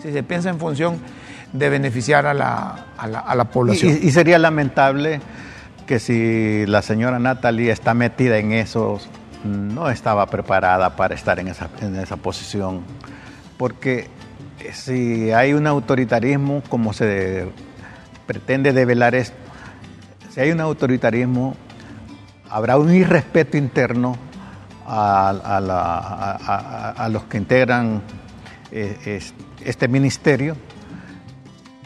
si 0.02 0.12
se 0.12 0.22
piensa 0.22 0.48
en 0.48 0.58
función 0.58 0.98
de 1.52 1.68
beneficiar 1.68 2.26
a 2.26 2.34
la, 2.34 2.86
a 2.96 3.34
la, 3.34 3.44
población. 3.44 3.98
Y, 4.02 4.10
sería 4.10 4.38
lamentable 4.38 5.20
que 5.86 6.00
si 6.00 6.66
la 6.66 6.82
señora 6.82 7.18
Natalie 7.20 7.70
está 7.70 7.94
metida 7.94 8.38
en 8.38 8.52
eso, 8.52 8.98
no 9.44 9.88
estaba 9.90 10.26
preparada 10.26 10.96
para 10.96 11.14
estar 11.14 11.38
en 11.38 11.48
esa, 11.48 11.68
en 11.80 11.94
esa 11.96 12.16
posición, 12.16 12.80
porque 13.56 14.08
si 14.72 15.30
hay 15.30 15.52
un 15.52 15.66
autoritarismo 15.66 16.62
como 16.68 16.92
se 16.92 17.46
pretende 18.26 18.72
develar 18.72 19.14
esto, 19.14 19.36
si 20.30 20.40
hay 20.40 20.50
un 20.50 20.60
autoritarismo, 20.60 21.54
habrá 22.50 22.76
un 22.76 22.92
irrespeto 22.92 23.56
interno 23.56 24.16
a, 24.86 25.40
los 27.10 27.24
que 27.24 27.38
integran 27.38 28.02
eh, 28.70 29.20
este 29.64 29.88
ministerio 29.88 30.56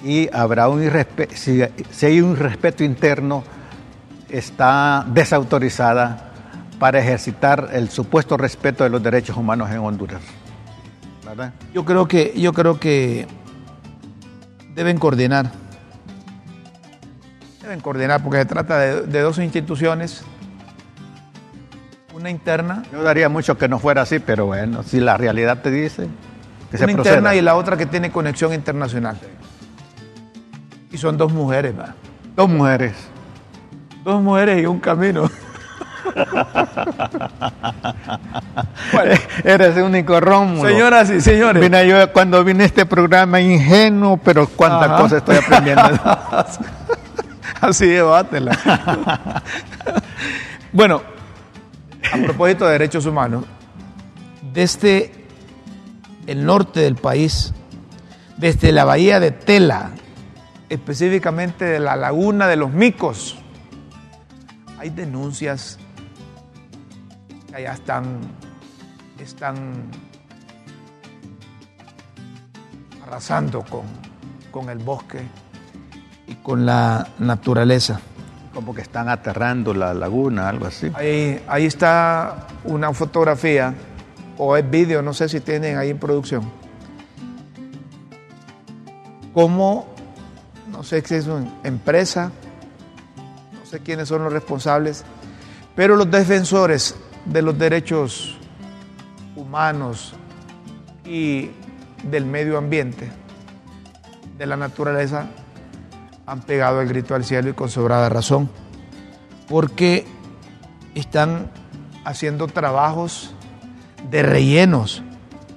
y 0.05 0.29
habrá 0.33 0.69
un 0.69 0.83
irrespeto, 0.83 1.35
si, 1.37 1.63
hay 2.07 2.21
un 2.21 2.37
respeto 2.37 2.85
interno, 2.85 3.45
está 4.29 5.05
desautorizada 5.09 6.33
para 6.79 7.01
ejercitar 7.01 7.71
el 7.73 7.89
supuesto 7.89 8.37
respeto 8.37 8.85
de 8.85 8.91
los 8.91 9.03
derechos 9.03 9.37
humanos 9.37 9.71
en 9.71 9.79
Honduras. 9.79 10.23
Yo 11.75 11.85
creo 11.85 12.09
que, 12.09 12.33
yo 12.37 12.53
creo 12.53 12.81
que 12.81 13.27
deben 14.75 14.99
coordinar. 14.99 15.51
Deben 17.69 17.83
coordinar 17.83 18.23
porque 18.23 18.39
se 18.39 18.47
trata 18.47 18.79
de, 18.79 19.21
dos 19.21 19.37
instituciones. 19.37 20.25
Una 22.15 22.31
interna. 22.31 22.83
Yo 22.91 23.03
daría 23.03 23.29
mucho 23.29 23.59
que 23.59 23.69
no 23.69 23.79
fuera 23.79 24.01
así, 24.01 24.21
pero 24.21 24.47
bueno, 24.47 24.83
si 24.83 25.01
la 25.01 25.19
realidad 25.19 25.61
te 25.61 25.71
dice 25.71 26.09
que 26.71 26.83
una 26.83 26.93
interna 26.93 27.35
y 27.35 27.43
la 27.43 27.57
otra 27.57 27.77
que 27.77 27.85
tiene 27.85 28.11
conexión 28.11 28.55
internacional. 28.55 29.19
Y 30.91 30.97
son 30.97 31.19
dos 31.19 31.31
mujeres, 31.31 31.79
¿va? 31.79 31.95
Dos 32.35 32.49
mujeres. 32.49 32.95
Dos 34.03 34.23
mujeres 34.23 34.63
y 34.63 34.67
un 34.67 34.81
camino. 34.81 35.31
Eres 39.45 39.77
el 39.77 39.83
único 39.83 40.19
Rómulo. 40.21 40.71
Señoras 40.71 41.11
y 41.11 41.21
señores. 41.21 41.71
Yo 41.87 42.15
cuando 42.15 42.43
vine 42.45 42.63
a 42.63 42.67
este 42.67 42.87
programa 42.87 43.43
ingenuo, 43.43 44.17
pero 44.17 44.49
cuántas 44.49 44.99
cosas 44.99 45.19
estoy 45.19 45.37
aprendiendo. 45.37 45.83
Así 47.61 47.87
debátela. 47.87 48.57
bueno, 50.73 51.03
a 52.13 52.17
propósito 52.25 52.67
de 52.67 52.73
derechos 52.73 53.07
humanos, 53.07 53.45
desde 54.53 55.13
el 56.27 56.45
norte 56.45 56.81
del 56.81 56.97
país, 56.97 57.53
desde 58.37 58.73
la 58.73 58.85
bahía 58.85 59.19
de 59.19 59.33
Tela, 59.33 59.91
específicamente 60.69 61.65
de 61.65 61.81
la 61.81 61.97
laguna 61.97 62.47
de 62.47 62.57
los 62.57 62.73
micos, 62.73 63.37
hay 64.79 64.91
denuncias 64.91 65.79
que 67.49 67.57
allá 67.57 67.73
están, 67.73 68.21
están 69.19 69.91
arrasando 73.05 73.63
con, 73.63 73.83
con 74.53 74.69
el 74.71 74.79
bosque 74.79 75.23
y 76.29 76.35
con 76.37 76.65
la 76.65 77.09
naturaleza. 77.19 78.01
Como 78.55 78.75
que 78.75 78.83
están 78.83 79.09
aterrando 79.09 79.75
la 79.75 79.95
laguna, 79.95 80.49
algo 80.49 80.67
así. 80.67 80.91
Ahí, 80.95 81.43
ahí 81.49 81.67
está 81.67 82.47
una 82.65 82.93
fotografía 82.93 83.75
o 84.37 84.57
es 84.57 84.71
vídeo, 84.71 85.03
no 85.03 85.13
sé 85.13 85.29
si 85.29 85.41
tienen 85.41 85.77
ahí 85.77 85.91
en 85.91 85.99
producción. 85.99 86.49
Cómo 89.35 89.99
no 90.79 90.85
sé 90.85 91.03
si 91.03 91.17
es 91.17 91.27
una 91.27 91.51
empresa, 91.65 92.31
no 93.53 93.67
sé 93.67 93.81
quiénes 93.81 94.09
son 94.09 94.23
los 94.23 94.33
responsables, 94.33 95.05
pero 95.75 95.97
los 95.97 96.11
defensores 96.11 96.95
de 97.25 97.43
los 97.43 97.59
derechos 97.59 98.39
humanos 99.35 100.15
y 101.05 101.51
del 102.05 102.27
medio 102.27 102.59
ambiente, 102.59 103.11
de 104.37 104.47
la 104.47 104.57
naturaleza, 104.57 105.27
han 106.29 106.43
pegado 106.43 106.83
el 106.83 106.89
grito 106.89 107.15
al 107.15 107.25
cielo 107.25 107.49
y 107.49 107.55
con 107.55 107.71
sobrada 107.71 108.11
razón, 108.11 108.51
porque 109.49 110.07
están 110.95 111.51
haciendo 112.05 112.49
trabajos 112.49 113.35
de 114.11 114.23
rellenos 114.23 115.03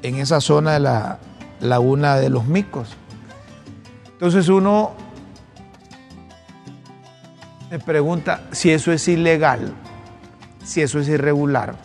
en 0.02 0.16
esa 0.16 0.40
zona 0.40 0.74
de 0.74 0.80
la 0.80 1.20
laguna 1.60 2.16
de 2.16 2.30
los 2.30 2.46
micos. 2.46 2.96
Entonces 4.14 4.48
uno 4.48 4.94
me 7.70 7.80
pregunta 7.80 8.44
si 8.52 8.72
eso 8.72 8.94
es 8.94 9.06
ilegal, 9.10 9.74
si 10.64 10.82
eso 10.82 11.00
es 11.00 11.10
irregular. 11.10 11.76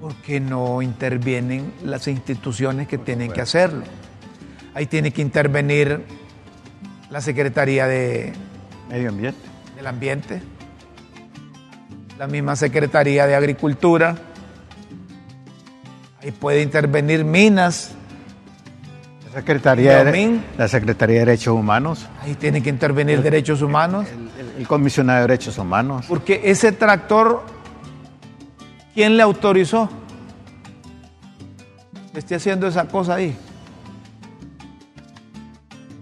¿Por 0.00 0.14
qué 0.16 0.38
no 0.38 0.82
intervienen 0.82 1.74
las 1.82 2.06
instituciones 2.06 2.86
que 2.86 2.98
tienen 2.98 3.32
que 3.32 3.40
hacerlo? 3.40 3.82
Ahí 4.74 4.86
tiene 4.86 5.12
que 5.12 5.22
intervenir 5.22 6.04
la 7.10 7.20
Secretaría 7.20 7.86
de 7.86 8.32
Medio 8.88 9.10
Ambiente. 9.10 9.40
Del 9.76 9.86
Ambiente, 9.86 10.42
la 12.18 12.26
misma 12.26 12.56
Secretaría 12.56 13.26
de 13.26 13.34
Agricultura, 13.34 14.16
ahí 16.22 16.30
puede 16.32 16.62
intervenir 16.62 17.24
Minas, 17.24 17.94
Secretaría 19.34 20.04
de, 20.04 20.40
la 20.56 20.68
Secretaría 20.68 21.18
de 21.20 21.26
Derechos 21.26 21.54
Humanos. 21.54 22.06
Ahí 22.22 22.34
tiene 22.34 22.62
que 22.62 22.70
intervenir 22.70 23.20
Derechos 23.20 23.62
Humanos. 23.62 24.06
El, 24.56 24.66
comisionado 24.68 25.22
de 25.22 25.26
Derechos 25.26 25.58
Humanos. 25.58 26.06
Porque 26.08 26.40
ese 26.44 26.70
tractor, 26.70 27.42
¿quién 28.94 29.16
le 29.16 29.24
autorizó? 29.24 29.88
Que 32.12 32.20
esté 32.20 32.36
haciendo 32.36 32.68
esa 32.68 32.86
cosa 32.86 33.16
ahí. 33.16 33.36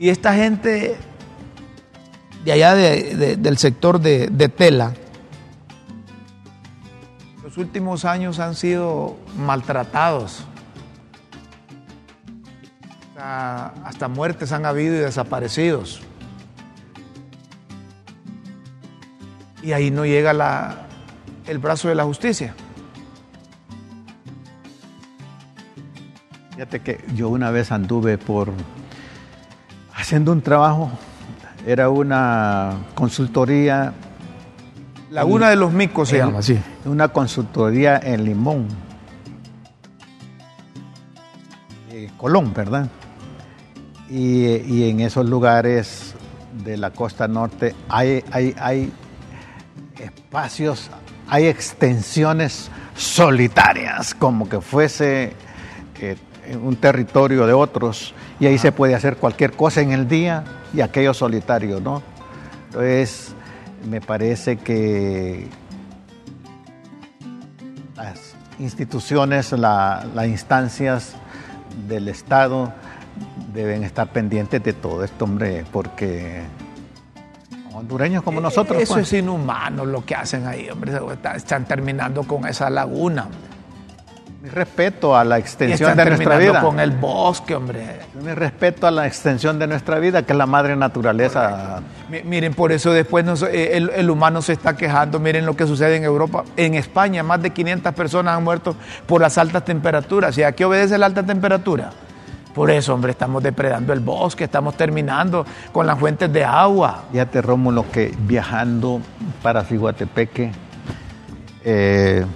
Y 0.03 0.09
esta 0.09 0.35
gente 0.35 0.97
de 2.45 2.51
allá 2.51 2.75
del 2.75 3.57
sector 3.57 4.01
de, 4.01 4.49
tela, 4.49 4.95
los 7.45 7.57
últimos 7.57 8.05
años 8.05 8.41
han 8.41 8.57
sido 8.57 9.17
maltratados 9.37 10.45
hasta, 13.17 14.09
muertes 14.09 14.51
han 14.51 14.67
habido 14.67 14.97
y 14.97 14.99
desaparecidos. 14.99 16.03
Y 19.63 19.71
ahí 19.71 19.93
no 19.93 20.05
llega 20.05 20.89
el 21.47 21.59
brazo 21.59 21.89
de 21.89 21.95
la 21.95 22.03
justicia. 22.03 22.57
Fíjate 26.55 26.81
que 26.81 27.05
yo 27.15 27.29
una 27.29 27.53
vez 27.53 27.71
anduve 27.71 28.19
por 28.19 28.53
haciendo 30.03 30.33
un 30.33 30.43
trabajo, 30.43 30.91
era 31.65 31.89
una 31.89 32.77
consultoría. 32.95 33.93
Laguna 35.11 35.49
de 35.49 35.57
los 35.57 35.73
Micos 35.73 36.09
se 36.09 36.19
llama, 36.19 36.43
sí. 36.43 36.59
Una 36.85 37.09
consultoría 37.09 37.99
en 38.03 38.25
Limón. 38.25 38.67
Eh, 41.91 42.11
Colón, 42.17 42.53
¿verdad? 42.53 42.89
y, 44.11 44.91
en 44.91 45.01
esos 45.01 45.27
lugares 45.27 46.15
de 46.65 46.77
la 46.77 46.91
costa 46.91 47.27
norte 47.29 47.75
hay, 47.89 48.23
hay, 48.31 48.55
hay 48.59 48.93
espacios, 49.99 50.91
hay 51.29 51.47
extensiones 51.47 52.71
solitarias, 52.95 54.15
como 54.15 54.51
que 54.51 54.61
fuese 54.61 55.33
eh, 55.99 56.17
un 56.63 56.77
territorio 56.77 57.47
de 57.47 57.53
otros, 57.53 58.15
y 58.41 58.47
ahí 58.47 58.59
se 58.59 58.73
puede 58.73 58.95
hacer 58.95 59.17
cualquier 59.17 59.53
cosa 59.53 59.81
en 59.81 59.93
el 59.93 60.09
día 60.09 60.45
y 60.75 60.81
aquello 60.81 61.15
solitario, 61.15 61.81
¿no? 61.81 62.03
Entonces, 62.67 63.35
me 63.89 64.01
parece 64.01 64.57
que 64.57 65.49
las 67.97 68.35
instituciones, 68.59 69.53
las 69.53 70.27
instancias 70.27 71.15
del 71.87 72.09
Estado, 72.09 72.73
deben 73.53 73.85
estar 73.85 74.09
pendientes 74.09 74.63
de 74.63 74.73
todo 74.73 75.05
esto, 75.05 75.25
hombre, 75.25 75.65
porque 75.71 76.43
hondureños 77.75 78.23
como 78.23 78.39
eh, 78.41 78.43
nosotros. 78.43 78.83
Eso 78.83 78.95
pues. 78.95 79.13
es 79.13 79.19
inhumano 79.21 79.85
lo 79.85 80.05
que 80.05 80.15
hacen 80.15 80.47
ahí, 80.47 80.69
hombre. 80.71 80.93
Están 81.35 81.65
terminando 81.65 82.23
con 82.25 82.47
esa 82.47 82.71
laguna. 82.71 83.29
Mi 84.43 84.49
respeto 84.49 85.17
a 85.17 85.23
la 85.23 85.39
extensión 85.39 85.91
de 85.97 86.05
nuestra 86.17 86.37
vida. 86.39 86.61
con 86.63 86.81
el 86.81 86.91
bosque, 86.91 87.55
hombre. 87.55 88.01
Mi 88.21 88.33
respeto 88.33 88.89
a 88.89 88.91
la 88.91 89.07
extensión 89.07 89.57
de 89.61 89.69
nuestra 89.69 90.01
vida, 90.01 90.23
que 90.25 90.33
es 90.33 90.37
la 90.37 90.47
madre 90.47 90.75
naturaleza. 90.75 91.81
Mi- 92.11 92.23
Miren, 92.25 92.53
por 92.53 92.73
eso 92.73 92.93
después 92.93 93.25
nos- 93.25 93.45
eh, 93.45 93.77
el, 93.77 93.91
el 93.95 94.11
humano 94.11 94.43
se 94.43 94.53
está 94.55 94.77
quejando. 94.77 95.21
Miren 95.21 95.47
lo 95.47 95.55
que 95.55 95.65
sucede 95.65 95.95
en 95.97 96.03
Europa. 96.03 96.43
En 96.57 96.75
España, 96.75 97.23
más 97.23 97.41
de 97.41 97.51
500 97.51 97.95
personas 97.95 98.37
han 98.37 98.43
muerto 98.43 98.75
por 99.07 99.21
las 99.21 99.39
altas 99.39 99.65
temperaturas. 99.65 100.37
¿Y 100.37 100.43
a 100.43 100.51
qué 100.51 100.65
obedece 100.65 100.99
la 100.99 101.07
alta 101.07 101.23
temperatura? 101.23 101.91
Por 102.53 102.69
eso, 102.73 102.95
hombre, 102.95 103.13
estamos 103.13 103.45
depredando 103.45 103.93
el 103.93 104.01
bosque, 104.01 104.45
estamos 104.45 104.77
terminando 104.77 105.47
con 105.71 105.87
las 105.87 105.97
fuentes 106.01 106.33
de 106.33 106.45
agua. 106.45 107.05
Fíjate, 107.13 107.41
Rómulo, 107.43 107.89
que 107.93 108.13
viajando 108.19 109.01
para 109.41 109.63
Ciguatepeque, 109.63 110.51
eh, 111.65 112.27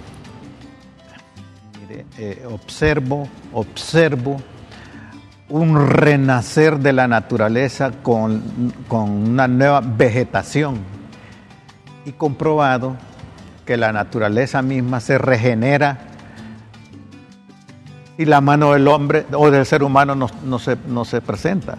eh, 2.17 2.45
observo, 2.49 3.27
observo 3.53 4.41
un 5.49 5.87
renacer 5.87 6.79
de 6.79 6.93
la 6.93 7.07
naturaleza 7.07 7.91
con, 8.03 8.73
con 8.87 9.09
una 9.09 9.47
nueva 9.47 9.81
vegetación 9.81 10.79
y 12.05 12.11
comprobado 12.11 12.95
que 13.65 13.77
la 13.77 13.93
naturaleza 13.93 14.61
misma 14.61 14.99
se 14.99 15.17
regenera 15.17 15.99
y 18.17 18.25
la 18.25 18.41
mano 18.41 18.73
del 18.73 18.87
hombre 18.87 19.25
o 19.33 19.51
del 19.51 19.65
ser 19.65 19.83
humano 19.83 20.15
no, 20.15 20.29
no 20.43 20.59
se, 20.59 20.77
no 20.87 21.05
se 21.05 21.21
presenta. 21.21 21.77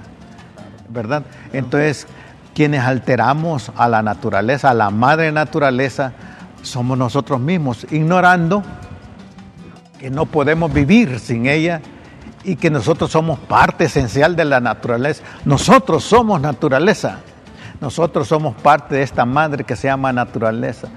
¿verdad? 0.89 1.23
Entonces, 1.53 2.07
quienes 2.55 2.83
alteramos 2.83 3.71
a 3.77 3.89
la 3.89 4.03
naturaleza, 4.03 4.71
a 4.71 4.75
la 4.75 4.91
madre 4.91 5.33
naturaleza, 5.33 6.13
somos 6.63 6.99
nosotros 6.99 7.41
mismos, 7.41 7.87
ignorando 7.91 8.63
que 9.99 10.11
no 10.11 10.27
podemos 10.27 10.73
vivir 10.73 11.19
sin 11.19 11.47
ella 11.47 11.81
y 12.45 12.57
que 12.57 12.71
nosotros 12.71 13.11
somos 13.11 13.39
parte 13.39 13.85
esencial 13.85 14.37
de 14.37 14.45
la 14.45 14.61
naturaleza. 14.61 15.23
Nosotros 15.45 16.05
somos 16.05 16.41
naturaleza. 16.41 17.21
Nosotros 17.81 18.27
somos 18.29 18.55
parte 18.57 18.97
de 18.97 19.03
esta 19.03 19.25
madre 19.25 19.65
que 19.65 19.77
se 19.77 19.89
llama 19.89 20.13
naturaleza. 20.13 20.89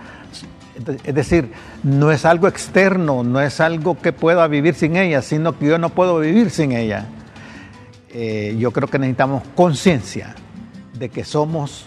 Es 1.04 1.14
decir, 1.14 1.52
no 1.84 2.12
es 2.12 2.26
algo 2.26 2.47
externo, 2.47 3.24
no 3.24 3.39
es 3.39 3.60
algo 3.60 3.99
que 3.99 4.14
pueda 4.14 4.47
vivir 4.47 4.74
sin 4.74 4.95
ella, 4.95 5.22
sino 5.22 5.58
que 5.58 5.68
yo 5.68 5.78
no 5.78 5.89
puedo 5.89 6.20
vivir 6.20 6.49
sin 6.49 6.72
ella. 6.72 7.06
Eh, 8.10 8.56
yo 8.58 8.72
creo 8.72 8.88
que 8.88 8.97
necesitamos 8.97 9.43
conciencia 9.56 10.36
de 10.93 11.10
que 11.10 11.24
somos 11.24 11.86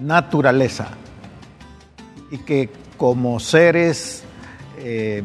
naturaleza 0.00 0.88
y 2.30 2.38
que 2.38 2.70
como 2.96 3.40
seres 3.40 4.24
eh, 4.78 5.22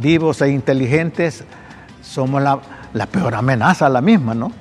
vivos 0.00 0.40
e 0.42 0.48
inteligentes 0.50 1.44
somos 2.02 2.42
la, 2.42 2.58
la 2.94 3.06
peor 3.06 3.34
amenaza 3.34 3.86
a 3.86 3.88
la 3.88 4.00
misma, 4.00 4.34
¿no? 4.34 4.52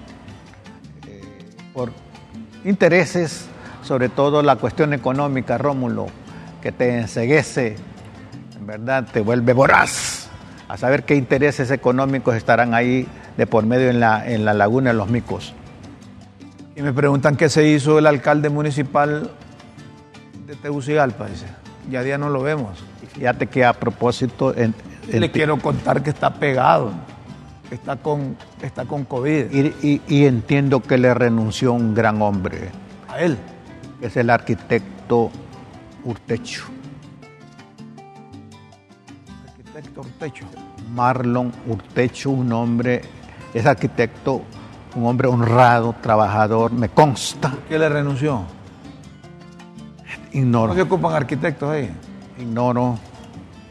Eh, 1.07 1.21
por 1.73 1.91
intereses, 2.65 3.47
sobre 3.83 4.09
todo 4.09 4.41
la 4.43 4.55
cuestión 4.57 4.93
económica, 4.93 5.57
Rómulo, 5.57 6.07
que 6.61 6.71
te 6.71 6.97
enseguece, 6.99 7.75
en 8.57 8.67
verdad, 8.67 9.07
te 9.11 9.21
vuelve 9.21 9.53
voraz 9.53 10.29
a 10.67 10.77
saber 10.77 11.03
qué 11.03 11.15
intereses 11.15 11.71
económicos 11.71 12.35
estarán 12.35 12.73
ahí 12.73 13.07
de 13.37 13.47
por 13.47 13.65
medio 13.65 13.89
en 13.89 13.99
la, 13.99 14.29
en 14.29 14.45
la 14.45 14.53
laguna 14.53 14.91
de 14.91 14.97
los 14.97 15.09
micos. 15.09 15.53
Y 16.75 16.81
me 16.81 16.93
preguntan 16.93 17.35
qué 17.35 17.49
se 17.49 17.67
hizo 17.67 17.97
el 17.97 18.05
alcalde 18.05 18.49
municipal 18.49 19.31
de 20.45 20.55
Tegucigalpa. 20.55 21.25
Dice, 21.27 21.45
ya 21.89 22.03
día 22.03 22.17
no 22.17 22.29
lo 22.29 22.41
vemos. 22.41 22.83
Fíjate 23.13 23.47
que 23.47 23.65
a 23.65 23.73
propósito, 23.73 24.55
en- 24.55 24.75
Le 25.11 25.31
quiero 25.31 25.57
contar 25.57 26.03
que 26.03 26.09
está 26.11 26.33
pegado, 26.33 26.91
está 27.71 27.95
con, 27.95 28.35
está 28.61 28.85
con 28.85 29.05
COVID. 29.05 29.51
y, 29.51 29.75
y- 29.87 30.01
y 30.07 30.25
entiendo 30.25 30.81
que 30.81 30.97
le 30.97 31.13
renunció 31.13 31.73
un 31.73 31.93
gran 31.95 32.21
hombre, 32.21 32.69
A 33.07 33.19
él. 33.19 33.37
es 34.01 34.15
el 34.17 34.29
arquitecto 34.29 35.31
Urtecho, 36.03 36.63
Arquitecto 39.47 40.01
Ortecho. 40.01 40.45
Marlon 40.93 41.51
Urtecho, 41.67 42.31
un 42.31 42.51
hombre, 42.53 43.01
es 43.53 43.65
arquitecto, 43.65 44.41
un 44.95 45.05
hombre 45.05 45.27
honrado, 45.27 45.95
trabajador, 46.01 46.71
me 46.71 46.89
consta, 46.89 47.53
¿Qué 47.67 47.77
le 47.77 47.89
renunció? 47.89 48.43
ignoro. 50.31 50.67
¿No 50.69 50.75
se 50.75 50.81
ocupan 50.83 51.13
arquitectos 51.13 51.69
ahí? 51.69 51.89
Ignoro, 52.39 52.97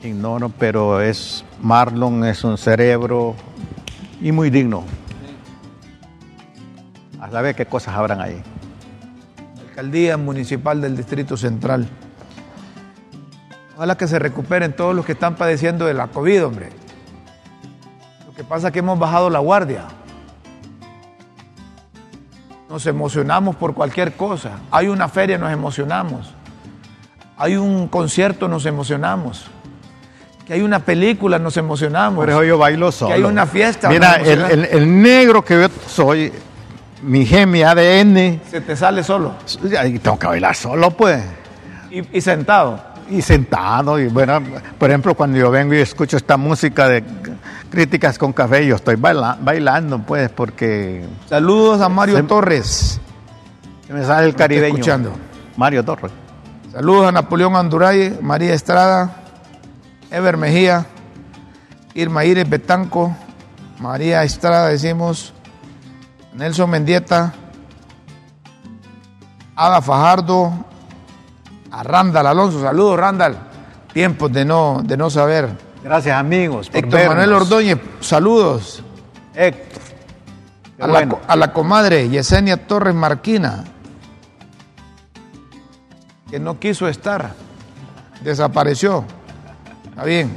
ignoro, 0.03 0.49
pero 0.49 1.01
es 1.01 1.45
Marlon 1.61 2.25
es 2.25 2.45
un 2.45 2.57
cerebro 2.57 3.35
y 4.21 4.33
muy 4.33 4.51
digno. 4.51 4.85
A 7.21 7.31
saber 7.31 7.55
qué 7.55 7.67
cosas 7.67 7.97
habrán 7.97 8.21
ahí. 8.21 8.41
Alcaldía 9.69 10.17
Municipal 10.17 10.81
del 10.81 10.97
Distrito 10.97 11.37
Central. 11.37 11.89
Ojalá 13.77 13.97
que 13.97 14.09
se 14.09 14.19
recuperen 14.19 14.75
todos 14.75 14.95
los 14.95 15.05
que 15.05 15.13
están 15.13 15.37
padeciendo 15.37 15.87
de 15.87 15.95
la 15.95 16.09
COVID, 16.09 16.47
hombre. 16.47 16.71
Lo 18.27 18.35
que 18.35 18.45
pasa 18.45 18.69
es 18.69 18.73
que 18.73 18.81
hemos 18.81 18.99
bajado 18.99 19.31
la 19.31 19.39
guardia. 19.39 19.85
Nos 22.69 22.87
emocionamos 22.87 23.57
por 23.57 23.75
cualquier 23.75 24.15
cosa. 24.15 24.59
Hay 24.71 24.89
una 24.89 25.09
feria, 25.09 25.39
nos 25.39 25.53
emocionamos. 25.53 26.35
Hay 27.37 27.57
un 27.57 27.89
concierto, 27.89 28.49
nos 28.49 28.67
emocionamos. 28.67 29.49
Que 30.49 30.55
hay 30.55 30.63
una 30.63 30.79
película, 30.81 31.39
nos 31.39 31.57
emocionamos. 31.59 32.17
Por 32.25 32.31
eso 32.31 32.43
yo 32.43 32.57
bailo 32.59 32.91
solo. 32.91 33.15
hay 33.15 33.23
una 33.23 33.47
fiesta, 33.47 33.89
Mira, 33.91 34.15
el, 34.15 34.41
emoción. 34.41 34.51
el- 34.61 34.65
el 34.65 35.03
negro 35.03 35.45
que 35.45 35.61
yo 35.61 35.69
soy, 35.87 36.33
mi 37.03 37.25
gen, 37.27 37.51
mi 37.51 37.63
ADN, 37.63 38.41
Se 38.51 38.61
te 38.63 38.75
sale 38.75 39.05
solo. 39.05 39.35
y 39.63 39.99
tengo 39.99 40.19
que 40.19 40.27
bailar 40.27 40.57
solo, 40.57 40.91
pues. 40.91 41.23
Y, 41.91 42.17
y 42.19 42.21
sentado. 42.23 42.83
Y 43.11 43.21
sentado, 43.23 43.99
y 43.99 44.09
bueno, 44.09 44.43
por 44.79 44.91
ejemplo, 44.91 45.15
cuando 45.15 45.39
yo 45.39 45.51
vengo 45.51 45.75
y 45.75 45.79
escucho 45.79 46.17
esta 46.19 46.37
música 46.39 46.89
de 46.89 47.03
críticas 47.71 48.19
con 48.19 48.33
café, 48.35 48.67
yo 48.67 48.77
estoy 48.77 48.97
baila- 48.97 49.37
bailando, 49.41 49.99
pues, 50.01 50.31
porque 50.31 51.05
Saludos 51.29 51.81
a 51.83 51.89
Mario 51.91 52.17
Se- 52.17 52.23
Torres. 52.25 53.01
se 53.87 53.93
me 53.95 54.03
sale 54.05 54.27
el 54.27 54.35
caribeño. 54.35 54.69
escuchando. 54.75 55.13
Mario 55.57 55.85
Torres. 55.85 56.11
Saludos 56.73 57.07
a 57.09 57.13
Napoleón 57.13 57.57
Anduray, 57.57 58.19
María 58.21 58.53
Estrada, 58.55 59.11
Ever 60.11 60.37
Mejía, 60.37 60.87
Irma 61.95 62.25
Iris 62.25 62.49
Betanco, 62.49 63.15
María 63.79 64.23
Estrada, 64.25 64.69
decimos, 64.69 65.33
Nelson 66.35 66.71
Mendieta, 66.71 67.35
Ada 69.55 69.83
Fajardo, 69.83 70.53
a 71.71 71.83
Randall 71.83 72.27
Alonso. 72.27 72.61
Saludos, 72.61 72.99
Randall. 72.99 73.37
Tiempos 73.93 74.33
de 74.33 74.45
no, 74.45 74.81
de 74.85 74.97
no 74.97 75.11
saber. 75.11 75.49
Gracias, 75.83 76.17
amigos. 76.17 76.69
por 76.69 76.79
Héctor 76.79 77.09
Manuel. 77.09 77.33
Ordóñez, 77.33 77.79
saludos. 78.01 78.83
Héctor. 79.35 79.83
Bueno. 80.79 81.19
a 81.27 81.35
la 81.35 81.53
comadre 81.53 82.09
Yesenia 82.09 82.69
Torres 82.69 82.95
Marquina, 82.95 83.65
que 86.31 86.39
no 86.39 86.61
quiso 86.61 86.87
estar, 86.87 87.33
desapareció. 88.23 89.05
Está 89.99 90.07
bien. 90.07 90.31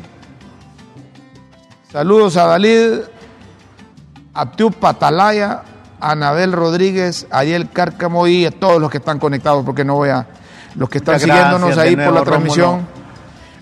Saludos 1.91 2.35
a 2.35 2.47
Dalid, 2.47 3.01
a 4.33 4.51
Tiu 4.53 4.71
Patalaya, 4.71 5.61
a 5.99 6.13
Anabel 6.13 6.51
Rodríguez, 6.51 7.27
a 7.29 7.41
Ariel 7.41 7.69
Cárcamo 7.69 8.25
y 8.25 8.47
a 8.47 8.49
todos 8.49 8.81
los 8.81 8.89
que 8.89 8.97
están 8.97 9.19
conectados, 9.19 9.63
porque 9.63 9.85
no 9.85 9.93
voy 9.97 10.09
a. 10.09 10.25
Los 10.73 10.89
que 10.89 10.97
están 10.97 11.13
Muchas 11.13 11.29
siguiéndonos 11.29 11.77
ahí 11.77 11.95
por 11.95 12.11
la 12.11 12.23
transmisión, 12.23 12.69
Rómulo. 12.69 12.87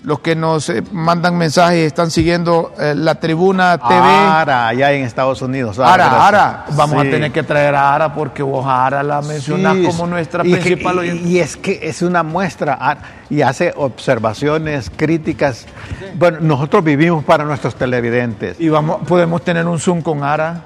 Los 0.02 0.20
que 0.20 0.34
nos 0.34 0.68
eh, 0.70 0.82
mandan 0.92 1.36
mensajes 1.36 1.78
y 1.82 1.84
están 1.84 2.10
siguiendo 2.10 2.72
eh, 2.78 2.94
la 2.96 3.16
tribuna 3.16 3.76
TV. 3.76 3.94
Ara, 4.00 4.68
allá 4.68 4.92
en 4.92 5.04
Estados 5.04 5.42
Unidos. 5.42 5.78
Ah, 5.78 5.92
Ara, 5.92 6.04
gracias. 6.06 6.22
Ara, 6.28 6.64
vamos 6.74 7.02
Sí. 7.02 7.08
a 7.08 7.10
tener 7.10 7.32
que 7.32 7.42
traer 7.42 7.74
a 7.74 7.94
Ara 7.94 8.14
porque 8.14 8.42
vos 8.42 8.64
a 8.66 8.86
Ara 8.86 9.02
la 9.02 9.20
mencionás 9.20 9.76
Sí, 9.76 9.84
como 9.84 10.06
nuestra 10.06 10.44
y 10.46 10.52
que- 10.54 10.56
principal 10.60 10.96
y, 10.96 10.98
oyente. 11.00 11.28
y 11.28 11.38
es 11.38 11.56
que 11.56 11.80
es 11.82 12.00
una 12.00 12.22
muestra 12.22 12.96
y 13.28 13.42
hace 13.42 13.74
observaciones, 13.76 14.90
críticas. 14.96 15.66
Bueno, 16.14 16.38
nosotros 16.40 16.82
vivimos 16.82 17.22
para 17.24 17.44
nuestros 17.44 17.74
televidentes. 17.74 18.58
Y 18.58 18.68
vamos, 18.70 19.06
podemos 19.06 19.42
tener 19.44 19.66
un 19.66 19.78
Zoom 19.78 20.00
con 20.00 20.24
Ara. 20.24 20.62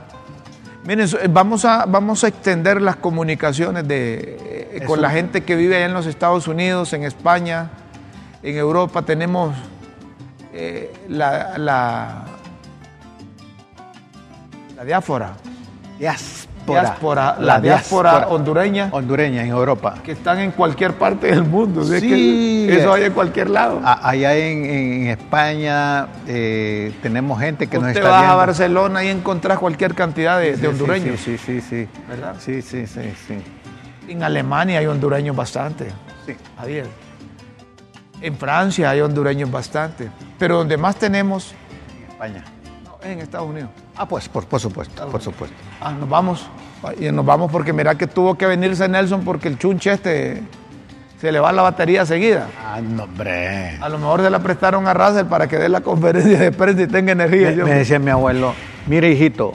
Miren, 0.87 1.09
so- 1.09 1.18
vamos 1.30 1.64
a, 1.64 1.87
vamos 1.87 2.22
a 2.24 2.28
extender 2.28 2.80
las 2.80 2.97
comunicaciones 2.97 3.89
de, 3.89 4.70
eh, 4.74 4.85
con 4.87 5.01
la 5.03 5.11
gente 5.11 5.43
que 5.43 5.57
vive 5.57 5.76
allá 5.76 5.87
en 5.87 5.95
los 5.95 6.07
Estados 6.07 6.47
Unidos, 6.47 6.93
en 6.93 7.05
España, 7.05 7.70
en 8.45 8.57
Europa. 8.57 9.03
Tenemos 9.03 9.55
eh, 10.53 10.92
la, 11.09 11.57
la, 11.59 12.24
la 14.76 14.84
diáfora. 14.84 15.32
Diás- 15.99 16.47
diáspora. 16.66 16.80
Diáspora, 16.82 17.36
la 17.40 17.61
diáspora 17.61 18.28
hondureña. 18.28 18.88
Hondureña 18.90 19.42
en 19.42 19.49
Europa. 19.49 19.97
Que 20.03 20.12
están 20.12 20.38
en 20.40 20.51
cualquier 20.53 20.95
parte 20.95 21.26
del 21.26 21.45
mundo. 21.45 21.84
¿sí? 21.84 22.01
Sí. 22.01 22.66
Que 22.68 22.78
eso 22.80 22.92
hay 22.92 23.05
en 23.05 23.12
cualquier 23.12 23.51
lado. 23.51 23.80
A- 23.84 24.09
Allá 24.09 24.34
en, 24.36 24.64
en 24.64 25.07
España 25.09 26.09
eh, 26.26 26.95
tenemos 27.03 27.38
gente 27.38 27.66
que 27.66 27.76
nos 27.78 27.88
Usted 27.88 28.01
está 28.01 28.09
va 28.11 28.16
a 28.18 28.20
viendo. 28.22 28.36
Barcelona 28.38 29.05
y 29.05 29.09
encontrás 29.09 29.59
cualquier 29.59 29.95
cantidad 29.95 30.38
de, 30.40 30.53
de 30.53 30.57
Sí, 30.57 30.66
hondureños. 30.66 31.20
Sí, 31.20 31.36
sí, 31.38 31.61
sí, 31.61 31.84
sí. 31.84 31.88
¿Verdad? 32.09 32.34
Sí, 32.38 32.62
sí, 32.62 32.86
sí, 32.86 33.12
sí. 33.28 33.34
En 34.09 34.22
Alemania 34.22 34.78
hay 34.78 34.86
hondureños 34.86 35.36
bastante. 35.36 35.88
Sí. 36.26 36.34
Javier. 36.59 36.86
En 38.25 38.37
Francia 38.37 38.89
hay 38.91 39.01
hondureños 39.03 39.51
bastante. 39.51 40.09
Pero 40.39 40.57
donde 40.57 40.77
más 40.79 40.97
tenemos 40.97 41.53
En 41.99 42.11
España. 42.11 42.45
no, 42.85 42.97
es 43.03 43.07
en 43.07 43.18
Estados 43.20 43.49
Unidos. 43.51 43.68
Ah, 43.97 44.07
pues, 44.09 44.29
por, 44.29 44.47
por 44.47 44.59
supuesto, 44.61 45.07
por 45.09 45.20
supuesto. 45.20 45.57
Ah, 45.81 45.93
nos 45.93 46.09
vamos. 46.09 46.47
Y 46.99 47.11
nos 47.12 47.25
vamos 47.25 47.51
porque 47.53 47.72
mira 47.72 47.95
que 47.97 48.07
tuvo 48.07 48.37
que 48.37 48.47
venirse 48.47 48.89
Nelson 48.89 49.25
porque 49.25 49.49
el 49.49 49.59
chunche 49.59 49.93
este 49.93 50.43
se 51.20 51.33
le 51.33 51.39
va 51.41 51.53
la 51.53 51.62
batería 51.62 52.05
seguida. 52.07 52.49
Ah, 52.62 52.81
no, 52.83 53.05
hombre. 53.05 53.77
A 53.81 53.89
lo 53.89 53.99
mejor 53.99 54.20
se 54.22 54.31
la 54.31 54.39
prestaron 54.41 54.87
a 54.89 54.95
Russell 54.95 55.27
para 55.27 55.47
que 55.47 55.57
dé 55.59 55.68
la 55.68 55.81
conferencia 55.83 56.39
de 56.39 56.51
prensa 56.53 56.83
y 56.83 56.87
tenga 56.87 57.12
energía. 57.12 57.51
Me, 57.51 57.57
Yo- 57.57 57.64
me 57.64 57.75
decía 57.75 57.99
mi 57.99 58.11
abuelo, 58.11 58.55
mire 58.87 59.11
hijito, 59.11 59.53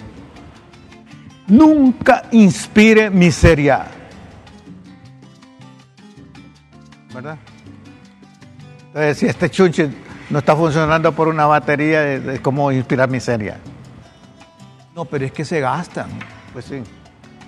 nunca 1.47 2.23
inspire 2.31 3.09
miseria. 3.09 3.85
¿Verdad? 7.13 7.37
Entonces, 8.89 9.17
si 9.17 9.25
este 9.27 9.49
chunche 9.49 9.89
no 10.29 10.39
está 10.39 10.55
funcionando 10.55 11.11
por 11.11 11.27
una 11.27 11.45
batería, 11.45 12.13
es 12.13 12.39
como 12.41 12.71
inspirar 12.71 13.09
miseria. 13.09 13.57
No, 14.95 15.05
pero 15.05 15.25
es 15.25 15.31
que 15.31 15.45
se 15.45 15.59
gastan. 15.59 16.07
Pues 16.53 16.65
sí. 16.65 16.81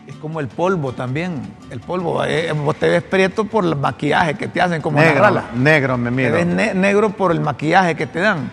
Es 0.08 0.16
como 0.16 0.40
el 0.40 0.48
polvo 0.48 0.94
también. 0.94 1.42
El 1.70 1.80
polvo, 1.80 2.24
eh, 2.26 2.52
vos 2.54 2.76
te 2.76 2.90
ves 2.90 3.04
prieto 3.04 3.46
por 3.46 3.64
el 3.66 3.76
maquillaje 3.76 4.34
que 4.36 4.48
te 4.48 4.62
hacen 4.62 4.82
como 4.82 4.98
la 5.00 5.06
Negro, 5.06 5.22
rala. 5.22 5.46
negro 5.56 5.98
me 5.98 6.10
Te 6.10 6.16
miro. 6.16 6.34
ves 6.34 6.46
ne- 6.48 6.74
negro 6.74 7.10
por 7.12 7.32
el 7.32 7.40
maquillaje 7.40 7.96
que 7.96 8.08
te 8.08 8.20
dan. 8.20 8.52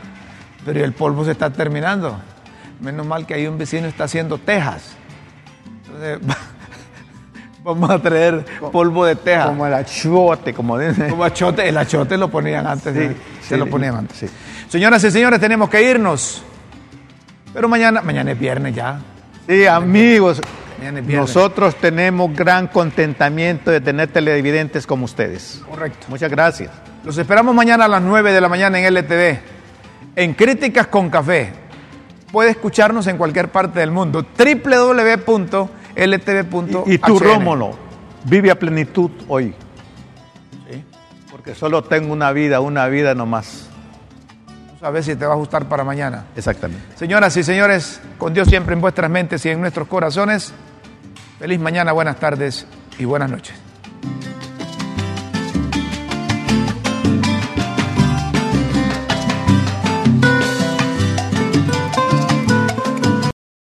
Pero 0.64 0.84
el 0.84 0.92
polvo 0.92 1.24
se 1.24 1.32
está 1.32 1.50
terminando. 1.50 2.18
Menos 2.80 3.06
mal 3.06 3.26
que 3.26 3.34
ahí 3.34 3.46
un 3.46 3.58
vecino 3.58 3.86
está 3.88 4.04
haciendo 4.04 4.38
tejas. 4.38 4.94
Entonces, 5.86 6.18
vamos 7.62 7.90
a 7.90 7.98
traer 7.98 8.44
polvo 8.72 9.04
de 9.04 9.16
teja. 9.16 9.46
Como 9.46 9.66
el 9.66 9.74
achote, 9.74 10.54
como 10.54 10.78
dicen. 10.78 11.10
Como 11.10 11.24
achote, 11.24 11.68
el 11.68 11.76
achote 11.76 12.16
lo 12.16 12.28
ponían 12.28 12.66
antes. 12.66 12.94
Sí, 12.94 13.00
¿eh? 13.02 13.16
Se 13.42 13.54
sí, 13.54 13.56
lo 13.56 13.66
ponían 13.66 13.96
antes. 13.96 14.16
sí. 14.18 14.26
Señoras 14.68 15.02
y 15.04 15.10
señores, 15.10 15.40
tenemos 15.40 15.68
que 15.70 15.82
irnos. 15.82 16.42
Pero 17.54 17.68
mañana, 17.68 18.02
mañana 18.02 18.32
es 18.32 18.38
viernes 18.38 18.74
ya. 18.74 19.00
Sí, 19.48 19.66
amigos, 19.66 20.40
Mañana 20.78 21.00
es 21.00 21.06
viernes. 21.06 21.34
nosotros 21.34 21.74
tenemos 21.76 22.34
gran 22.36 22.66
contentamiento 22.66 23.70
de 23.70 23.80
tener 23.80 24.08
televidentes 24.12 24.86
como 24.86 25.06
ustedes. 25.06 25.62
Correcto. 25.68 26.06
Muchas 26.08 26.30
gracias. 26.30 26.70
Los 27.04 27.16
esperamos 27.16 27.54
mañana 27.54 27.86
a 27.86 27.88
las 27.88 28.02
9 28.02 28.32
de 28.32 28.40
la 28.40 28.48
mañana 28.48 28.78
en 28.78 28.84
LTV. 28.94 29.38
En 30.16 30.34
Críticas 30.34 30.88
con 30.88 31.08
Café. 31.08 31.52
Puede 32.30 32.50
escucharnos 32.50 33.06
en 33.06 33.16
cualquier 33.16 33.48
parte 33.48 33.80
del 33.80 33.90
mundo. 33.90 34.22
www.ltv.hn. 35.98 36.90
Y, 36.90 36.94
y 36.94 36.98
tú, 36.98 37.18
Rómulo, 37.18 37.76
vive 38.24 38.50
a 38.50 38.58
plenitud 38.58 39.10
hoy. 39.28 39.54
Sí. 40.70 40.84
Porque 41.30 41.54
solo 41.54 41.82
tengo 41.82 42.12
una 42.12 42.32
vida, 42.32 42.60
una 42.60 42.86
vida 42.88 43.14
nomás. 43.14 43.68
A 44.80 44.90
ver 44.90 45.02
si 45.02 45.16
te 45.16 45.26
va 45.26 45.32
a 45.32 45.36
gustar 45.36 45.68
para 45.68 45.82
mañana. 45.82 46.26
Exactamente. 46.36 46.96
Señoras 46.96 47.36
y 47.36 47.42
señores, 47.42 48.00
con 48.16 48.32
Dios 48.32 48.48
siempre 48.48 48.74
en 48.74 48.80
vuestras 48.80 49.10
mentes 49.10 49.44
y 49.44 49.48
en 49.48 49.60
nuestros 49.60 49.88
corazones. 49.88 50.52
Feliz 51.40 51.58
mañana, 51.58 51.92
buenas 51.92 52.16
tardes 52.16 52.66
y 52.98 53.04
buenas 53.04 53.30
noches. 53.30 53.54